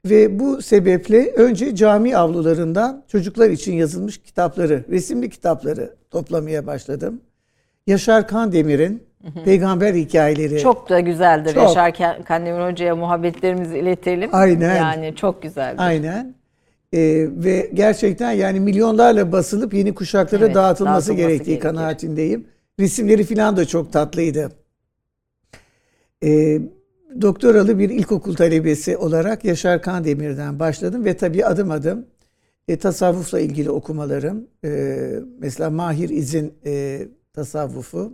Ve 0.05 0.39
bu 0.39 0.61
sebeple 0.61 1.31
önce 1.31 1.75
cami 1.75 2.17
avlularından 2.17 3.03
çocuklar 3.07 3.49
için 3.49 3.73
yazılmış 3.73 4.17
kitapları, 4.17 4.85
resimli 4.89 5.29
kitapları 5.29 5.95
toplamaya 6.11 6.67
başladım. 6.67 7.21
Yaşar 7.87 8.27
Kandemir'in 8.27 9.03
peygamber 9.45 9.93
hikayeleri. 9.93 10.59
Çok 10.59 10.89
da 10.89 10.99
güzeldir. 10.99 11.53
Çok. 11.53 11.63
Yaşar 11.63 11.89
Ka- 11.89 12.23
Kandemir 12.23 12.71
Hoca'ya 12.71 12.95
muhabbetlerimizi 12.95 13.77
iletelim. 13.77 14.29
Aynen. 14.33 14.75
Yani 14.75 15.15
çok 15.15 15.41
güzeldir. 15.43 15.79
Aynen. 15.85 16.35
Ee, 16.93 17.27
ve 17.29 17.69
gerçekten 17.73 18.31
yani 18.31 18.59
milyonlarla 18.59 19.31
basılıp 19.31 19.73
yeni 19.73 19.93
kuşaklara 19.95 20.45
Evet, 20.45 20.55
dağıtılması, 20.55 20.95
dağıtılması 21.09 21.13
gerektiği 21.13 21.45
gerekir. 21.45 21.61
kanaatindeyim. 21.63 22.47
Resimleri 22.79 23.23
falan 23.23 23.57
da 23.57 23.65
çok 23.65 23.93
tatlıydı. 23.93 24.49
Ee, 26.23 26.61
doktoralı 27.21 27.79
bir 27.79 27.89
ilkokul 27.89 28.35
talebesi 28.35 28.97
olarak 28.97 29.45
Yaşar 29.45 29.81
Kandemir'den 29.81 30.59
başladım 30.59 31.05
ve 31.05 31.17
tabii 31.17 31.45
adım 31.45 31.71
adım 31.71 32.05
e, 32.67 32.77
tasavvufla 32.77 33.39
ilgili 33.39 33.69
okumalarım. 33.71 34.47
e, 34.65 34.97
mesela 35.39 35.69
Mahir 35.69 36.09
İz'in 36.09 36.53
e, 36.65 37.01
tasavvufu. 37.33 38.13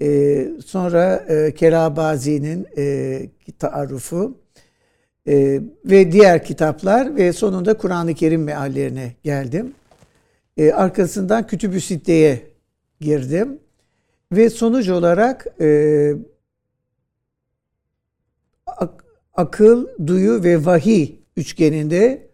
E, 0.00 0.48
sonra 0.66 1.16
e, 1.28 1.54
Kerabazi'nin 1.54 2.66
e, 2.76 3.28
taarrufu 3.58 4.38
e, 5.28 5.60
ve 5.84 6.12
diğer 6.12 6.44
kitaplar 6.44 7.16
ve 7.16 7.32
sonunda 7.32 7.76
Kur'an-ı 7.76 8.14
Kerim 8.14 8.44
meallerine 8.44 9.14
geldim. 9.22 9.74
E, 10.56 10.72
arkasından 10.72 11.46
Kütüb-ü 11.46 11.80
Sitte'ye 11.80 12.42
girdim 13.00 13.58
ve 14.32 14.50
sonuç 14.50 14.88
olarak 14.88 15.46
e, 15.60 16.12
ak- 18.66 19.04
akıl, 19.34 19.86
duyu 20.06 20.44
ve 20.44 20.64
vahiy 20.64 21.16
üçgeninde 21.36 22.28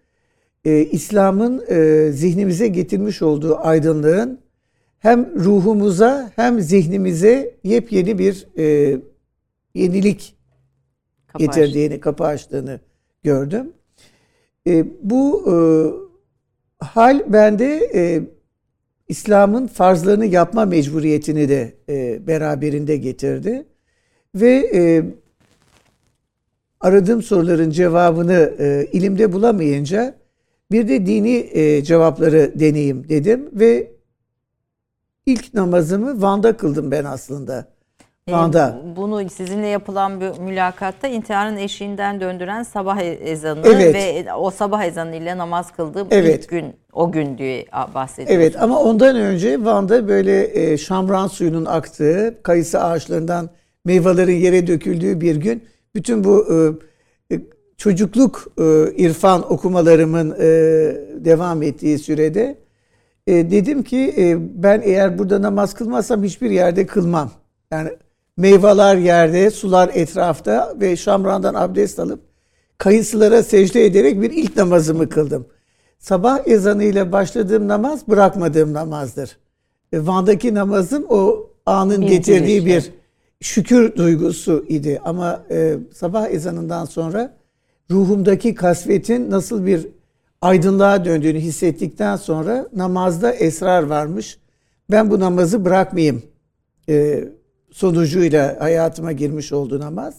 e, 0.64 0.80
İslam'ın 0.80 1.64
e, 1.68 2.08
zihnimize 2.12 2.68
getirmiş 2.68 3.22
olduğu 3.22 3.58
aydınlığın 3.58 4.41
hem 5.02 5.44
ruhumuza 5.44 6.32
hem 6.36 6.60
zihnimize 6.60 7.54
yepyeni 7.64 8.18
bir 8.18 8.46
e, 8.58 8.96
yenilik 9.74 10.36
Kapı 11.26 11.44
getirdiğini, 11.44 12.00
kapı 12.00 12.24
açtığını 12.24 12.80
gördüm. 13.22 13.72
E, 14.66 14.84
bu 15.02 15.44
e, 15.50 15.54
hal 16.84 17.32
bende 17.32 17.90
e, 17.94 18.22
İslam'ın 19.08 19.66
farzlarını 19.66 20.26
yapma 20.26 20.64
mecburiyetini 20.64 21.48
de 21.48 21.74
e, 21.88 22.26
beraberinde 22.26 22.96
getirdi. 22.96 23.66
Ve 24.34 24.70
e, 24.74 25.04
aradığım 26.80 27.22
soruların 27.22 27.70
cevabını 27.70 28.54
e, 28.58 28.88
ilimde 28.92 29.32
bulamayınca 29.32 30.14
bir 30.72 30.88
de 30.88 31.06
dini 31.06 31.50
e, 31.52 31.84
cevapları 31.84 32.52
deneyeyim 32.60 33.08
dedim 33.08 33.50
ve 33.52 33.92
ilk 35.26 35.54
namazımı 35.54 36.22
Van'da 36.22 36.56
kıldım 36.56 36.90
ben 36.90 37.04
aslında. 37.04 37.66
Ee, 38.28 38.32
Van'da. 38.32 38.82
Bunu 38.96 39.30
sizinle 39.30 39.66
yapılan 39.66 40.20
bir 40.20 40.38
mülakatta 40.38 41.08
intiharın 41.08 41.56
eşiğinden 41.56 42.20
döndüren 42.20 42.62
sabah 42.62 42.98
ezanı 43.00 43.60
Evet. 43.64 43.94
ve 43.94 44.34
o 44.34 44.50
sabah 44.50 44.84
ezanı 44.84 45.16
ile 45.16 45.38
namaz 45.38 45.72
kıldığım 45.72 46.08
Evet. 46.10 46.42
ilk 46.44 46.48
gün 46.50 46.76
o 46.92 47.12
gün 47.12 47.38
diye 47.38 47.66
bahsediyorsunuz. 47.94 48.40
Evet 48.42 48.62
ama 48.62 48.80
ondan 48.80 49.16
önce 49.16 49.64
Van'da 49.64 50.08
böyle 50.08 50.62
e, 50.72 50.78
şamran 50.78 51.26
suyunun 51.26 51.64
aktığı, 51.64 52.38
kayısı 52.42 52.80
ağaçlarından 52.80 53.50
meyvelerin 53.84 54.36
yere 54.36 54.66
döküldüğü 54.66 55.20
bir 55.20 55.36
gün 55.36 55.64
bütün 55.94 56.24
bu 56.24 56.46
e, 57.30 57.34
e, 57.34 57.40
çocukluk 57.76 58.52
e, 58.58 58.92
irfan 58.96 59.52
okumalarımın 59.52 60.30
e, 60.30 60.46
devam 61.24 61.62
ettiği 61.62 61.98
sürede 61.98 62.56
e, 63.26 63.50
dedim 63.50 63.82
ki 63.82 64.14
e, 64.16 64.36
ben 64.62 64.82
eğer 64.84 65.18
burada 65.18 65.42
namaz 65.42 65.74
kılmazsam 65.74 66.22
hiçbir 66.22 66.50
yerde 66.50 66.86
kılmam. 66.86 67.30
Yani 67.70 67.90
meyveler 68.36 68.96
yerde, 68.96 69.50
sular 69.50 69.90
etrafta 69.94 70.74
ve 70.80 70.96
şamrandan 70.96 71.54
abdest 71.54 71.98
alıp 71.98 72.20
kayısılara 72.78 73.42
secde 73.42 73.84
ederek 73.84 74.22
bir 74.22 74.30
ilk 74.30 74.56
namazımı 74.56 75.08
kıldım. 75.08 75.46
Sabah 75.98 76.48
ezanıyla 76.48 77.12
başladığım 77.12 77.68
namaz 77.68 78.08
bırakmadığım 78.08 78.72
namazdır. 78.72 79.38
E, 79.92 80.06
Van'daki 80.06 80.54
namazım 80.54 81.04
o 81.08 81.46
anın 81.66 82.02
Bir 82.02 82.06
getirdiği 82.06 82.60
giriş, 82.60 82.86
bir 82.86 82.92
şükür 83.40 83.96
duygusu 83.96 84.64
idi. 84.68 85.00
Ama 85.04 85.44
e, 85.50 85.76
sabah 85.94 86.30
ezanından 86.30 86.84
sonra 86.84 87.36
ruhumdaki 87.90 88.54
kasvetin 88.54 89.30
nasıl 89.30 89.66
bir 89.66 89.88
aydınlığa 90.42 91.04
döndüğünü 91.04 91.38
hissettikten 91.38 92.16
sonra 92.16 92.68
namazda 92.76 93.32
esrar 93.32 93.82
varmış. 93.82 94.38
Ben 94.90 95.10
bu 95.10 95.20
namazı 95.20 95.64
bırakmayayım 95.64 96.22
e, 96.88 97.24
sonucuyla 97.70 98.56
hayatıma 98.60 99.12
girmiş 99.12 99.52
oldu 99.52 99.80
namaz. 99.80 100.14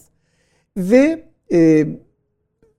Ve 0.76 1.24
e, 1.52 1.86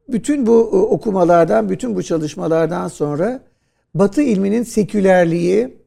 bütün 0.10 0.48
bu 0.48 0.52
e, 0.52 0.76
okumalardan, 0.76 1.70
bütün 1.70 1.96
bu 1.96 2.04
çalışmalardan 2.04 2.88
sonra 2.88 3.40
Batı 3.94 4.22
ilminin 4.22 4.64
sekülerliği 4.64 5.78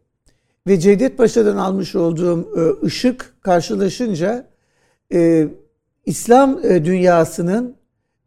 ve 0.66 0.80
Cevdet 0.80 1.18
Paşa'dan 1.18 1.56
almış 1.56 1.94
olduğum 1.94 2.48
e, 2.56 2.86
ışık 2.86 3.34
karşılaşınca 3.40 4.46
e, 5.12 5.48
İslam 6.06 6.64
e, 6.64 6.84
dünyasının 6.84 7.76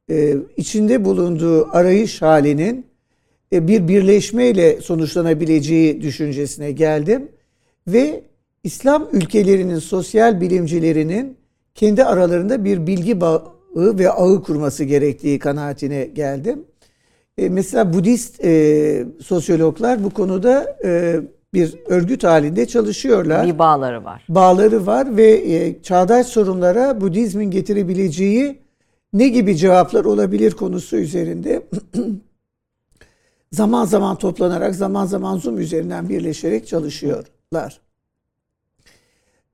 e, 0.09 0.37
içinde 0.57 1.05
bulunduğu 1.05 1.75
arayış 1.75 2.21
halinin 2.21 2.90
bir 3.51 3.87
birleşmeyle 3.87 4.81
sonuçlanabileceği 4.81 6.01
düşüncesine 6.01 6.71
geldim 6.71 7.29
ve 7.87 8.23
İslam 8.63 9.07
ülkelerinin 9.11 9.79
sosyal 9.79 10.41
bilimcilerinin 10.41 11.37
kendi 11.75 12.03
aralarında 12.03 12.65
bir 12.65 12.87
bilgi 12.87 13.21
bağı 13.21 13.43
ve 13.75 14.09
ağı 14.09 14.43
kurması 14.43 14.83
gerektiği 14.83 15.39
kanaatine 15.39 16.05
geldim. 16.05 16.65
E, 17.37 17.49
mesela 17.49 17.93
Budist 17.93 18.45
e, 18.45 19.05
sosyologlar 19.21 20.03
bu 20.03 20.09
konuda 20.09 20.77
e, 20.83 21.19
bir 21.53 21.75
örgüt 21.85 22.23
halinde 22.23 22.65
çalışıyorlar. 22.65 23.47
Bir 23.47 23.59
bağları 23.59 24.03
var. 24.03 24.25
Bağları 24.29 24.85
var 24.85 25.17
ve 25.17 25.31
e, 25.31 25.81
çağdaş 25.81 26.27
sorunlara 26.27 27.01
Budizmin 27.01 27.51
getirebileceği 27.51 28.59
ne 29.13 29.27
gibi 29.27 29.57
cevaplar 29.57 30.05
olabilir 30.05 30.51
konusu 30.51 30.97
üzerinde 30.97 31.61
zaman 33.51 33.85
zaman 33.85 34.15
toplanarak, 34.15 34.75
zaman 34.75 35.05
zaman 35.05 35.37
Zoom 35.37 35.59
üzerinden 35.59 36.09
birleşerek 36.09 36.67
çalışıyorlar. 36.67 37.81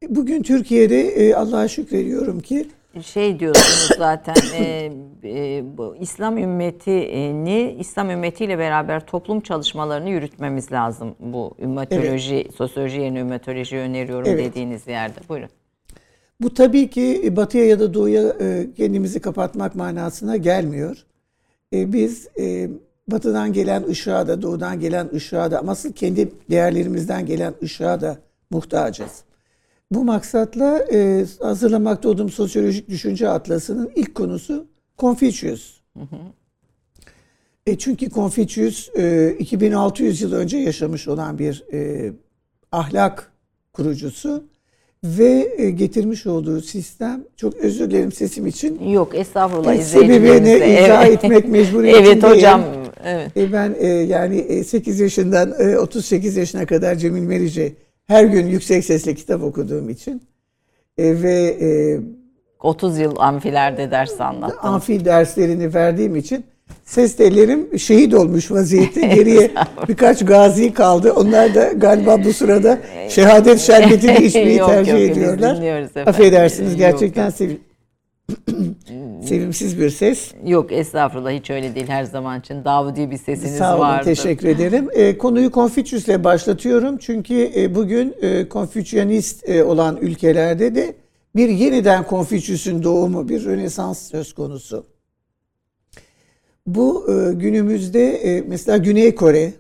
Bugün 0.10 0.44
Türkiye'de 0.44 1.02
e, 1.02 1.34
Allah'a 1.34 1.68
şükrediyorum 1.68 2.40
ki 2.40 2.68
Şey 3.04 3.40
diyorsunuz 3.40 3.98
zaten 3.98 4.36
e, 4.56 4.92
e, 5.24 5.64
bu 5.78 5.96
İslam 6.00 6.38
ümmetini 6.38 7.76
İslam 7.80 8.10
ümmetiyle 8.10 8.58
beraber 8.58 9.06
toplum 9.06 9.42
çalışmalarını 9.42 10.10
yürütmemiz 10.10 10.72
lazım. 10.72 11.16
Bu 11.20 11.56
ümmetoloji, 11.62 12.48
sosyoloji 12.58 13.02
yerine 13.02 13.20
ümmetoloji 13.20 13.78
öneriyorum 13.78 14.28
Evet. 14.30 14.46
dediğiniz 14.46 14.88
yerde. 14.88 15.20
Buyurun. 15.30 15.50
Bu 16.42 16.54
tabii 16.54 16.90
ki 16.90 17.34
batıya 17.36 17.66
ya 17.66 17.80
da 17.80 17.94
doğuya 17.94 18.24
e, 18.42 18.68
kendimizi 18.78 19.20
kapatmak 19.20 19.76
manasına 19.76 20.38
gelmiyor. 20.38 21.06
E, 21.74 21.94
Biz 21.94 22.28
e, 22.40 22.70
batıdan 23.08 23.54
gelen 23.54 23.84
ışığa 23.84 24.28
da 24.28 24.42
doğudan 24.42 24.80
gelen 24.80 25.10
ışığa 25.14 25.52
da 25.52 25.60
ama 25.60 25.72
asıl 25.72 25.92
kendi 25.92 26.32
değerlerimizden 26.50 27.26
gelen 27.26 27.54
ışığa 27.64 28.02
da 28.02 28.18
muhtacız. 28.50 29.24
Bu 29.92 30.04
maksatla 30.04 30.86
e, 30.94 31.26
hazırlamakta 31.40 32.10
olduğum 32.10 32.30
sosyolojik 32.30 32.90
düşünce 32.90 33.30
atlasının 33.30 33.92
ilk 33.96 34.16
konusu 34.16 34.68
Confucius. 34.98 35.82
E 37.66 37.78
çünkü 37.78 38.10
Confucius 38.10 38.90
e, 38.98 39.36
2600 39.40 40.22
yıl 40.22 40.34
önce 40.34 40.58
yaşamış 40.58 41.08
olan 41.08 41.40
bir 41.40 41.64
e, 41.74 42.12
ahlak 42.72 43.32
kurucusu 43.74 44.44
ve 45.04 45.48
e, 45.58 45.70
getirmiş 45.72 46.28
olduğu 46.28 46.62
sistem 46.62 47.24
çok 47.36 47.56
özür 47.56 47.92
dilerim 47.92 48.12
sesim 48.12 48.48
için 48.48 48.90
Yok 48.90 49.16
estağfurullah 49.16 49.74
e, 49.74 49.82
sebebini 49.82 50.54
izah 50.56 51.06
Evet. 51.08 51.24
etmek 51.24 51.48
mecburiyetindeyim. 51.48 52.20
Evet 52.24 52.24
hocam. 52.24 52.64
Evet. 53.04 53.38
E, 53.38 53.54
ben 53.54 53.76
e, 53.80 53.88
yani 53.88 54.38
e, 54.38 54.64
8 54.64 55.00
yaşından 55.00 55.54
e, 55.60 55.78
38 55.78 56.38
yaşına 56.38 56.66
kadar 56.66 56.96
Cemil 56.96 57.22
Meriç'e 57.22 57.74
her 58.08 58.26
gün 58.26 58.48
yüksek 58.48 58.86
sesle 58.86 59.16
kitap 59.16 59.44
okuduğum 59.44 59.90
için 59.90 60.22
e, 60.98 61.22
ve 61.22 61.34
e, 61.62 62.00
30 62.60 62.98
yıl 63.00 63.16
amfilerde 63.18 63.92
ders 63.92 64.22
anlattınız. 64.22 64.60
amfi 64.66 65.06
derslerini 65.06 65.74
verdiğim 65.74 66.16
için 66.16 66.46
ses 66.86 67.16
tellerim 67.16 67.80
şehit 67.80 68.14
olmuş 68.14 68.52
vaziyette. 68.52 69.02
Geriye 69.16 69.52
birkaç 69.88 70.26
gazi 70.26 70.74
kaldı. 70.74 71.14
Onlar 71.14 71.56
da 71.56 71.72
galiba 71.72 72.24
bu 72.24 72.34
sırada 72.34 72.80
şehadet 73.10 73.60
şerbetini 73.60 74.18
içmeyi 74.26 74.58
Yok, 74.58 74.70
tercih 74.70 74.92
yok, 74.92 75.02
ediyorlar. 75.02 75.82
Affedersiniz 76.06 76.76
gerçekten 76.76 77.26
yok. 77.26 77.34
sev- 77.34 77.58
sevimsiz 79.28 79.80
bir 79.80 79.90
ses. 79.90 80.32
Yok 80.46 80.72
estağfurullah 80.72 81.32
hiç 81.32 81.50
öyle 81.50 81.76
değil 81.76 81.88
her 81.88 82.04
zaman 82.04 82.40
için. 82.40 82.66
Davudi 82.66 83.12
bir 83.12 83.18
sesiniz 83.18 83.58
Sağ 83.58 83.72
olun, 83.76 83.80
vardı. 83.82 84.06
teşekkür 84.06 84.48
ederim. 84.48 84.90
E, 84.94 85.18
konuyu 85.18 85.52
Konfüçyüs'le 85.52 86.24
başlatıyorum. 86.24 86.98
Çünkü 86.98 87.52
e, 87.56 87.76
bugün 87.76 88.16
e, 88.22 88.50
Konfüçyanist 88.50 89.50
e, 89.50 89.64
olan 89.64 89.98
ülkelerde 90.02 90.76
de 90.76 90.96
bir 91.36 91.50
yeniden 91.50 92.04
Konfüçyüs'ün 92.04 92.84
doğumu, 92.84 93.30
bir 93.30 93.46
Rönesans 93.46 94.10
söz 94.12 94.34
konusu. 94.34 94.86
Bu 96.68 97.08
e, 97.12 97.34
günümüzde 97.34 98.10
e, 98.10 98.42
mesela 98.48 98.78
Güney 98.78 99.16
Kore, 99.16 99.54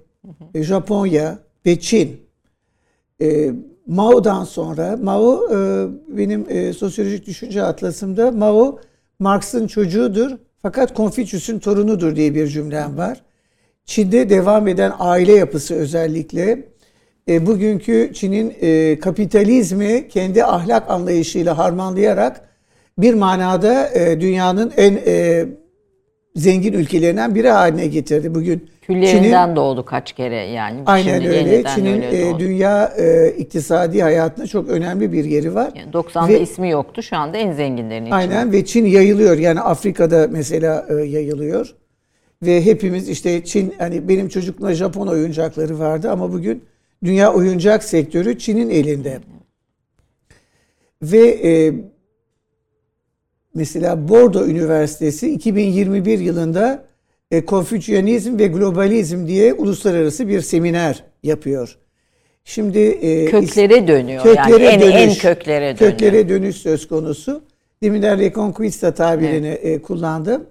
e, 0.54 0.64
Japonya 0.64 1.40
ve 1.66 1.80
Çin 1.80 2.22
e, 3.22 3.52
Mao'dan 3.88 4.44
sonra 4.44 4.98
Mao 5.04 5.48
e, 5.52 5.88
benim 6.08 6.46
e, 6.50 6.74
sosyolojik 6.74 7.26
düşünce 7.28 7.64
atlasımda 7.64 8.32
Mao 8.32 8.80
Marx'ın 9.20 9.68
çocuğudur 9.68 10.32
fakat 10.62 10.94
Konfüçyüs'ün 10.94 11.60
torunudur 11.60 12.16
diye 12.16 12.36
bir 12.36 12.48
cümlem 12.48 12.98
var. 12.98 13.22
Çin'de 13.86 14.30
devam 14.30 14.68
eden 14.68 14.94
aile 15.00 15.34
yapısı 15.34 15.76
özellikle 15.76 16.68
e, 17.30 17.46
bugünkü 17.46 18.12
Çin'in 18.14 18.54
e, 18.62 19.00
kapitalizmi 19.00 20.08
kendi 20.08 20.44
ahlak 20.44 20.90
anlayışıyla 20.90 21.58
harmanlayarak 21.58 22.42
bir 22.98 23.14
manada 23.14 23.90
e, 23.90 24.22
dünyanın 24.22 24.74
en 24.78 25.00
e, 25.06 25.46
zengin 26.38 26.74
ülkelerinden 26.74 27.36
biri 27.36 27.50
haline 27.50 27.88
getirdi. 27.88 28.36
Bugün 28.36 28.70
Küllerinden 28.82 29.56
doğdu 29.56 29.86
kaç 29.86 30.14
kere 30.14 30.36
yani. 30.36 30.80
Aynen 30.86 31.14
Şimdi 31.22 31.30
öyle. 31.30 31.64
Çin'in 31.76 31.94
öyle 31.96 32.22
e, 32.22 32.32
doğdu. 32.32 32.40
dünya 32.40 32.94
e, 32.98 33.30
iktisadi 33.38 34.02
hayatında 34.02 34.48
çok 34.48 34.70
önemli 34.70 35.12
bir 35.12 35.26
yeri 35.26 35.56
var. 35.56 35.72
Yani 35.76 35.92
90'da 35.92 36.28
Ve- 36.28 36.42
ismi 36.42 36.70
yoktu 36.70 37.04
şu 37.04 37.18
anda 37.18 37.38
en 37.38 37.52
zenginlerin 37.52 38.02
içinde. 38.02 38.16
Aynen 38.16 38.52
ve 38.52 38.66
Çin 38.66 38.86
yayılıyor. 38.86 39.38
Yani 39.38 39.60
Afrika'da 39.62 40.28
mesela 40.32 40.86
e, 40.90 40.94
yayılıyor. 40.94 41.76
Ve 42.44 42.66
hepimiz 42.66 43.10
işte 43.10 43.44
Çin 43.46 43.74
hani 43.78 44.10
benim 44.10 44.30
çocukluğumda 44.30 44.74
Japon 44.74 45.08
oyuncakları 45.08 45.80
vardı 45.80 46.12
ama 46.12 46.34
bugün 46.34 46.64
dünya 47.04 47.34
oyuncak 47.34 47.84
sektörü 47.84 48.38
Çin'in 48.40 48.70
elinde. 48.70 49.20
Ve 51.02 51.28
e, 51.28 51.74
mesela 53.58 54.08
Bordo 54.08 54.46
Üniversitesi 54.46 55.34
2021 55.34 56.20
yılında 56.20 56.86
e, 57.32 57.46
Konfüçyanizm 57.46 58.40
ve 58.40 58.48
Globalizm 58.48 59.28
diye 59.28 59.54
uluslararası 59.54 60.28
bir 60.28 60.42
seminer 60.42 61.04
yapıyor. 61.24 61.78
Şimdi 62.44 62.80
e, 62.80 63.26
Köklere 63.26 63.88
dönüyor 63.88 64.24
köklere 64.24 64.64
yani 64.64 64.84
en, 64.84 64.92
en 64.92 65.08
dönüş, 65.08 65.18
köklere 65.18 65.78
dönüyor. 65.78 65.78
köklere 65.78 66.30
dönüş 66.30 66.56
söz 66.56 66.88
konusu. 66.88 67.42
Deminden 67.84 68.20
Reconquista 68.20 68.94
tabirini 68.94 69.48
e, 69.48 69.82
kullandım. 69.82 70.46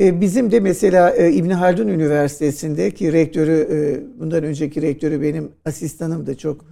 E, 0.00 0.20
bizim 0.20 0.50
de 0.50 0.60
mesela 0.60 1.10
e, 1.10 1.32
İbn 1.32 1.50
Haldun 1.50 1.88
Üniversitesi'nde 1.88 2.90
ki 2.90 3.12
rektörü 3.12 3.68
e, 3.70 4.20
bundan 4.20 4.44
önceki 4.44 4.82
rektörü 4.82 5.22
benim 5.22 5.52
asistanım 5.64 6.26
da 6.26 6.34
çok 6.34 6.64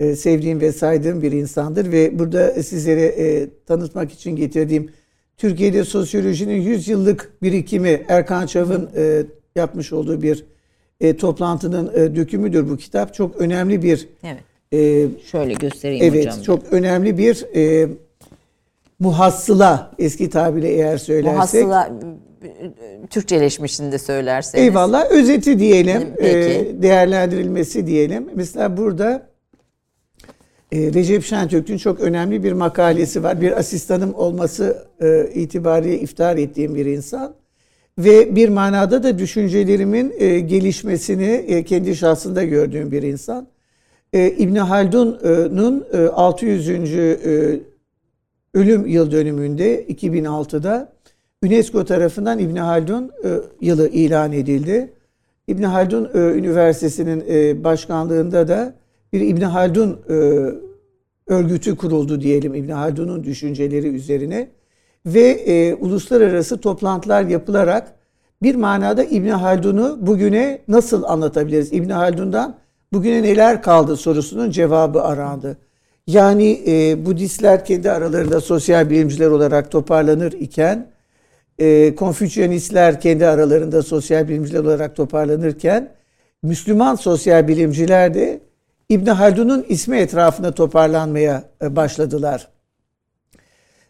e, 0.00 0.16
sevdiğim 0.16 0.60
ve 0.60 0.72
saydığım 0.72 1.22
bir 1.22 1.32
insandır 1.32 1.92
ve 1.92 2.18
burada 2.18 2.62
sizlere 2.62 3.04
e, 3.04 3.48
tanıtmak 3.66 4.12
için 4.12 4.36
getirdiğim 4.36 4.90
Türkiye'de 5.36 5.84
sosyolojinin 5.84 6.60
100 6.62 6.88
yıllık 6.88 7.32
birikimi 7.42 8.02
Erkan 8.08 8.46
Çav'ın 8.46 8.90
e, 8.96 9.22
yapmış 9.56 9.92
olduğu 9.92 10.22
bir 10.22 10.44
e, 11.00 11.16
toplantının 11.16 11.92
e, 11.94 12.16
dökümüdür 12.16 12.70
bu 12.70 12.76
kitap. 12.76 13.14
Çok 13.14 13.36
önemli 13.36 13.82
bir 13.82 14.08
Evet. 14.24 14.40
e, 14.72 15.06
Şöyle 15.30 15.54
göstereyim 15.54 16.04
Evet, 16.04 16.26
hocam. 16.26 16.42
çok 16.42 16.72
önemli 16.72 17.18
bir 17.18 17.44
e, 17.56 17.88
muhassıla 18.98 19.90
eski 19.98 20.30
tabirle 20.30 20.68
eğer 20.68 20.98
söylersek. 20.98 21.34
Muhassıla 21.34 21.92
Türkçeleşmişini 23.10 23.92
de 23.92 23.98
söylerseniz. 23.98 24.64
Eyvallah, 24.64 25.10
özeti 25.10 25.58
diyelim, 25.58 26.02
Peki. 26.18 26.38
e, 26.38 26.82
değerlendirilmesi 26.82 27.86
diyelim. 27.86 28.28
Mesela 28.34 28.76
burada 28.76 29.12
e, 29.12 29.33
Recep 30.72 31.24
Şentürk'ün 31.24 31.78
çok 31.78 32.00
önemli 32.00 32.44
bir 32.44 32.52
makalesi 32.52 33.22
var. 33.22 33.40
Bir 33.40 33.58
asistanım 33.58 34.14
olması 34.14 34.86
e, 35.00 35.30
itibariyle 35.34 36.00
iftihar 36.00 36.36
ettiğim 36.36 36.74
bir 36.74 36.86
insan. 36.86 37.34
Ve 37.98 38.36
bir 38.36 38.48
manada 38.48 39.02
da 39.02 39.18
düşüncelerimin 39.18 40.14
e, 40.18 40.40
gelişmesini 40.40 41.24
e, 41.24 41.64
kendi 41.64 41.96
şahsında 41.96 42.44
gördüğüm 42.44 42.92
bir 42.92 43.02
insan. 43.02 43.46
E, 44.12 44.30
İbni 44.30 44.60
Haldun'un 44.60 45.86
e, 45.92 45.98
600. 45.98 46.68
e, 46.68 47.60
ölüm 48.54 48.86
yıl 48.86 49.10
dönümünde 49.10 49.84
2006'da 49.84 50.92
UNESCO 51.44 51.84
tarafından 51.84 52.38
İbni 52.38 52.60
Haldun 52.60 53.10
e, 53.24 53.28
yılı 53.60 53.88
ilan 53.88 54.32
edildi. 54.32 54.92
İbni 55.48 55.66
Haldun 55.66 56.10
e, 56.14 56.18
Üniversitesi'nin 56.18 57.24
e, 57.28 57.64
başkanlığında 57.64 58.48
da 58.48 58.74
bir 59.14 59.20
İbni 59.20 59.44
Haldun 59.44 60.00
e, 60.10 60.14
örgütü 61.26 61.76
kuruldu 61.76 62.20
diyelim 62.20 62.54
İbni 62.54 62.72
Haldun'un 62.72 63.24
düşünceleri 63.24 63.88
üzerine 63.88 64.48
ve 65.06 65.20
e, 65.20 65.74
uluslararası 65.74 66.60
toplantılar 66.60 67.24
yapılarak 67.24 67.92
bir 68.42 68.54
manada 68.54 69.04
İbni 69.04 69.32
Haldun'u 69.32 69.98
bugüne 70.00 70.58
nasıl 70.68 71.02
anlatabiliriz? 71.02 71.72
İbni 71.72 71.92
Haldun'dan 71.92 72.56
bugüne 72.92 73.22
neler 73.22 73.62
kaldı 73.62 73.96
sorusunun 73.96 74.50
cevabı 74.50 75.02
arandı. 75.02 75.56
Yani 76.06 76.62
e, 76.66 77.06
Budistler 77.06 77.64
kendi 77.64 77.90
aralarında 77.90 78.40
sosyal 78.40 78.90
bilimciler 78.90 79.28
olarak 79.28 79.70
toparlanır 79.70 80.32
iken 80.32 80.90
e, 81.58 81.94
Konfüçyanistler 81.94 83.00
kendi 83.00 83.26
aralarında 83.26 83.82
sosyal 83.82 84.28
bilimciler 84.28 84.60
olarak 84.60 84.96
toparlanırken 84.96 85.92
Müslüman 86.42 86.94
sosyal 86.94 87.48
bilimciler 87.48 88.14
de 88.14 88.40
İbn 88.94 89.06
Haldun'un 89.06 89.64
ismi 89.68 89.96
etrafında 89.96 90.54
toparlanmaya 90.54 91.44
e, 91.62 91.76
başladılar. 91.76 92.48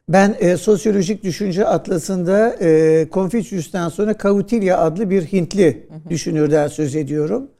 Ben 0.09 0.36
e, 0.40 0.57
Sosyolojik 0.57 1.24
Düşünce 1.24 1.66
Atlası'nda 1.66 2.57
e, 2.61 3.07
Confucius'tan 3.12 3.88
sonra 3.88 4.14
Kautilya 4.14 4.78
adlı 4.78 5.11
bir 5.11 5.22
Hintli 5.22 5.88
düşünürden 6.11 6.68
söz 6.68 6.96
ediyorum. 6.96 7.50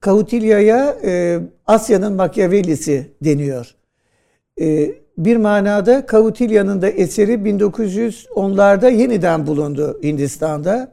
Kautilya'ya 0.00 0.96
e, 1.04 1.40
Asya'nın 1.66 2.12
Machiavelli'si 2.12 3.06
deniyor. 3.24 3.74
E, 4.60 4.90
bir 5.18 5.36
manada 5.36 6.06
Kautilya'nın 6.06 6.82
da 6.82 6.88
eseri 6.88 7.32
1910'larda 7.32 8.94
yeniden 8.94 9.46
bulundu 9.46 10.00
Hindistan'da 10.02 10.92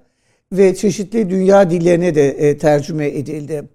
ve 0.52 0.76
çeşitli 0.76 1.30
dünya 1.30 1.70
dillerine 1.70 2.16
de 2.16 2.30
e, 2.30 2.58
tercüme 2.58 3.08
edildi. 3.08 3.75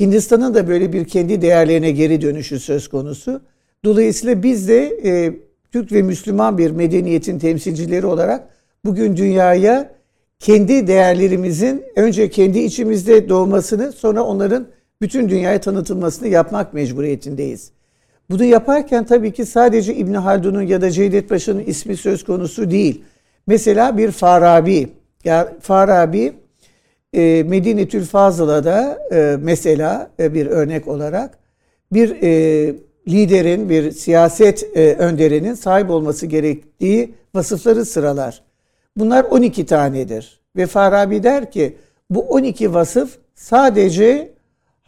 Hindistan'ın 0.00 0.54
da 0.54 0.68
böyle 0.68 0.92
bir 0.92 1.04
kendi 1.04 1.42
değerlerine 1.42 1.90
geri 1.90 2.20
dönüşü 2.20 2.60
söz 2.60 2.88
konusu. 2.88 3.40
Dolayısıyla 3.84 4.42
biz 4.42 4.68
de 4.68 4.98
e, 5.04 5.32
Türk 5.72 5.92
ve 5.92 6.02
Müslüman 6.02 6.58
bir 6.58 6.70
medeniyetin 6.70 7.38
temsilcileri 7.38 8.06
olarak 8.06 8.48
bugün 8.84 9.16
dünyaya 9.16 9.90
kendi 10.38 10.86
değerlerimizin 10.86 11.84
önce 11.96 12.30
kendi 12.30 12.58
içimizde 12.58 13.28
doğmasını 13.28 13.92
sonra 13.92 14.22
onların 14.22 14.66
bütün 15.02 15.28
dünyaya 15.28 15.60
tanıtılmasını 15.60 16.28
yapmak 16.28 16.74
mecburiyetindeyiz. 16.74 17.70
Bunu 18.30 18.44
yaparken 18.44 19.04
tabii 19.04 19.32
ki 19.32 19.46
sadece 19.46 19.94
İbn 19.94 20.14
Haldun'un 20.14 20.62
ya 20.62 20.80
da 20.80 20.90
Cevdet 20.90 21.28
Paşa'nın 21.28 21.64
ismi 21.64 21.96
söz 21.96 22.24
konusu 22.24 22.70
değil. 22.70 23.02
Mesela 23.46 23.98
bir 23.98 24.10
Farabi, 24.10 24.88
ya 25.24 25.52
Farabi 25.60 26.32
e, 27.12 27.42
Medine-Tül 27.42 28.04
Fazıla'da 28.04 28.98
e, 29.12 29.36
mesela 29.40 30.10
e, 30.20 30.34
bir 30.34 30.46
örnek 30.46 30.88
olarak 30.88 31.38
bir 31.92 32.22
e, 32.22 32.74
liderin, 33.08 33.68
bir 33.68 33.90
siyaset 33.90 34.76
e, 34.76 34.94
önderinin 34.94 35.54
sahip 35.54 35.90
olması 35.90 36.26
gerektiği 36.26 37.14
vasıfları 37.34 37.84
sıralar. 37.84 38.42
Bunlar 38.96 39.24
12 39.24 39.66
tanedir. 39.66 40.40
Ve 40.56 40.66
Farabi 40.66 41.22
der 41.22 41.50
ki 41.50 41.76
bu 42.10 42.20
12 42.20 42.74
vasıf 42.74 43.18
sadece 43.34 44.36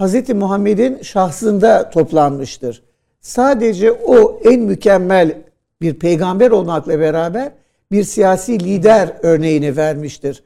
Hz. 0.01 0.29
Muhammed'in 0.29 1.03
şahsında 1.03 1.91
toplanmıştır. 1.91 2.83
Sadece 3.21 3.93
o 3.93 4.41
en 4.45 4.61
mükemmel 4.61 5.35
bir 5.81 5.95
peygamber 5.95 6.51
olmakla 6.51 7.01
beraber 7.01 7.53
bir 7.93 8.05
siyasi 8.05 8.61
lider 8.61 9.13
örneğini 9.23 9.77
vermiştir. 9.77 10.43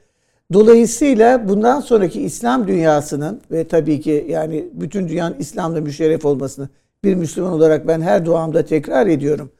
Dolayısıyla 0.53 1.49
bundan 1.49 1.81
sonraki 1.81 2.23
İslam 2.23 2.69
dünyasının 2.69 3.41
ve 3.51 3.69
tabii 3.69 4.01
ki 4.01 4.27
yani 4.29 4.69
bütün 4.73 5.09
dünyanın 5.09 5.37
İslam'la 5.39 5.81
müşerref 5.81 6.25
olmasını 6.25 6.69
bir 7.05 7.15
Müslüman 7.15 7.53
olarak 7.53 7.89
ben 7.89 8.01
her 8.01 8.27
duamda 8.27 8.65
tekrar 8.65 9.07
ediyorum. 9.07 9.51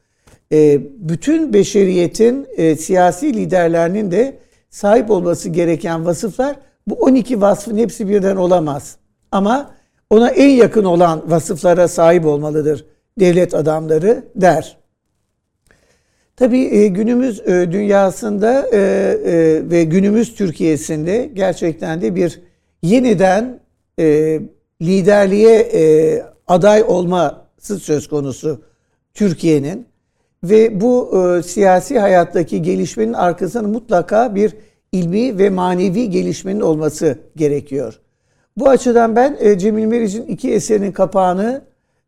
E, 0.51 0.81
bütün 0.97 1.53
beşeriyetin 1.53 2.47
e, 2.57 2.75
siyasi 2.75 3.33
liderlerinin 3.33 4.11
de 4.11 4.37
sahip 4.69 5.11
olması 5.11 5.49
gereken 5.49 6.05
vasıflar 6.05 6.55
bu 6.87 6.95
12 6.95 7.41
vasfın 7.41 7.77
hepsi 7.77 8.09
birden 8.09 8.35
olamaz. 8.35 8.97
Ama 9.31 9.71
ona 10.09 10.29
en 10.29 10.49
yakın 10.49 10.83
olan 10.83 11.31
vasıflara 11.31 11.87
sahip 11.87 12.25
olmalıdır 12.25 12.85
devlet 13.19 13.53
adamları 13.53 14.23
der. 14.35 14.77
Tabii 16.43 16.75
e, 16.75 16.87
günümüz 16.87 17.39
e, 17.39 17.71
dünyasında 17.71 18.67
e, 18.73 18.79
ve 19.71 19.83
günümüz 19.83 20.35
Türkiye'sinde 20.35 21.29
gerçekten 21.33 22.01
de 22.01 22.15
bir 22.15 22.41
yeniden 22.81 23.59
liderliğe 24.81 26.25
aday 26.47 26.83
olması 26.87 27.79
söz 27.79 28.07
konusu 28.07 28.61
Türkiye'nin 29.13 29.87
ve 30.43 30.81
bu 30.81 31.11
siyasi 31.45 31.99
hayattaki 31.99 32.61
gelişmenin 32.61 33.13
arkasında 33.13 33.67
mutlaka 33.67 34.35
bir 34.35 34.53
ilmi 34.91 35.37
ve 35.37 35.49
manevi 35.49 36.09
gelişmenin 36.09 36.61
olması 36.61 37.17
gerekiyor. 37.35 37.99
Bu 38.57 38.69
açıdan 38.69 39.15
ben 39.15 39.57
Cemil 39.57 39.85
Meriç'in 39.85 40.25
iki 40.25 40.51
eserinin 40.51 40.91
kapağını 40.91 41.61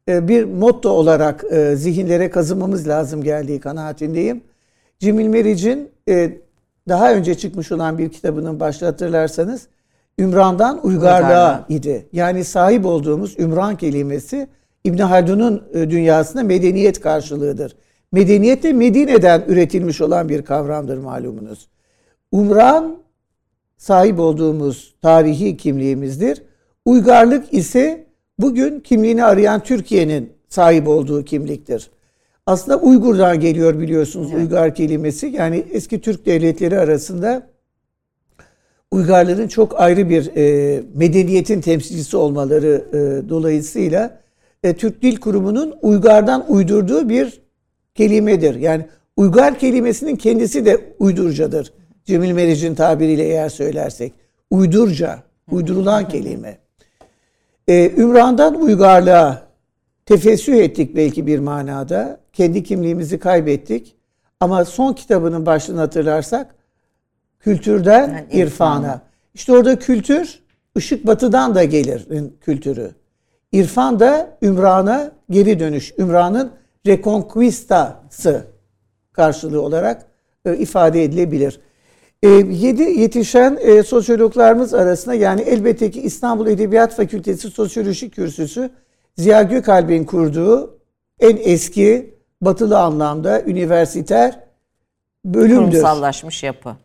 bir 0.07 0.43
motto 0.43 0.89
olarak 0.89 1.45
e, 1.51 1.75
zihinlere 1.75 2.29
kazımamız 2.29 2.87
lazım 2.87 3.23
geldiği 3.23 3.59
kanaatindeyim. 3.59 4.41
Cemil 4.99 5.27
Meriç'in 5.27 5.89
e, 6.09 6.37
daha 6.89 7.13
önce 7.13 7.35
çıkmış 7.35 7.71
olan 7.71 7.97
bir 7.97 8.09
kitabının 8.09 8.59
başta 8.59 8.87
hatırlarsanız 8.87 9.67
Ümran'dan 10.19 10.85
uygarlığa 10.85 11.65
idi. 11.69 12.05
Yani 12.13 12.43
sahip 12.43 12.85
olduğumuz 12.85 13.39
Ümran 13.39 13.77
kelimesi 13.77 14.47
İbn 14.83 14.97
Haldun'un 14.97 15.63
dünyasında 15.73 16.43
medeniyet 16.43 17.01
karşılığıdır. 17.01 17.75
Medeniyet 18.11 18.63
de 18.63 18.73
Medine'den 18.73 19.43
üretilmiş 19.47 20.01
olan 20.01 20.29
bir 20.29 20.41
kavramdır 20.41 20.97
malumunuz. 20.97 21.67
Umran 22.31 22.97
sahip 23.77 24.19
olduğumuz 24.19 24.95
tarihi 25.01 25.57
kimliğimizdir. 25.57 26.43
Uygarlık 26.85 27.53
ise 27.53 28.04
bugün 28.39 28.79
kimliğini 28.79 29.23
arayan 29.23 29.63
Türkiye'nin 29.63 30.33
sahip 30.49 30.87
olduğu 30.87 31.25
kimliktir. 31.25 31.89
Aslında 32.45 32.77
Uygur'dan 32.77 33.39
geliyor 33.39 33.79
biliyorsunuz 33.79 34.27
evet. 34.31 34.41
Uygar 34.41 34.75
kelimesi. 34.75 35.27
Yani 35.27 35.65
eski 35.71 36.01
Türk 36.01 36.25
devletleri 36.25 36.79
arasında 36.79 37.47
Uygarların 38.91 39.47
çok 39.47 39.79
ayrı 39.81 40.09
bir 40.09 40.35
e, 40.35 40.83
medeniyetin 40.93 41.61
temsilcisi 41.61 42.17
olmaları 42.17 42.85
e, 42.93 43.29
dolayısıyla 43.29 44.19
e, 44.63 44.73
Türk 44.73 45.01
Dil 45.01 45.17
Kurumu'nun 45.17 45.75
Uygar'dan 45.81 46.45
uydurduğu 46.51 47.09
bir 47.09 47.41
kelimedir. 47.95 48.55
Yani 48.55 48.85
Uygar 49.17 49.59
kelimesinin 49.59 50.15
kendisi 50.15 50.65
de 50.65 50.93
uydurcadır. 50.99 51.73
Cemil 52.05 52.31
Meriç'in 52.31 52.75
tabiriyle 52.75 53.23
eğer 53.23 53.49
söylersek. 53.49 54.13
Uydurca, 54.51 55.23
uydurulan 55.51 56.07
kelime 56.07 56.64
e, 57.67 57.91
Ümran'dan 57.97 58.61
uygarlığa 58.61 59.41
tefessüh 60.05 60.55
ettik 60.55 60.95
belki 60.95 61.27
bir 61.27 61.39
manada. 61.39 62.19
Kendi 62.33 62.63
kimliğimizi 62.63 63.19
kaybettik. 63.19 63.95
Ama 64.39 64.65
son 64.65 64.93
kitabının 64.93 65.45
başlığını 65.45 65.79
hatırlarsak 65.79 66.55
kültürden 67.39 68.07
yani 68.07 68.25
irfana. 68.31 68.43
irfana. 68.43 69.01
İşte 69.33 69.51
orada 69.53 69.79
kültür 69.79 70.39
ışık 70.77 71.07
batıdan 71.07 71.55
da 71.55 71.63
gelir 71.63 72.07
kültürü. 72.41 72.91
İrfan 73.51 73.99
da 73.99 74.37
Ümran'a 74.41 75.11
geri 75.29 75.59
dönüş. 75.59 75.93
Ümran'ın 75.97 76.51
reconquistası 76.87 78.47
karşılığı 79.13 79.61
olarak 79.61 80.05
e, 80.45 80.57
ifade 80.57 81.03
edilebilir. 81.03 81.59
E, 82.25 82.27
yedi 82.51 82.99
yetişen 82.99 83.57
e, 83.61 83.83
sosyologlarımız 83.83 84.73
arasında 84.73 85.15
yani 85.15 85.41
elbette 85.41 85.91
ki 85.91 86.01
İstanbul 86.01 86.47
Edebiyat 86.47 86.95
Fakültesi 86.95 87.49
Sosyoloji 87.49 88.09
Kürsüsü 88.09 88.69
Ziya 89.17 89.41
Gökalp'in 89.43 90.03
kurduğu 90.03 90.77
en 91.19 91.37
eski 91.41 92.13
batılı 92.41 92.79
anlamda 92.79 93.41
üniversiter 93.41 94.39
bölümdür. 95.25 95.55
Kurumsallaşmış 95.55 96.43
yapı. 96.43 96.75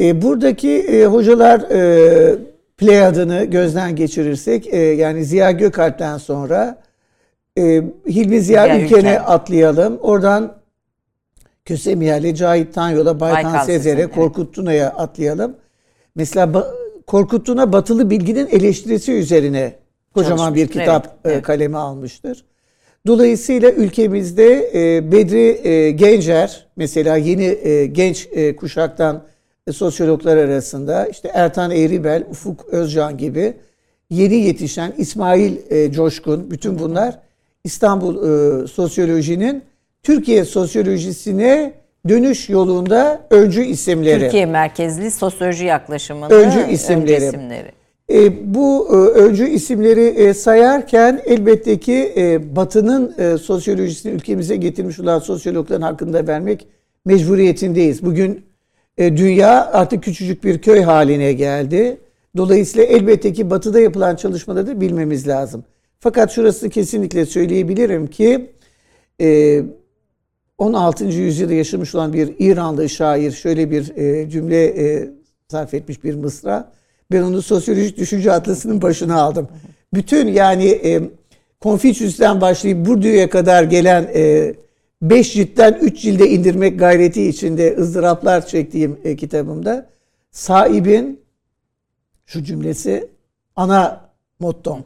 E, 0.00 0.22
buradaki 0.22 0.70
e, 0.70 1.06
hocalar 1.06 1.60
e, 1.60 2.38
pleyadını 2.76 3.44
gözden 3.44 3.96
geçirirsek 3.96 4.66
e, 4.66 4.76
yani 4.76 5.24
Ziya 5.24 5.50
Gökalp'ten 5.50 6.18
sonra 6.18 6.82
e, 7.58 7.62
Hilmi 8.06 8.40
Ziya, 8.40 8.64
Ziya 8.64 8.80
Ülken'e 8.80 9.20
atlayalım. 9.20 9.98
Oradan 10.00 10.57
Kösemiyer'le 11.68 12.34
Cahit 12.34 12.74
Tanyol'a, 12.74 13.20
Baykan 13.20 13.44
Baykal 13.44 13.66
Sezer'e, 13.66 14.00
evet. 14.00 14.14
Korkut 14.14 14.54
Tuna'ya 14.54 14.90
atlayalım. 14.90 15.56
Mesela 16.14 16.46
ba- 16.46 16.66
Korkut 17.06 17.46
Tuna 17.46 17.72
batılı 17.72 18.10
bilginin 18.10 18.46
eleştirisi 18.46 19.12
üzerine 19.12 19.72
kocaman 20.14 20.54
bir 20.54 20.68
kitap 20.68 21.06
evet, 21.06 21.34
evet. 21.34 21.42
kaleme 21.42 21.78
almıştır. 21.78 22.44
Dolayısıyla 23.06 23.70
ülkemizde 23.70 24.70
e, 24.74 25.12
Bedri 25.12 25.68
e, 25.68 25.90
Gencer 25.90 26.66
mesela 26.76 27.16
yeni 27.16 27.44
e, 27.44 27.86
genç 27.86 28.28
e, 28.32 28.56
kuşaktan 28.56 29.24
e, 29.66 29.72
sosyologlar 29.72 30.36
arasında 30.36 31.06
işte 31.06 31.30
Ertan 31.34 31.70
Eğribel, 31.70 32.24
Ufuk 32.30 32.64
Özcan 32.64 33.18
gibi 33.18 33.54
yeni 34.10 34.34
yetişen 34.34 34.92
İsmail 34.98 35.56
e, 35.70 35.92
Coşkun 35.92 36.50
bütün 36.50 36.78
bunlar 36.78 37.18
İstanbul 37.64 38.16
e, 38.16 38.66
sosyolojinin 38.66 39.67
Türkiye 40.02 40.44
sosyolojisine 40.44 41.72
dönüş 42.08 42.48
yolunda 42.48 43.20
öncü 43.30 43.64
isimleri. 43.64 44.20
Türkiye 44.20 44.46
merkezli 44.46 45.10
sosyoloji 45.10 45.64
yaklaşımının 45.64 46.30
öncü 46.30 46.72
isimleri. 46.72 47.14
Öncü 47.14 47.26
isimleri. 47.26 47.72
E, 48.12 48.54
bu 48.54 48.88
e, 48.90 48.96
öncü 48.96 49.48
isimleri 49.48 50.04
e, 50.04 50.34
sayarken 50.34 51.22
elbette 51.26 51.78
ki 51.78 52.12
e, 52.16 52.56
Batı'nın 52.56 53.14
e, 53.18 53.38
sosyolojisini 53.38 54.12
ülkemize 54.12 54.56
getirmiş 54.56 55.00
olan 55.00 55.18
sosyologların 55.18 55.82
hakkında 55.82 56.26
vermek 56.26 56.66
mecburiyetindeyiz. 57.04 58.04
Bugün 58.04 58.44
e, 58.98 59.16
dünya 59.16 59.70
artık 59.72 60.02
küçücük 60.02 60.44
bir 60.44 60.58
köy 60.58 60.82
haline 60.82 61.32
geldi. 61.32 61.98
Dolayısıyla 62.36 62.86
elbette 62.86 63.32
ki 63.32 63.50
Batı'da 63.50 63.80
yapılan 63.80 64.16
çalışmaları 64.16 64.66
da 64.66 64.80
bilmemiz 64.80 65.28
lazım. 65.28 65.64
Fakat 66.00 66.32
şurası 66.32 66.68
kesinlikle 66.68 67.26
söyleyebilirim 67.26 68.06
ki 68.06 68.50
e, 69.20 69.62
16. 70.58 71.04
yüzyılda 71.04 71.54
yaşamış 71.54 71.94
olan 71.94 72.12
bir 72.12 72.34
İranlı 72.38 72.88
şair 72.88 73.32
şöyle 73.32 73.70
bir 73.70 73.96
e, 73.96 74.30
cümle 74.30 74.64
e, 74.64 75.10
sarf 75.48 75.74
etmiş 75.74 76.04
bir 76.04 76.14
mısra. 76.14 76.72
Ben 77.12 77.22
onu 77.22 77.42
sosyolojik 77.42 77.98
düşünce 77.98 78.32
atlasının 78.32 78.82
başına 78.82 79.22
aldım. 79.22 79.48
Bütün 79.94 80.26
yani 80.26 80.64
e, 80.64 81.00
Konfüçyüs'ten 81.60 82.40
başlayıp 82.40 82.86
Bourdieu'ya 82.86 83.30
kadar 83.30 83.62
gelen 83.62 84.04
5 85.02 85.30
e, 85.30 85.32
ciltten 85.32 85.78
3 85.82 86.02
cilde 86.02 86.30
indirmek 86.30 86.78
gayreti 86.78 87.28
içinde 87.28 87.76
ızdıraplar 87.76 88.46
çektiğim 88.46 89.00
e, 89.04 89.16
kitabımda 89.16 89.90
sahibin 90.30 91.20
şu 92.26 92.44
cümlesi 92.44 93.10
ana 93.56 94.10
mottom. 94.40 94.84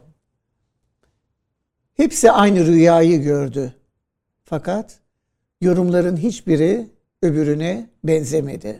Hepsi 1.97 2.31
aynı 2.31 2.65
rüyayı 2.65 3.21
gördü. 3.21 3.73
Fakat 4.43 5.02
yorumların 5.63 6.17
hiçbiri 6.17 6.85
öbürüne 7.21 7.85
benzemedi. 8.03 8.79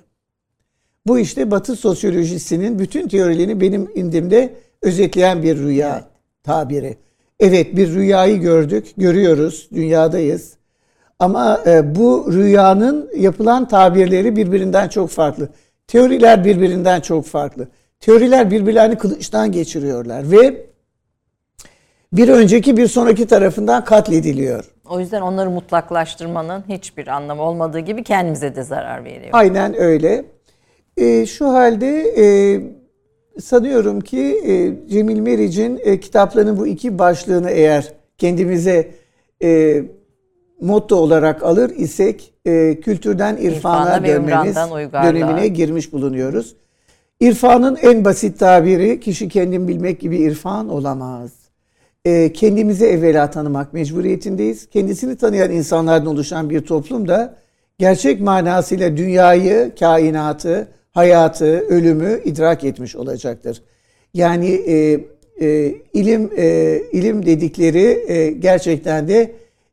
Bu 1.07 1.19
işte 1.19 1.51
Batı 1.51 1.75
sosyolojisinin 1.75 2.79
bütün 2.79 3.07
teorilerini 3.07 3.61
benim 3.61 3.89
indimde 3.95 4.53
özetleyen 4.81 5.43
bir 5.43 5.57
rüya 5.57 5.93
evet. 5.93 6.03
tabiri. 6.43 6.97
Evet 7.39 7.75
bir 7.75 7.93
rüyayı 7.93 8.41
gördük, 8.41 8.87
görüyoruz, 8.97 9.69
dünyadayız. 9.73 10.53
Ama 11.19 11.61
e, 11.65 11.95
bu 11.95 12.29
rüyanın 12.33 13.09
yapılan 13.17 13.67
tabirleri 13.67 14.35
birbirinden 14.35 14.87
çok 14.87 15.09
farklı. 15.09 15.49
Teoriler 15.87 16.45
birbirinden 16.45 17.01
çok 17.01 17.25
farklı. 17.25 17.67
Teoriler 17.99 18.51
birbirlerini 18.51 18.97
kılıçtan 18.97 19.51
geçiriyorlar 19.51 20.31
ve 20.31 20.65
bir 22.13 22.29
önceki 22.29 22.77
bir 22.77 22.87
sonraki 22.87 23.27
tarafından 23.27 23.83
katlediliyor. 23.83 24.65
O 24.89 24.99
yüzden 24.99 25.21
onları 25.21 25.49
mutlaklaştırmanın 25.49 26.63
hiçbir 26.69 27.07
anlamı 27.07 27.41
olmadığı 27.41 27.79
gibi 27.79 28.03
kendimize 28.03 28.55
de 28.55 28.63
zarar 28.63 29.05
veriyor. 29.05 29.29
Aynen 29.31 29.75
öyle. 29.81 30.25
E, 30.97 31.25
şu 31.25 31.47
halde 31.47 32.13
e, 32.17 32.25
sanıyorum 33.41 34.01
ki 34.01 34.41
e, 34.45 34.89
Cemil 34.89 35.19
Meriç'in 35.19 35.79
e, 35.83 35.99
kitaplarının 35.99 36.57
bu 36.57 36.67
iki 36.67 36.99
başlığını 36.99 37.49
eğer 37.49 37.93
kendimize 38.17 38.91
e, 39.43 39.81
motto 40.61 40.95
olarak 40.95 41.43
alır 41.43 41.69
isek 41.69 42.33
e, 42.45 42.79
kültürden 42.79 43.37
irfana, 43.37 43.97
irfana 43.97 44.05
dönmemiz 44.07 44.55
dönemine 44.93 45.47
girmiş 45.47 45.93
bulunuyoruz. 45.93 46.55
İrfanın 47.19 47.77
en 47.81 48.05
basit 48.05 48.39
tabiri 48.39 48.99
kişi 48.99 49.29
kendini 49.29 49.67
bilmek 49.67 49.99
gibi 49.99 50.17
irfan 50.17 50.69
olamaz. 50.69 51.42
E, 52.05 52.33
kendimizi 52.33 52.85
evvela 52.85 53.31
tanımak 53.31 53.73
mecburiyetindeyiz. 53.73 54.69
Kendisini 54.69 55.17
tanıyan 55.17 55.51
insanlardan 55.51 56.05
oluşan 56.07 56.49
bir 56.49 56.61
toplum 56.61 57.07
da 57.07 57.35
gerçek 57.79 58.21
manasıyla 58.21 58.97
dünyayı, 58.97 59.71
kainatı, 59.79 60.67
hayatı, 60.91 61.59
ölümü 61.59 62.21
idrak 62.25 62.63
etmiş 62.63 62.95
olacaktır. 62.95 63.61
Yani 64.13 64.49
e, 64.49 64.99
e, 65.41 65.75
ilim 65.93 66.31
e, 66.37 66.77
ilim 66.91 67.25
dedikleri 67.25 68.05
e, 68.07 68.31
gerçekten 68.31 69.07
de 69.07 69.31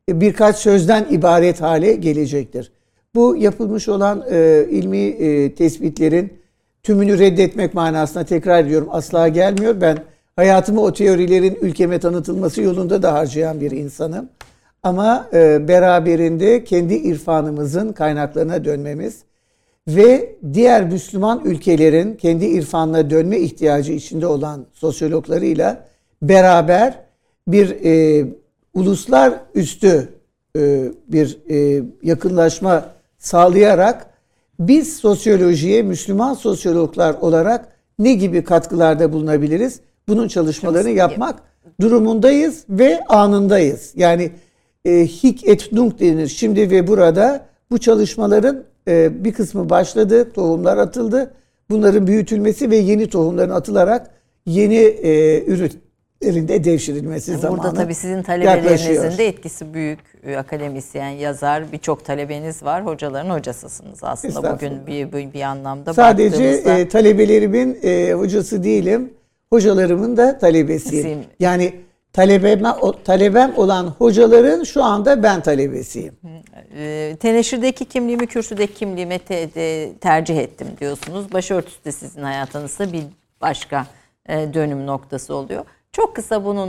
birkaç 0.09 0.57
sözden 0.57 1.07
ibaret 1.11 1.61
hale 1.61 1.93
gelecektir. 1.93 2.73
Bu 3.15 3.37
yapılmış 3.37 3.89
olan 3.89 4.25
e, 4.31 4.67
ilmi 4.71 4.99
e, 4.99 5.55
tespitlerin 5.55 6.33
tümünü 6.83 7.19
reddetmek 7.19 7.75
manasına 7.75 8.25
tekrar 8.25 8.65
ediyorum 8.65 8.89
asla 8.91 9.29
gelmiyor. 9.29 9.81
Ben 9.81 9.99
hayatımı 10.41 10.81
o 10.81 10.93
teorilerin 10.93 11.59
ülkeme 11.61 11.99
tanıtılması 11.99 12.63
yolunda 12.63 13.03
da 13.03 13.13
harcayan 13.13 13.61
bir 13.61 13.71
insanım. 13.71 14.29
Ama 14.83 15.29
e, 15.33 15.69
beraberinde 15.69 16.65
kendi 16.65 16.95
irfanımızın 16.95 17.93
kaynaklarına 17.93 18.65
dönmemiz 18.65 19.23
ve 19.89 20.37
diğer 20.53 20.85
Müslüman 20.85 21.43
ülkelerin 21.45 22.15
kendi 22.15 22.47
irfanına 22.47 23.11
dönme 23.11 23.39
ihtiyacı 23.39 23.93
içinde 23.93 24.27
olan 24.27 24.67
sosyologlarıyla 24.73 25.85
beraber 26.23 26.99
bir 27.49 27.85
e, 27.85 28.25
uluslar 28.75 29.35
üstü 29.55 30.09
e, 30.57 30.85
bir 31.09 31.39
e, 31.51 31.83
yakınlaşma 32.03 32.85
sağlayarak 33.19 34.07
biz 34.61 34.97
sosyolojiye 34.97 35.83
Müslüman 35.83 36.35
sosyologlar 36.35 37.15
olarak 37.15 37.69
ne 37.99 38.15
gibi 38.15 38.45
katkılarda 38.45 39.13
bulunabiliriz? 39.13 39.81
Bunun 40.11 40.29
çalışmalarını 40.29 40.91
yapmak 40.91 41.43
durumundayız 41.81 42.65
ve 42.69 43.05
anındayız. 43.05 43.93
Yani 43.97 44.31
e, 44.85 45.07
hik 45.07 45.49
et 45.49 45.73
nunc 45.73 45.99
denir 45.99 46.29
şimdi 46.29 46.71
ve 46.71 46.87
burada 46.87 47.47
bu 47.71 47.79
çalışmaların 47.79 48.65
e, 48.89 49.25
bir 49.25 49.33
kısmı 49.33 49.71
başladı, 49.71 50.33
tohumlar 50.33 50.79
atıldı. 50.79 51.35
Bunların 51.71 52.07
büyütülmesi 52.07 52.71
ve 52.71 52.77
yeni 52.77 53.09
tohumların 53.09 53.51
atılarak 53.51 54.11
yeni 54.47 54.77
e, 54.77 55.45
ürünlerin 55.45 56.49
de 56.49 56.65
devşirilmesi 56.65 57.31
yani 57.31 57.41
zamanı 57.41 57.63
Burada 57.63 57.75
tabii 57.75 57.95
sizin 57.95 58.23
talebelerinizin 58.23 59.19
de 59.19 59.29
etkisi 59.29 59.75
büyük. 59.75 60.01
E, 60.27 60.37
akademisyen, 60.37 61.09
yazar 61.09 61.73
birçok 61.73 62.05
talebeniz 62.05 62.63
var. 62.63 62.87
Hocaların 62.87 63.31
hocasısınız 63.31 63.99
aslında 64.03 64.55
bugün 64.55 64.87
bir, 64.87 65.13
bir, 65.13 65.33
bir 65.33 65.43
anlamda 65.43 65.95
Sadece 65.95 66.45
e, 66.45 66.89
talebelerimin 66.89 67.79
e, 67.83 68.13
hocası 68.13 68.65
değilim. 68.65 69.11
Hocalarımın 69.53 70.17
da 70.17 70.39
talebesiyim. 70.39 71.25
Yani 71.41 71.75
talebem, 72.13 72.63
talebem 73.05 73.53
olan 73.57 73.87
hocaların 73.87 74.65
şu 74.65 74.85
anda 74.85 75.23
ben 75.23 75.43
talebesiyim. 75.43 76.15
E, 76.77 77.17
teneşirdeki 77.21 77.85
kimliğimi 77.85 78.27
kürsüdeki 78.27 78.75
kimliğime 78.75 79.19
te, 79.19 79.55
de, 79.55 79.93
tercih 80.01 80.39
ettim 80.39 80.67
diyorsunuz. 80.81 81.33
Başörtüsü 81.33 81.85
de 81.85 81.93
sizin 81.93 82.23
hayatınızda 82.23 82.93
bir 82.93 83.03
başka 83.41 83.87
e, 84.29 84.55
dönüm 84.55 84.87
noktası 84.87 85.35
oluyor. 85.35 85.65
Çok 85.93 86.17
kısa 86.17 86.45
bunun 86.45 86.69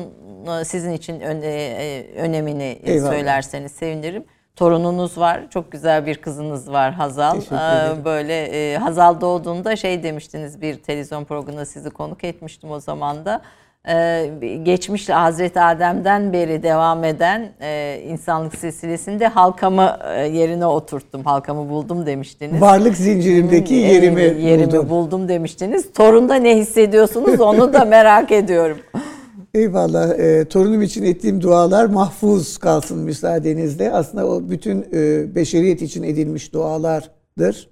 e, 0.61 0.65
sizin 0.65 0.91
için 0.91 1.19
öne, 1.19 2.05
önemini 2.15 2.79
Eyvallah. 2.83 3.11
söylerseniz 3.11 3.71
sevinirim. 3.71 4.23
Torununuz 4.55 5.17
var. 5.17 5.41
Çok 5.49 5.71
güzel 5.71 6.05
bir 6.05 6.15
kızınız 6.15 6.71
var 6.71 6.93
Hazal. 6.93 7.37
Ee, 7.37 8.05
böyle 8.05 8.43
e, 8.43 8.77
Hazal 8.77 9.21
doğduğunda 9.21 9.75
şey 9.75 10.03
demiştiniz 10.03 10.61
bir 10.61 10.75
televizyon 10.75 11.23
programında 11.25 11.65
sizi 11.65 11.89
konuk 11.89 12.23
etmiştim 12.23 12.71
o 12.71 12.79
zaman 12.79 13.25
da 13.25 13.41
e, 13.87 14.29
geçmişle 14.63 15.13
Hazreti 15.13 15.61
Adem'den 15.61 16.33
beri 16.33 16.63
devam 16.63 17.03
eden 17.03 17.49
e, 17.61 18.01
insanlık 18.07 18.55
silsilesinde 18.55 19.27
halkamı 19.27 19.97
e, 20.15 20.21
yerine 20.21 20.65
oturttum. 20.65 21.23
Halkamı 21.23 21.69
buldum 21.69 22.05
demiştiniz. 22.05 22.61
Varlık 22.61 22.97
zincirimdeki 22.97 23.73
yerimi, 23.73 24.21
yerimi 24.21 24.71
buldum. 24.71 24.89
buldum 24.89 25.27
demiştiniz. 25.27 25.93
Torunda 25.93 26.35
ne 26.35 26.57
hissediyorsunuz 26.57 27.41
onu 27.41 27.73
da 27.73 27.85
merak 27.85 28.31
ediyorum. 28.31 28.77
Eyvallah. 29.53 30.19
E, 30.19 30.45
torunum 30.45 30.81
için 30.81 31.03
ettiğim 31.03 31.41
dualar 31.41 31.85
mahfuz 31.85 32.57
kalsın 32.57 32.99
müsaadenizle. 32.99 33.91
Aslında 33.91 34.27
o 34.27 34.49
bütün 34.49 34.85
e, 34.93 35.35
beşeriyet 35.35 35.81
için 35.81 36.03
edilmiş 36.03 36.53
dualardır. 36.53 37.69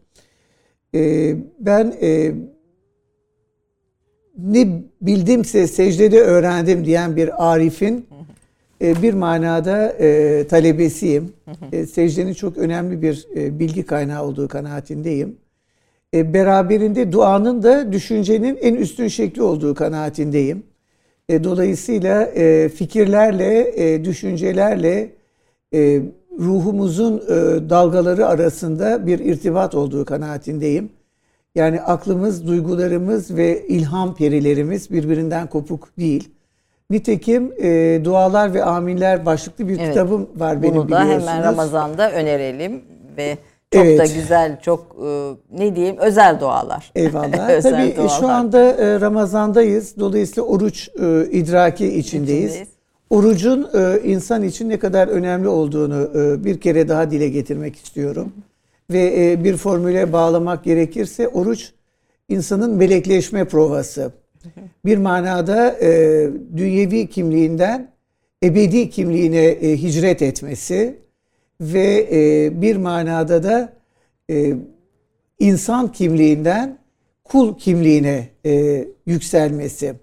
E, 0.96 1.36
ben 1.60 1.96
e, 2.02 2.32
ne 4.38 4.82
bildimse 5.02 5.68
secdede 5.68 6.22
öğrendim 6.22 6.86
diyen 6.86 7.16
bir 7.16 7.52
arifin 7.52 8.08
e, 8.82 9.02
bir 9.02 9.14
manada 9.14 9.88
e, 9.90 10.48
talebesiyim. 10.48 11.34
E, 11.72 11.86
secdenin 11.86 12.34
çok 12.34 12.58
önemli 12.58 13.02
bir 13.02 13.28
e, 13.36 13.60
bilgi 13.60 13.84
kaynağı 13.84 14.24
olduğu 14.26 14.48
kanaatindeyim. 14.48 15.38
E, 16.14 16.34
beraberinde 16.34 17.12
duanın 17.12 17.64
da 17.64 17.92
düşüncenin 17.92 18.58
en 18.62 18.76
üstün 18.76 19.08
şekli 19.08 19.42
olduğu 19.42 19.76
kanaatindeyim. 19.76 20.64
E, 21.30 21.43
dolayısıyla 21.43 22.24
e, 22.24 22.70
fikirlerle, 22.70 23.72
e, 23.76 24.06
düşüncelerle 24.06 25.10
e, 25.74 26.01
ruhumuzun 26.39 27.18
e, 27.18 27.70
dalgaları 27.70 28.28
arasında 28.28 29.08
bir 29.08 29.20
irtibat 29.20 29.76
olduğu 29.76 30.06
kanaatindeyim. 30.06 30.89
Yani 31.56 31.82
aklımız, 31.82 32.47
duygularımız 32.47 33.36
ve 33.36 33.68
ilham 33.68 34.16
perilerimiz 34.16 34.92
birbirinden 34.92 35.47
kopuk 35.47 35.97
değil. 36.00 36.30
Nitekim 36.89 37.54
e, 37.62 38.01
Dualar 38.04 38.54
ve 38.54 38.64
Aminler 38.64 39.26
başlıklı 39.26 39.68
bir 39.68 39.80
evet. 39.80 39.89
kitabım 39.89 40.30
var 40.36 40.64
benim 40.64 40.76
Bunu 40.76 40.89
da 40.89 41.06
hemen 41.06 41.43
Ramazan'da 41.43 42.12
önerelim 42.12 42.82
ve 43.18 43.38
çok 43.74 43.86
evet. 43.86 44.00
da 44.00 44.05
güzel, 44.05 44.62
çok 44.62 44.96
e, 45.05 45.32
ne 45.51 45.75
diyeyim 45.75 45.97
özel 45.97 46.39
dualar. 46.39 46.91
Eyvallah. 46.96 47.50
özel 47.58 47.71
Tabii 47.71 47.97
dualar. 47.97 48.20
şu 48.20 48.28
anda 48.28 48.59
e, 48.59 49.01
Ramazan'dayız. 49.01 50.00
Dolayısıyla 50.00 50.43
oruç 50.43 50.89
e, 50.89 51.25
idraki 51.32 51.87
içindeyiz. 51.87 52.51
içindeyiz. 52.51 52.70
Orucun 53.09 53.70
insan 54.04 54.43
için 54.43 54.70
ne 54.70 54.79
kadar 54.79 55.08
önemli 55.08 55.47
olduğunu 55.47 56.09
bir 56.43 56.59
kere 56.59 56.89
daha 56.89 57.12
dile 57.12 57.29
getirmek 57.29 57.75
istiyorum. 57.75 58.33
Ve 58.91 59.36
bir 59.43 59.58
formüle 59.58 60.13
bağlamak 60.13 60.63
gerekirse 60.63 61.28
oruç 61.28 61.71
insanın 62.29 62.75
melekleşme 62.75 63.46
provası. 63.46 64.12
Bir 64.86 64.97
manada 64.97 65.75
dünyevi 66.58 67.08
kimliğinden 67.08 67.91
ebedi 68.43 68.89
kimliğine 68.89 69.58
hicret 69.62 70.21
etmesi, 70.21 71.00
ve 71.62 72.08
e, 72.12 72.52
bir 72.62 72.76
manada 72.76 73.44
da 73.44 73.74
e, 74.30 74.54
insan 75.40 75.92
kimliğinden 75.92 76.78
kul 77.24 77.58
kimliğine 77.58 78.30
e, 78.46 78.86
yükselmesi. 79.06 79.94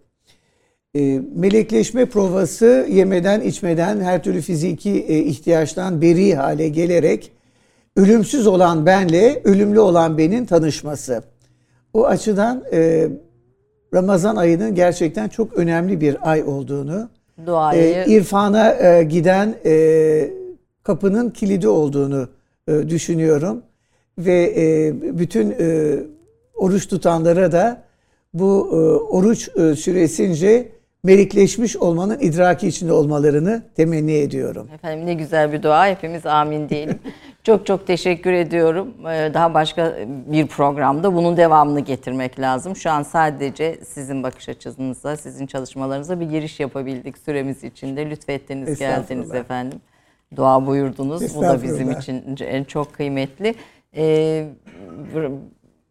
E, 0.97 1.21
melekleşme 1.35 2.07
provası 2.07 2.87
yemeden 2.91 3.41
içmeden 3.41 4.01
her 4.01 4.23
türlü 4.23 4.41
fiziki 4.41 4.91
e, 4.91 5.19
ihtiyaçtan 5.19 6.03
beri 6.03 6.35
hale 6.35 6.69
gelerek 6.69 7.33
ölümsüz 7.97 8.47
olan 8.47 8.87
benle 8.87 9.41
ölümlü 9.45 9.81
olan 9.81 10.19
benin 10.19 10.45
tanışması. 10.47 11.23
O 11.93 12.07
açıdan 12.07 12.65
e, 12.73 13.09
Ramazan 13.95 14.37
ayının 14.37 14.75
gerçekten 14.75 15.29
çok 15.29 15.53
önemli 15.53 16.01
bir 16.01 16.31
ay 16.31 16.43
olduğunu, 16.43 17.09
Duayı 17.47 17.95
e, 17.95 18.05
irfana 18.07 18.73
e, 18.75 19.03
giden 19.05 19.55
e, 19.65 20.31
kapının 20.87 21.31
kilidi 21.31 21.69
olduğunu 21.69 22.29
e, 22.69 22.89
düşünüyorum. 22.89 23.63
Ve 24.19 24.55
e, 24.57 24.95
bütün 25.19 25.51
e, 25.61 25.97
oruç 26.55 26.89
tutanlara 26.89 27.53
da 27.53 27.83
bu 28.35 28.69
e, 28.73 28.77
oruç 29.13 29.49
e, 29.49 29.75
süresince 29.77 30.69
melikleşmiş 31.05 31.77
olmanın 31.77 32.19
idraki 32.21 32.69
içinde 32.69 32.93
olmalarını 32.93 33.63
temenni 33.77 34.13
ediyorum. 34.13 34.69
Efendim 34.75 35.07
ne 35.07 35.15
güzel 35.15 35.53
bir 35.53 35.63
dua. 35.63 35.87
Hepimiz 35.87 36.27
amin 36.27 36.69
diyelim. 36.69 36.99
çok 37.45 37.67
çok 37.67 37.87
teşekkür 37.87 38.33
ediyorum. 38.33 38.95
Daha 39.05 39.55
başka 39.55 39.97
bir 40.27 40.47
programda 40.47 41.15
bunun 41.15 41.37
devamını 41.37 41.81
getirmek 41.81 42.41
lazım. 42.41 42.77
Şu 42.77 42.91
an 42.91 43.03
sadece 43.03 43.79
sizin 43.85 44.23
bakış 44.23 44.49
açınıza, 44.49 45.17
sizin 45.17 45.47
çalışmalarınıza 45.47 46.21
bir 46.21 46.27
giriş 46.27 46.61
yapabildik 46.61 47.19
süremiz 47.19 47.65
içinde. 47.65 48.11
Lütfettiniz, 48.11 48.79
geldiniz 48.79 49.35
efendim. 49.35 49.81
Dua 50.37 50.67
buyurdunuz. 50.67 51.37
Bu 51.37 51.43
da 51.43 51.63
bizim 51.63 51.91
için 51.91 52.37
en 52.41 52.65
çok 52.65 52.93
kıymetli. 52.93 53.55
Ee, 53.97 54.47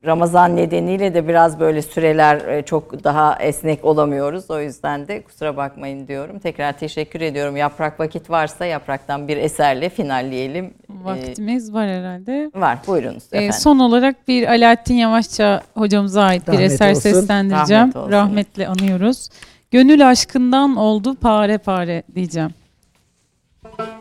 Ramazan 0.06 0.56
nedeniyle 0.56 1.14
de 1.14 1.28
biraz 1.28 1.60
böyle 1.60 1.82
süreler 1.82 2.48
e, 2.48 2.62
çok 2.62 3.04
daha 3.04 3.36
esnek 3.40 3.86
olamıyoruz. 3.86 4.52
O 4.52 4.62
yüzden 4.62 5.08
de 5.08 5.22
kusura 5.22 5.58
bakmayın 5.58 6.08
diyorum. 6.08 6.40
Tekrar 6.40 6.74
teşekkür 6.74 7.22
ediyorum. 7.22 7.58
Yaprak 7.58 8.00
vakit 8.00 8.30
varsa 8.30 8.66
yapraktan 8.66 9.28
bir 9.28 9.38
eserle 9.38 9.90
finalleyelim. 9.90 10.66
Ee, 10.66 11.06
Vaktimiz 11.06 11.74
var 11.74 11.90
herhalde. 11.90 12.52
var. 12.56 12.78
Buyurunuz 12.88 13.24
Ee, 13.32 13.38
efendim. 13.38 13.54
son 13.60 13.80
olarak 13.80 14.28
bir 14.28 14.48
Alaaddin 14.48 14.96
Yavaşça 14.96 15.62
hocamıza 15.74 16.24
ait 16.24 16.48
bir 16.48 16.54
Rahmet 16.54 16.72
eser 16.72 16.90
olsun. 16.92 17.02
seslendireceğim. 17.02 17.82
Rahmet 17.84 17.96
olsun. 17.96 18.12
Rahmetle 18.12 18.68
anıyoruz. 18.68 19.30
Gönül 19.72 20.10
aşkından 20.10 20.76
oldu 20.76 21.16
pare 21.16 21.58
pare 21.58 22.04
diyeceğim. 22.16 22.50
Gönül 23.78 23.92